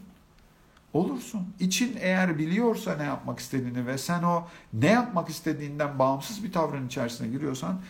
Olursun. 0.93 1.41
İçin 1.59 1.97
eğer 1.99 2.37
biliyorsa 2.37 2.97
ne 2.97 3.03
yapmak 3.03 3.39
istediğini 3.39 3.87
ve 3.87 3.97
sen 3.97 4.23
o 4.23 4.47
ne 4.73 4.87
yapmak 4.87 5.29
istediğinden 5.29 5.99
bağımsız 5.99 6.43
bir 6.43 6.51
tavrın 6.51 6.87
içerisine 6.87 7.27
giriyorsan 7.27 7.81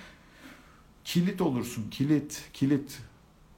kilit 1.03 1.41
olursun. 1.41 1.89
Kilit, 1.89 2.43
kilit. 2.53 3.01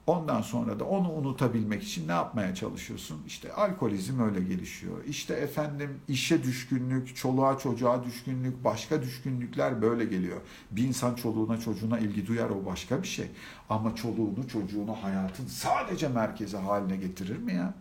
Ondan 0.06 0.42
sonra 0.42 0.80
da 0.80 0.84
onu 0.84 1.12
unutabilmek 1.12 1.82
için 1.82 2.08
ne 2.08 2.12
yapmaya 2.12 2.54
çalışıyorsun? 2.54 3.22
İşte 3.26 3.52
alkolizm 3.52 4.20
öyle 4.20 4.40
gelişiyor. 4.40 5.04
İşte 5.04 5.34
efendim 5.34 6.00
işe 6.08 6.42
düşkünlük, 6.42 7.16
çoluğa 7.16 7.58
çocuğa 7.58 8.04
düşkünlük, 8.04 8.64
başka 8.64 9.02
düşkünlükler 9.02 9.82
böyle 9.82 10.04
geliyor. 10.04 10.40
Bir 10.70 10.84
insan 10.84 11.14
çoluğuna 11.14 11.60
çocuğuna 11.60 11.98
ilgi 11.98 12.26
duyar 12.26 12.50
o 12.50 12.66
başka 12.66 13.02
bir 13.02 13.08
şey. 13.08 13.26
Ama 13.70 13.94
çoluğunu 13.94 14.48
çocuğunu 14.48 14.92
hayatın 15.02 15.46
sadece 15.46 16.08
merkezi 16.08 16.56
haline 16.56 16.96
getirir 16.96 17.38
mi 17.38 17.54
ya? 17.54 17.74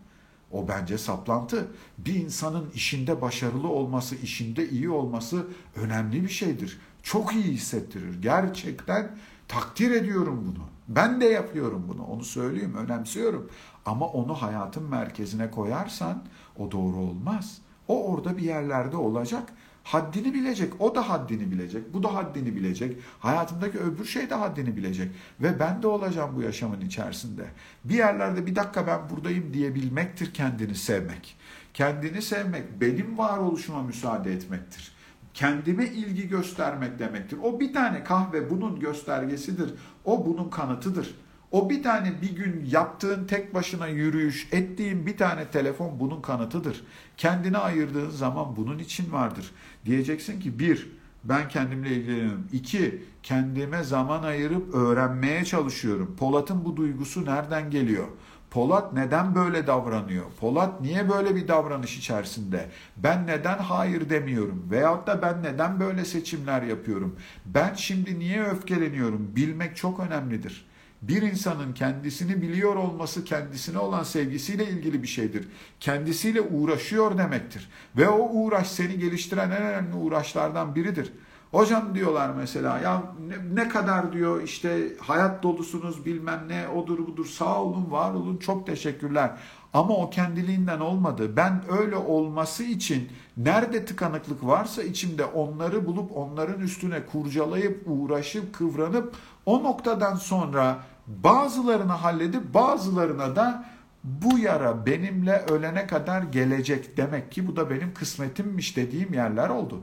O 0.52 0.68
bence 0.68 0.98
saplantı. 0.98 1.68
Bir 1.98 2.16
insanın 2.16 2.72
işinde 2.76 3.22
başarılı 3.22 3.68
olması, 3.68 4.16
işinde 4.16 4.70
iyi 4.70 4.90
olması 4.90 5.48
önemli 5.76 6.24
bir 6.24 6.30
şeydir. 6.30 6.80
Çok 7.04 7.34
iyi 7.34 7.44
hissettirir. 7.44 8.22
Gerçekten 8.22 9.18
takdir 9.48 9.92
ediyorum 9.92 10.44
bunu. 10.48 10.75
Ben 10.88 11.22
de 11.22 11.26
yapıyorum 11.26 11.86
bunu. 11.88 12.06
Onu 12.06 12.24
söyleyeyim, 12.24 12.76
önemsiyorum. 12.76 13.50
Ama 13.86 14.08
onu 14.08 14.34
hayatın 14.34 14.84
merkezine 14.84 15.52
koyarsan 15.52 16.24
o 16.58 16.72
doğru 16.72 16.98
olmaz. 16.98 17.58
O 17.88 18.12
orada 18.12 18.38
bir 18.38 18.44
yerlerde 18.44 18.98
olacak. 18.98 19.44
Haddini 19.84 20.34
bilecek. 20.34 20.74
O 20.82 20.96
da 20.96 21.10
haddini 21.10 21.52
bilecek. 21.52 21.94
Bu 21.94 22.04
da 22.04 22.14
haddini 22.14 22.56
bilecek. 22.56 22.98
Hayatındaki 23.20 23.80
öbür 23.80 24.06
şey 24.06 24.30
de 24.30 24.36
haddini 24.36 24.78
bilecek. 24.78 25.12
Ve 25.42 25.60
ben 25.60 25.84
de 25.84 25.88
olacağım 25.88 26.36
bu 26.36 26.42
yaşamın 26.42 26.82
içerisinde. 26.82 27.46
Bir 27.84 27.96
yerlerde 27.96 28.46
bir 28.46 28.56
dakika 28.56 28.88
ben 28.88 29.10
buradayım 29.10 29.54
diyebilmektir 29.54 30.34
kendini 30.34 30.76
sevmek. 30.76 31.38
Kendini 31.74 32.22
sevmek 32.22 32.82
benim 32.82 33.18
varoluşuma 33.18 33.84
müsaade 33.84 34.34
etmektir. 34.34 34.95
Kendime 35.36 35.86
ilgi 35.86 36.30
göstermek 36.30 37.00
demektir. 37.00 37.38
O 37.44 37.60
bir 37.60 37.74
tane 37.74 38.04
kahve 38.04 38.50
bunun 38.50 38.80
göstergesidir. 38.80 39.74
O 40.06 40.26
bunun 40.26 40.50
kanıtıdır. 40.50 41.16
O 41.52 41.70
bir 41.70 41.84
tane 41.84 42.22
bir 42.22 42.36
gün 42.36 42.66
yaptığın 42.72 43.28
tek 43.28 43.54
başına 43.54 43.88
yürüyüş, 43.88 44.48
ettiğin 44.52 45.06
bir 45.06 45.18
tane 45.18 45.46
telefon 45.46 46.00
bunun 46.00 46.22
kanıtıdır. 46.22 46.84
Kendine 47.18 47.58
ayırdığın 47.58 48.10
zaman 48.10 48.56
bunun 48.56 48.80
için 48.80 49.12
vardır. 49.12 49.52
Diyeceksin 49.86 50.40
ki 50.40 50.60
bir, 50.60 50.92
ben 51.24 51.50
kendimle 51.50 51.90
ilgileniyorum. 51.90 52.48
İki, 52.54 53.04
kendime 53.24 53.84
zaman 53.84 54.24
ayırıp 54.24 54.74
öğrenmeye 54.76 55.46
çalışıyorum. 55.46 56.16
Polat'ın 56.20 56.66
bu 56.66 56.78
duygusu 56.78 57.26
nereden 57.26 57.72
geliyor? 57.72 58.08
Polat 58.56 58.94
neden 58.94 59.36
böyle 59.36 59.68
davranıyor? 59.68 60.26
Polat 60.40 60.82
niye 60.82 61.10
böyle 61.10 61.36
bir 61.36 61.48
davranış 61.48 61.98
içerisinde? 61.98 62.70
Ben 62.98 63.28
neden 63.28 63.58
hayır 63.58 64.10
demiyorum? 64.10 64.68
Veyahut 64.72 65.08
da 65.08 65.22
ben 65.22 65.44
neden 65.44 65.80
böyle 65.80 66.06
seçimler 66.06 66.62
yapıyorum? 66.62 67.16
Ben 67.46 67.74
şimdi 67.74 68.20
niye 68.20 68.44
öfkeleniyorum? 68.44 69.36
Bilmek 69.36 69.76
çok 69.76 70.00
önemlidir. 70.00 70.66
Bir 71.02 71.22
insanın 71.22 71.74
kendisini 71.74 72.42
biliyor 72.42 72.76
olması 72.76 73.24
kendisine 73.24 73.78
olan 73.78 74.04
sevgisiyle 74.04 74.70
ilgili 74.70 75.04
bir 75.04 75.08
şeydir. 75.08 75.48
Kendisiyle 75.80 76.42
uğraşıyor 76.42 77.18
demektir. 77.18 77.70
Ve 77.98 78.10
o 78.10 78.30
uğraş 78.30 78.68
seni 78.68 79.00
geliştiren 79.00 79.52
en 79.52 79.64
önemli 79.64 79.96
uğraşlardan 79.96 80.76
biridir. 80.76 81.12
Hocam 81.56 81.96
diyorlar 81.96 82.30
mesela 82.38 82.80
ya 82.80 83.04
ne, 83.28 83.56
ne 83.64 83.70
kadar 83.70 84.14
diyor 84.14 84.42
işte 84.42 84.98
hayat 85.00 85.44
dolusunuz 85.44 86.06
bilmem 86.06 86.44
ne 86.48 86.68
odur 86.68 87.08
budur 87.08 87.26
sağ 87.26 87.62
olun 87.62 87.92
var 87.92 88.14
olun 88.14 88.38
çok 88.38 88.68
teşekkürler. 88.68 89.32
Ama 89.74 89.96
o 89.96 90.10
kendiliğinden 90.10 90.80
olmadı. 90.80 91.38
Ben 91.38 91.62
öyle 91.80 91.96
olması 91.96 92.64
için 92.64 93.10
nerede 93.38 93.86
tıkanıklık 93.86 94.46
varsa 94.46 94.84
içimde 94.84 95.26
onları 95.26 95.86
bulup 95.86 96.18
onların 96.18 96.62
üstüne 96.62 97.06
kurcalayıp 97.06 97.84
uğraşıp 97.86 98.54
kıvranıp 98.54 99.16
o 99.46 99.64
noktadan 99.64 100.16
sonra 100.16 100.80
bazılarını 101.08 101.94
halledip 101.94 102.54
bazılarına 102.54 103.36
da 103.36 103.66
bu 104.04 104.40
yara 104.40 104.86
benimle 104.86 105.46
ölene 105.50 105.88
kadar 105.88 106.22
gelecek 106.22 106.98
demek 106.98 107.32
ki 107.32 107.48
bu 107.48 107.56
da 107.56 107.70
benim 107.70 107.94
kısmetimmiş 107.94 108.78
dediğim 108.78 109.14
yerler 109.14 109.50
oldu. 109.50 109.82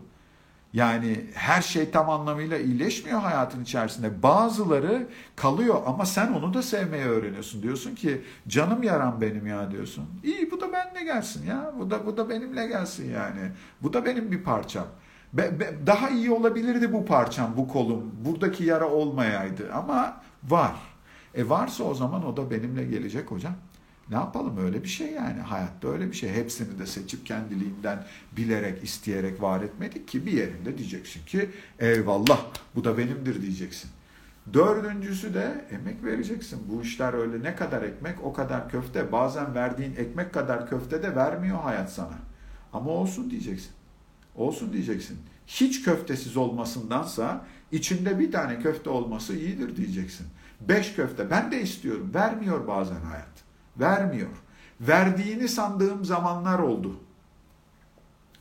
Yani 0.72 1.24
her 1.34 1.62
şey 1.62 1.90
tam 1.90 2.10
anlamıyla 2.10 2.58
iyileşmiyor 2.58 3.20
hayatın 3.20 3.62
içerisinde. 3.62 4.22
Bazıları 4.22 5.08
kalıyor 5.36 5.82
ama 5.86 6.06
sen 6.06 6.32
onu 6.32 6.54
da 6.54 6.62
sevmeye 6.62 7.06
öğreniyorsun. 7.06 7.62
Diyorsun 7.62 7.94
ki 7.94 8.22
canım 8.48 8.82
yaram 8.82 9.20
benim 9.20 9.46
ya 9.46 9.70
diyorsun. 9.70 10.04
İyi 10.24 10.50
bu 10.50 10.60
da 10.60 10.72
benimle 10.72 11.04
gelsin 11.04 11.46
ya. 11.46 11.72
Bu 11.78 11.90
da 11.90 12.06
bu 12.06 12.16
da 12.16 12.28
benimle 12.28 12.66
gelsin 12.66 13.10
yani. 13.12 13.52
Bu 13.82 13.92
da 13.92 14.04
benim 14.04 14.32
bir 14.32 14.42
parçam. 14.42 14.86
Be, 15.32 15.60
be, 15.60 15.74
daha 15.86 16.10
iyi 16.10 16.30
olabilirdi 16.30 16.92
bu 16.92 17.04
parçam, 17.04 17.56
bu 17.56 17.68
kolum. 17.68 18.12
Buradaki 18.24 18.64
yara 18.64 18.88
olmayaydı 18.88 19.72
ama 19.74 20.20
var. 20.48 20.74
E 21.34 21.48
varsa 21.48 21.84
o 21.84 21.94
zaman 21.94 22.26
o 22.26 22.36
da 22.36 22.50
benimle 22.50 22.84
gelecek 22.84 23.30
hocam. 23.30 23.54
Ne 24.10 24.16
yapalım 24.16 24.56
öyle 24.56 24.82
bir 24.82 24.88
şey 24.88 25.12
yani 25.12 25.40
hayatta 25.40 25.88
öyle 25.88 26.10
bir 26.10 26.16
şey. 26.16 26.30
Hepsini 26.32 26.78
de 26.78 26.86
seçip 26.86 27.26
kendiliğinden 27.26 28.04
bilerek, 28.36 28.84
isteyerek 28.84 29.42
var 29.42 29.62
etmedik 29.62 30.08
ki 30.08 30.26
bir 30.26 30.32
yerinde 30.32 30.78
diyeceksin 30.78 31.24
ki 31.26 31.50
eyvallah 31.78 32.40
bu 32.74 32.84
da 32.84 32.98
benimdir 32.98 33.42
diyeceksin. 33.42 33.90
Dördüncüsü 34.52 35.34
de 35.34 35.64
emek 35.70 36.04
vereceksin. 36.04 36.60
Bu 36.68 36.82
işler 36.82 37.14
öyle 37.14 37.42
ne 37.42 37.56
kadar 37.56 37.82
ekmek 37.82 38.24
o 38.24 38.32
kadar 38.32 38.68
köfte. 38.68 39.12
Bazen 39.12 39.54
verdiğin 39.54 39.96
ekmek 39.96 40.34
kadar 40.34 40.68
köfte 40.68 41.02
de 41.02 41.16
vermiyor 41.16 41.58
hayat 41.58 41.92
sana. 41.92 42.18
Ama 42.72 42.90
olsun 42.90 43.30
diyeceksin. 43.30 43.70
Olsun 44.34 44.72
diyeceksin. 44.72 45.18
Hiç 45.46 45.82
köftesiz 45.82 46.36
olmasındansa 46.36 47.46
içinde 47.72 48.18
bir 48.18 48.32
tane 48.32 48.58
köfte 48.60 48.90
olması 48.90 49.36
iyidir 49.36 49.76
diyeceksin. 49.76 50.26
Beş 50.60 50.94
köfte 50.94 51.30
ben 51.30 51.52
de 51.52 51.62
istiyorum. 51.62 52.10
Vermiyor 52.14 52.66
bazen 52.66 53.00
hayat. 53.00 53.32
Vermiyor. 53.76 54.30
Verdiğini 54.80 55.48
sandığım 55.48 56.04
zamanlar 56.04 56.58
oldu. 56.58 56.96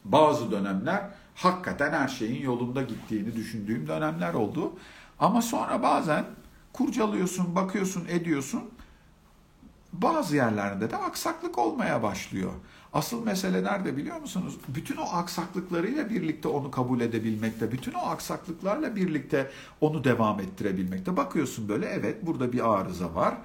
Bazı 0.05 0.51
dönemler 0.51 1.09
hakikaten 1.35 1.91
her 1.91 2.07
şeyin 2.07 2.43
yolunda 2.43 2.81
gittiğini 2.81 3.35
düşündüğüm 3.35 3.87
dönemler 3.87 4.33
oldu. 4.33 4.73
Ama 5.19 5.41
sonra 5.41 5.83
bazen 5.83 6.25
kurcalıyorsun, 6.73 7.55
bakıyorsun, 7.55 8.05
ediyorsun. 8.09 8.63
Bazı 9.93 10.35
yerlerinde 10.35 10.91
de 10.91 10.97
aksaklık 10.97 11.57
olmaya 11.57 12.03
başlıyor. 12.03 12.51
Asıl 12.93 13.25
mesele 13.25 13.63
nerede 13.63 13.97
biliyor 13.97 14.21
musunuz? 14.21 14.57
Bütün 14.67 14.97
o 14.97 15.03
aksaklıklarıyla 15.03 16.09
birlikte 16.09 16.47
onu 16.47 16.71
kabul 16.71 17.01
edebilmekte, 17.01 17.71
bütün 17.71 17.93
o 17.93 17.99
aksaklıklarla 17.99 18.95
birlikte 18.95 19.51
onu 19.81 20.03
devam 20.03 20.39
ettirebilmekte. 20.39 21.17
Bakıyorsun 21.17 21.69
böyle 21.69 21.85
evet 21.85 22.25
burada 22.25 22.53
bir 22.53 22.73
arıza 22.73 23.15
var 23.15 23.37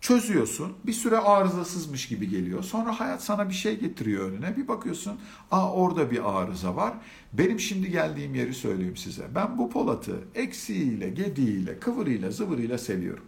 çözüyorsun. 0.00 0.72
Bir 0.86 0.92
süre 0.92 1.18
arızasızmış 1.18 2.08
gibi 2.08 2.28
geliyor. 2.28 2.62
Sonra 2.62 3.00
hayat 3.00 3.22
sana 3.22 3.48
bir 3.48 3.54
şey 3.54 3.80
getiriyor 3.80 4.30
önüne. 4.30 4.56
Bir 4.56 4.68
bakıyorsun, 4.68 5.20
aa 5.50 5.72
orada 5.72 6.10
bir 6.10 6.38
arıza 6.38 6.76
var. 6.76 6.94
Benim 7.32 7.60
şimdi 7.60 7.90
geldiğim 7.90 8.34
yeri 8.34 8.54
söyleyeyim 8.54 8.96
size. 8.96 9.26
Ben 9.34 9.58
bu 9.58 9.70
Polat'ı 9.70 10.16
eksiğiyle, 10.34 11.08
gediğiyle, 11.08 11.78
kıvırıyla, 11.78 12.30
zıvırıyla 12.30 12.78
seviyorum. 12.78 13.24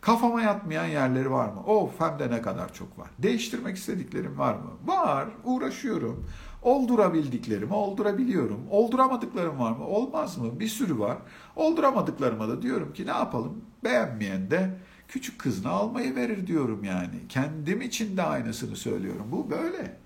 Kafama 0.00 0.42
yatmayan 0.42 0.86
yerleri 0.86 1.30
var 1.30 1.48
mı? 1.48 1.64
Of 1.66 2.00
hem 2.00 2.18
de 2.18 2.30
ne 2.30 2.42
kadar 2.42 2.74
çok 2.74 2.98
var. 2.98 3.10
Değiştirmek 3.18 3.76
istediklerim 3.76 4.38
var 4.38 4.54
mı? 4.54 4.70
Var. 4.84 5.28
Uğraşıyorum. 5.44 6.26
Oldurabildiklerimi 6.62 7.74
oldurabiliyorum. 7.74 8.60
Olduramadıklarım 8.70 9.58
var 9.58 9.72
mı? 9.72 9.86
Olmaz 9.86 10.38
mı? 10.38 10.60
Bir 10.60 10.68
sürü 10.68 10.98
var. 10.98 11.18
Olduramadıklarıma 11.56 12.48
da 12.48 12.62
diyorum 12.62 12.92
ki 12.92 13.06
ne 13.06 13.10
yapalım? 13.10 13.64
Beğenmeyen 13.84 14.50
de 14.50 14.78
küçük 15.08 15.38
kızını 15.38 15.68
almayı 15.68 16.16
verir 16.16 16.46
diyorum 16.46 16.84
yani. 16.84 17.28
Kendim 17.28 17.82
için 17.82 18.16
de 18.16 18.22
aynısını 18.22 18.76
söylüyorum. 18.76 19.26
Bu 19.32 19.50
böyle. 19.50 19.96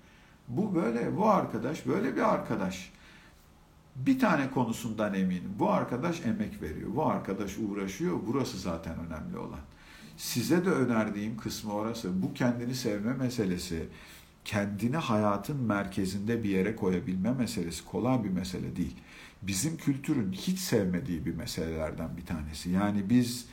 Bu 0.47 0.75
böyle. 0.75 1.17
Bu 1.17 1.29
arkadaş 1.29 1.85
böyle 1.85 2.15
bir 2.15 2.33
arkadaş. 2.33 2.93
Bir 3.95 4.19
tane 4.19 4.51
konusundan 4.51 5.13
eminim. 5.13 5.51
Bu 5.59 5.71
arkadaş 5.71 6.25
emek 6.25 6.61
veriyor. 6.61 6.89
Bu 6.95 7.05
arkadaş 7.05 7.57
uğraşıyor. 7.57 8.19
Burası 8.27 8.57
zaten 8.57 8.95
önemli 9.07 9.37
olan. 9.37 9.59
Size 10.17 10.65
de 10.65 10.69
önerdiğim 10.69 11.37
kısmı 11.37 11.73
orası. 11.73 12.21
Bu 12.21 12.33
kendini 12.33 12.75
sevme 12.75 13.13
meselesi, 13.13 13.87
kendini 14.45 14.97
hayatın 14.97 15.57
merkezinde 15.57 16.43
bir 16.43 16.49
yere 16.49 16.75
koyabilme 16.75 17.31
meselesi 17.31 17.85
kolay 17.85 18.23
bir 18.23 18.29
mesele 18.29 18.75
değil. 18.75 18.95
Bizim 19.41 19.77
kültürün 19.77 20.31
hiç 20.31 20.59
sevmediği 20.59 21.25
bir 21.25 21.35
meselelerden 21.35 22.17
bir 22.17 22.25
tanesi. 22.25 22.69
Yani 22.69 23.09
biz 23.09 23.47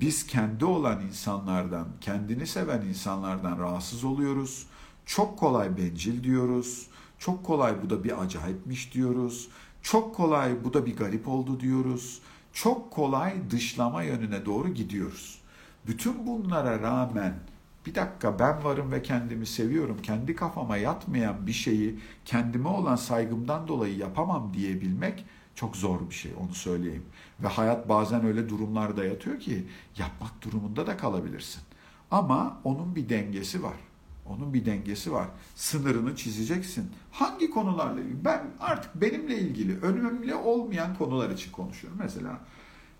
biz 0.00 0.26
kendi 0.26 0.64
olan 0.64 1.00
insanlardan, 1.00 1.88
kendini 2.00 2.46
seven 2.46 2.80
insanlardan 2.80 3.58
rahatsız 3.58 4.04
oluyoruz. 4.04 4.66
Çok 5.06 5.38
kolay 5.38 5.76
bencil 5.76 6.24
diyoruz. 6.24 6.86
Çok 7.18 7.44
kolay 7.44 7.82
bu 7.82 7.90
da 7.90 8.04
bir 8.04 8.22
acayipmiş 8.22 8.94
diyoruz. 8.94 9.48
Çok 9.82 10.14
kolay 10.14 10.64
bu 10.64 10.74
da 10.74 10.86
bir 10.86 10.96
garip 10.96 11.28
oldu 11.28 11.60
diyoruz. 11.60 12.20
Çok 12.52 12.90
kolay 12.90 13.50
dışlama 13.50 14.02
yönüne 14.02 14.46
doğru 14.46 14.68
gidiyoruz. 14.68 15.40
Bütün 15.86 16.26
bunlara 16.26 16.80
rağmen 16.80 17.34
bir 17.86 17.94
dakika 17.94 18.38
ben 18.38 18.64
varım 18.64 18.92
ve 18.92 19.02
kendimi 19.02 19.46
seviyorum. 19.46 19.98
Kendi 20.02 20.36
kafama 20.36 20.76
yatmayan 20.76 21.46
bir 21.46 21.52
şeyi 21.52 21.98
kendime 22.24 22.68
olan 22.68 22.96
saygımdan 22.96 23.68
dolayı 23.68 23.96
yapamam 23.96 24.54
diyebilmek 24.54 25.24
çok 25.54 25.76
zor 25.76 26.10
bir 26.10 26.14
şey 26.14 26.32
onu 26.40 26.54
söyleyeyim. 26.54 27.04
Ve 27.40 27.48
hayat 27.48 27.88
bazen 27.88 28.26
öyle 28.26 28.48
durumlarda 28.48 29.04
yatıyor 29.04 29.40
ki 29.40 29.66
yapmak 29.98 30.42
durumunda 30.42 30.86
da 30.86 30.96
kalabilirsin. 30.96 31.62
Ama 32.10 32.60
onun 32.64 32.96
bir 32.96 33.08
dengesi 33.08 33.62
var. 33.62 33.76
Onun 34.26 34.54
bir 34.54 34.66
dengesi 34.66 35.12
var. 35.12 35.26
Sınırını 35.54 36.16
çizeceksin. 36.16 36.90
Hangi 37.12 37.50
konularla? 37.50 38.00
Ben 38.24 38.42
artık 38.60 38.94
benimle 38.94 39.38
ilgili 39.38 39.80
önemli 39.80 40.34
olmayan 40.34 40.96
konular 40.96 41.30
için 41.30 41.52
konuşuyorum. 41.52 41.98
Mesela 42.02 42.40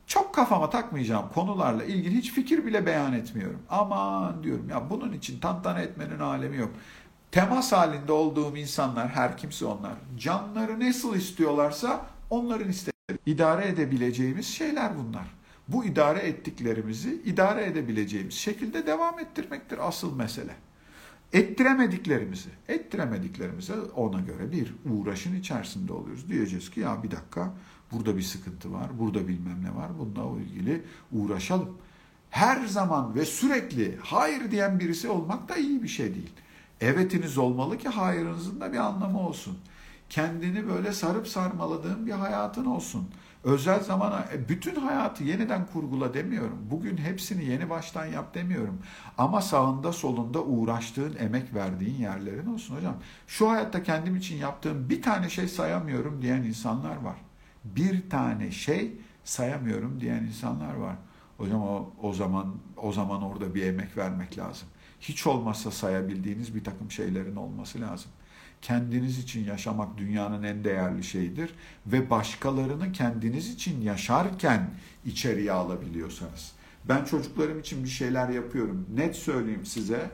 çok 0.06 0.34
kafama 0.34 0.70
takmayacağım 0.70 1.28
konularla 1.34 1.84
ilgili 1.84 2.14
hiç 2.14 2.32
fikir 2.32 2.66
bile 2.66 2.86
beyan 2.86 3.12
etmiyorum. 3.12 3.62
Aman 3.70 4.42
diyorum 4.42 4.68
ya 4.68 4.90
bunun 4.90 5.12
için 5.12 5.40
tantana 5.40 5.80
etmenin 5.80 6.18
alemi 6.18 6.56
yok. 6.56 6.70
Temas 7.32 7.72
halinde 7.72 8.12
olduğum 8.12 8.56
insanlar 8.56 9.08
her 9.08 9.36
kimse 9.36 9.66
onlar. 9.66 9.92
Canları 10.18 10.80
nasıl 10.80 11.16
istiyorlarsa 11.16 12.06
onların 12.30 12.68
istedikleri. 12.68 12.95
İdare 13.26 13.68
edebileceğimiz 13.68 14.46
şeyler 14.46 14.98
bunlar. 14.98 15.26
Bu 15.68 15.84
idare 15.84 16.18
ettiklerimizi 16.18 17.22
idare 17.24 17.64
edebileceğimiz 17.64 18.34
şekilde 18.34 18.86
devam 18.86 19.18
ettirmektir 19.18 19.88
asıl 19.88 20.16
mesele. 20.16 20.54
Ettiremediklerimizi, 21.32 22.48
ettiremediklerimize 22.68 23.74
ona 23.96 24.20
göre 24.20 24.52
bir 24.52 24.74
uğraşın 24.90 25.36
içerisinde 25.36 25.92
oluyoruz. 25.92 26.28
Diyeceğiz 26.28 26.70
ki 26.70 26.80
ya 26.80 27.02
bir 27.02 27.10
dakika 27.10 27.54
burada 27.92 28.16
bir 28.16 28.22
sıkıntı 28.22 28.72
var, 28.72 28.98
burada 28.98 29.28
bilmem 29.28 29.64
ne 29.64 29.74
var, 29.74 29.90
bununla 29.98 30.40
ilgili 30.40 30.82
uğraşalım. 31.12 31.78
Her 32.30 32.66
zaman 32.66 33.14
ve 33.14 33.24
sürekli 33.24 33.98
hayır 34.02 34.50
diyen 34.50 34.80
birisi 34.80 35.08
olmak 35.08 35.48
da 35.48 35.56
iyi 35.56 35.82
bir 35.82 35.88
şey 35.88 36.14
değil. 36.14 36.32
Evetiniz 36.80 37.38
olmalı 37.38 37.78
ki 37.78 37.88
hayırınızın 37.88 38.60
da 38.60 38.72
bir 38.72 38.78
anlamı 38.78 39.20
olsun. 39.20 39.58
Kendini 40.10 40.68
böyle 40.68 40.92
sarıp 40.92 41.28
sarmaladığın 41.28 42.06
bir 42.06 42.12
hayatın 42.12 42.64
olsun. 42.64 43.08
Özel 43.44 43.82
zamana 43.82 44.24
e, 44.32 44.48
bütün 44.48 44.74
hayatı 44.74 45.24
yeniden 45.24 45.66
kurgula 45.66 46.14
demiyorum. 46.14 46.58
Bugün 46.70 46.96
hepsini 46.96 47.44
yeni 47.44 47.70
baştan 47.70 48.06
yap 48.06 48.34
demiyorum. 48.34 48.78
Ama 49.18 49.40
sağında 49.40 49.92
solunda 49.92 50.42
uğraştığın, 50.42 51.16
emek 51.18 51.54
verdiğin 51.54 51.98
yerlerin 51.98 52.46
olsun 52.46 52.76
hocam. 52.76 52.96
Şu 53.26 53.50
hayatta 53.50 53.82
kendim 53.82 54.16
için 54.16 54.36
yaptığım 54.36 54.88
bir 54.88 55.02
tane 55.02 55.30
şey 55.30 55.48
sayamıyorum 55.48 56.22
diyen 56.22 56.42
insanlar 56.42 56.96
var. 56.96 57.16
Bir 57.64 58.10
tane 58.10 58.50
şey 58.50 58.92
sayamıyorum 59.24 60.00
diyen 60.00 60.22
insanlar 60.22 60.74
var. 60.74 60.96
Hocam 61.38 61.62
o, 61.62 61.92
o 62.02 62.12
zaman 62.12 62.54
o 62.76 62.92
zaman 62.92 63.22
orada 63.22 63.54
bir 63.54 63.66
emek 63.66 63.96
vermek 63.96 64.38
lazım. 64.38 64.68
Hiç 65.00 65.26
olmazsa 65.26 65.70
sayabildiğiniz 65.70 66.54
bir 66.54 66.64
takım 66.64 66.90
şeylerin 66.90 67.36
olması 67.36 67.80
lazım 67.80 68.10
kendiniz 68.62 69.18
için 69.18 69.44
yaşamak 69.44 69.98
dünyanın 69.98 70.42
en 70.42 70.64
değerli 70.64 71.04
şeyidir 71.04 71.50
ve 71.86 72.10
başkalarını 72.10 72.92
kendiniz 72.92 73.50
için 73.50 73.80
yaşarken 73.80 74.70
içeriye 75.04 75.52
alabiliyorsanız. 75.52 76.52
Ben 76.88 77.04
çocuklarım 77.04 77.60
için 77.60 77.84
bir 77.84 77.88
şeyler 77.88 78.28
yapıyorum. 78.28 78.86
Net 78.94 79.16
söyleyeyim 79.16 79.66
size. 79.66 80.10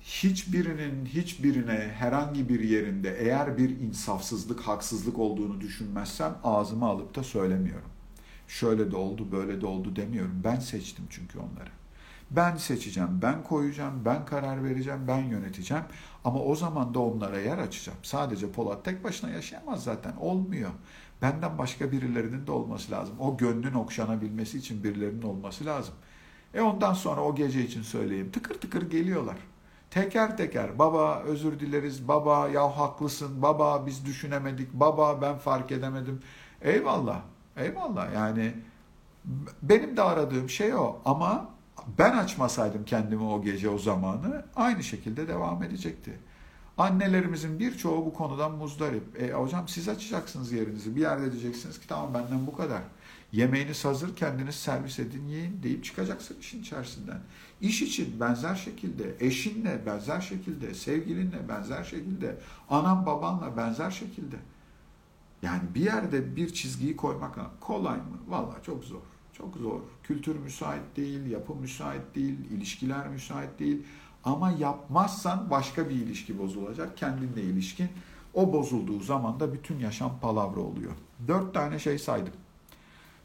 Hiçbirinin 0.00 1.06
hiçbirine 1.06 1.94
herhangi 1.98 2.48
bir 2.48 2.60
yerinde 2.60 3.16
eğer 3.18 3.58
bir 3.58 3.70
insafsızlık, 3.80 4.60
haksızlık 4.60 5.18
olduğunu 5.18 5.60
düşünmezsem 5.60 6.34
ağzıma 6.44 6.90
alıp 6.90 7.14
da 7.14 7.22
söylemiyorum. 7.22 7.88
Şöyle 8.48 8.90
de 8.90 8.96
oldu, 8.96 9.28
böyle 9.32 9.60
de 9.60 9.66
oldu 9.66 9.96
demiyorum. 9.96 10.40
Ben 10.44 10.60
seçtim 10.60 11.04
çünkü 11.10 11.38
onları. 11.38 11.70
Ben 12.30 12.56
seçeceğim, 12.56 13.18
ben 13.22 13.44
koyacağım, 13.44 14.04
ben 14.04 14.26
karar 14.26 14.64
vereceğim, 14.64 15.00
ben 15.08 15.18
yöneteceğim. 15.18 15.84
Ama 16.24 16.40
o 16.40 16.54
zaman 16.54 16.94
da 16.94 17.00
onlara 17.00 17.40
yer 17.40 17.58
açacağım. 17.58 17.98
Sadece 18.02 18.52
Polat 18.52 18.84
tek 18.84 19.04
başına 19.04 19.30
yaşayamaz 19.30 19.84
zaten. 19.84 20.16
Olmuyor. 20.20 20.70
Benden 21.22 21.58
başka 21.58 21.92
birilerinin 21.92 22.46
de 22.46 22.52
olması 22.52 22.92
lazım. 22.92 23.14
O 23.20 23.36
gönlün 23.36 23.74
okşanabilmesi 23.74 24.58
için 24.58 24.84
birilerinin 24.84 25.22
olması 25.22 25.66
lazım. 25.66 25.94
E 26.54 26.60
ondan 26.60 26.92
sonra 26.92 27.20
o 27.20 27.34
gece 27.34 27.64
için 27.64 27.82
söyleyeyim. 27.82 28.30
Tıkır 28.32 28.54
tıkır 28.54 28.90
geliyorlar. 28.90 29.36
Teker 29.90 30.36
teker 30.36 30.78
baba 30.78 31.20
özür 31.20 31.60
dileriz, 31.60 32.08
baba 32.08 32.48
ya 32.48 32.76
haklısın, 32.78 33.42
baba 33.42 33.86
biz 33.86 34.06
düşünemedik, 34.06 34.72
baba 34.72 35.22
ben 35.22 35.38
fark 35.38 35.72
edemedim. 35.72 36.20
Eyvallah, 36.62 37.20
eyvallah 37.56 38.14
yani 38.14 38.54
benim 39.62 39.96
de 39.96 40.02
aradığım 40.02 40.48
şey 40.48 40.74
o 40.74 41.00
ama 41.04 41.51
ben 41.98 42.16
açmasaydım 42.16 42.84
kendimi 42.84 43.22
o 43.22 43.42
gece 43.42 43.68
o 43.68 43.78
zamanı 43.78 44.44
aynı 44.56 44.82
şekilde 44.82 45.28
devam 45.28 45.62
edecekti. 45.62 46.18
Annelerimizin 46.78 47.58
birçoğu 47.58 48.06
bu 48.06 48.12
konudan 48.14 48.52
muzdarip. 48.52 49.22
E 49.22 49.32
hocam 49.32 49.68
siz 49.68 49.88
açacaksınız 49.88 50.52
yerinizi. 50.52 50.96
Bir 50.96 51.00
yerde 51.00 51.32
diyeceksiniz 51.32 51.80
ki 51.80 51.88
tamam 51.88 52.14
benden 52.14 52.46
bu 52.46 52.56
kadar. 52.56 52.82
Yemeğiniz 53.32 53.84
hazır 53.84 54.16
kendiniz 54.16 54.54
servis 54.54 54.98
edin 54.98 55.26
yiyin 55.28 55.62
deyip 55.62 55.84
çıkacaksın 55.84 56.36
işin 56.40 56.60
içerisinden. 56.60 57.20
İş 57.60 57.82
için 57.82 58.20
benzer 58.20 58.54
şekilde, 58.54 59.14
eşinle 59.20 59.86
benzer 59.86 60.20
şekilde, 60.20 60.74
sevgilinle 60.74 61.48
benzer 61.48 61.84
şekilde, 61.84 62.38
anam 62.70 63.06
babanla 63.06 63.56
benzer 63.56 63.90
şekilde. 63.90 64.36
Yani 65.42 65.62
bir 65.74 65.80
yerde 65.80 66.36
bir 66.36 66.52
çizgiyi 66.52 66.96
koymak 66.96 67.60
kolay 67.60 67.96
mı? 67.96 68.18
Vallahi 68.28 68.62
çok 68.62 68.84
zor. 68.84 69.11
Çok 69.42 69.56
zor. 69.56 69.80
Kültür 70.02 70.36
müsait 70.36 70.96
değil, 70.96 71.26
yapı 71.26 71.54
müsait 71.54 72.14
değil, 72.14 72.38
ilişkiler 72.50 73.08
müsait 73.08 73.58
değil. 73.58 73.82
Ama 74.24 74.50
yapmazsan 74.50 75.50
başka 75.50 75.88
bir 75.88 75.94
ilişki 75.94 76.38
bozulacak. 76.38 76.96
Kendinle 76.96 77.42
ilişkin. 77.42 77.88
O 78.34 78.52
bozulduğu 78.52 79.00
zaman 79.00 79.40
da 79.40 79.52
bütün 79.52 79.78
yaşam 79.78 80.18
palavra 80.20 80.60
oluyor. 80.60 80.92
Dört 81.28 81.54
tane 81.54 81.78
şey 81.78 81.98
saydım. 81.98 82.32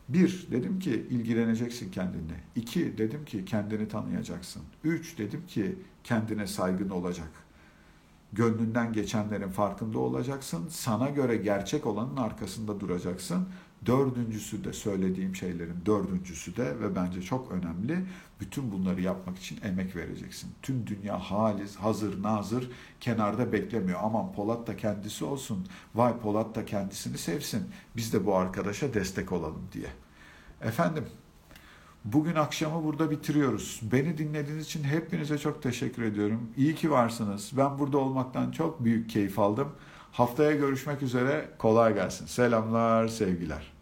Bir, 0.10 0.48
dedim 0.52 0.80
ki 0.80 1.08
ilgileneceksin 1.10 1.92
kendinle. 1.92 2.44
İki, 2.56 2.98
dedim 2.98 3.26
ki 3.26 3.46
kendini 3.46 3.88
tanıyacaksın. 3.88 4.62
Üç, 4.84 5.18
dedim 5.18 5.44
ki 5.48 5.76
kendine 6.04 6.48
saygın 6.48 6.90
olacak. 6.90 7.30
Gönlünden 8.34 8.94
geçenlerin 8.94 9.50
farkında 9.50 10.00
olacaksın. 10.00 10.68
Sana 10.70 11.10
göre 11.10 11.36
gerçek 11.36 11.86
olanın 11.86 12.18
arkasında 12.18 12.80
duracaksın. 12.80 13.48
Dördüncüsü 13.86 14.64
de 14.64 14.74
söylediğim 14.74 15.36
şeylerin 15.36 15.86
dördüncüsü 15.86 16.56
de 16.58 16.80
ve 16.80 16.96
bence 16.96 17.22
çok 17.22 17.52
önemli. 17.52 18.06
Bütün 18.40 18.72
bunları 18.72 19.02
yapmak 19.02 19.38
için 19.38 19.60
emek 19.64 19.96
vereceksin. 19.96 20.52
Tüm 20.62 20.88
dünya 20.88 21.20
haliz, 21.20 21.76
hazır, 21.76 22.24
nazır, 22.24 22.70
kenarda 23.00 23.52
beklemiyor. 23.54 24.00
Aman 24.04 24.34
Polat 24.34 24.68
da 24.68 24.78
kendisi 24.78 25.26
olsun. 25.26 25.68
Vay 25.96 26.20
Polat 26.20 26.56
da 26.56 26.66
kendisini 26.66 27.18
sevsin. 27.18 27.64
Biz 27.96 28.14
de 28.14 28.26
bu 28.26 28.36
arkadaşa 28.36 28.94
destek 28.94 29.32
olalım 29.32 29.68
diye. 29.74 29.88
Efendim, 30.62 31.06
bugün 32.06 32.36
akşamı 32.36 32.84
burada 32.84 33.12
bitiriyoruz. 33.12 33.80
Beni 33.92 34.18
dinlediğiniz 34.18 34.66
için 34.66 34.84
hepinize 34.84 35.38
çok 35.38 35.64
teşekkür 35.64 36.04
ediyorum. 36.04 36.50
İyi 36.58 36.76
ki 36.76 36.92
varsınız. 36.92 37.52
Ben 37.58 37.80
burada 37.80 37.98
olmaktan 37.98 38.52
çok 38.52 38.84
büyük 38.84 39.10
keyif 39.10 39.40
aldım. 39.40 39.72
Haftaya 40.12 40.52
görüşmek 40.52 41.02
üzere. 41.04 41.50
Kolay 41.58 41.94
gelsin. 41.94 42.26
Selamlar, 42.26 43.08
sevgiler. 43.08 43.77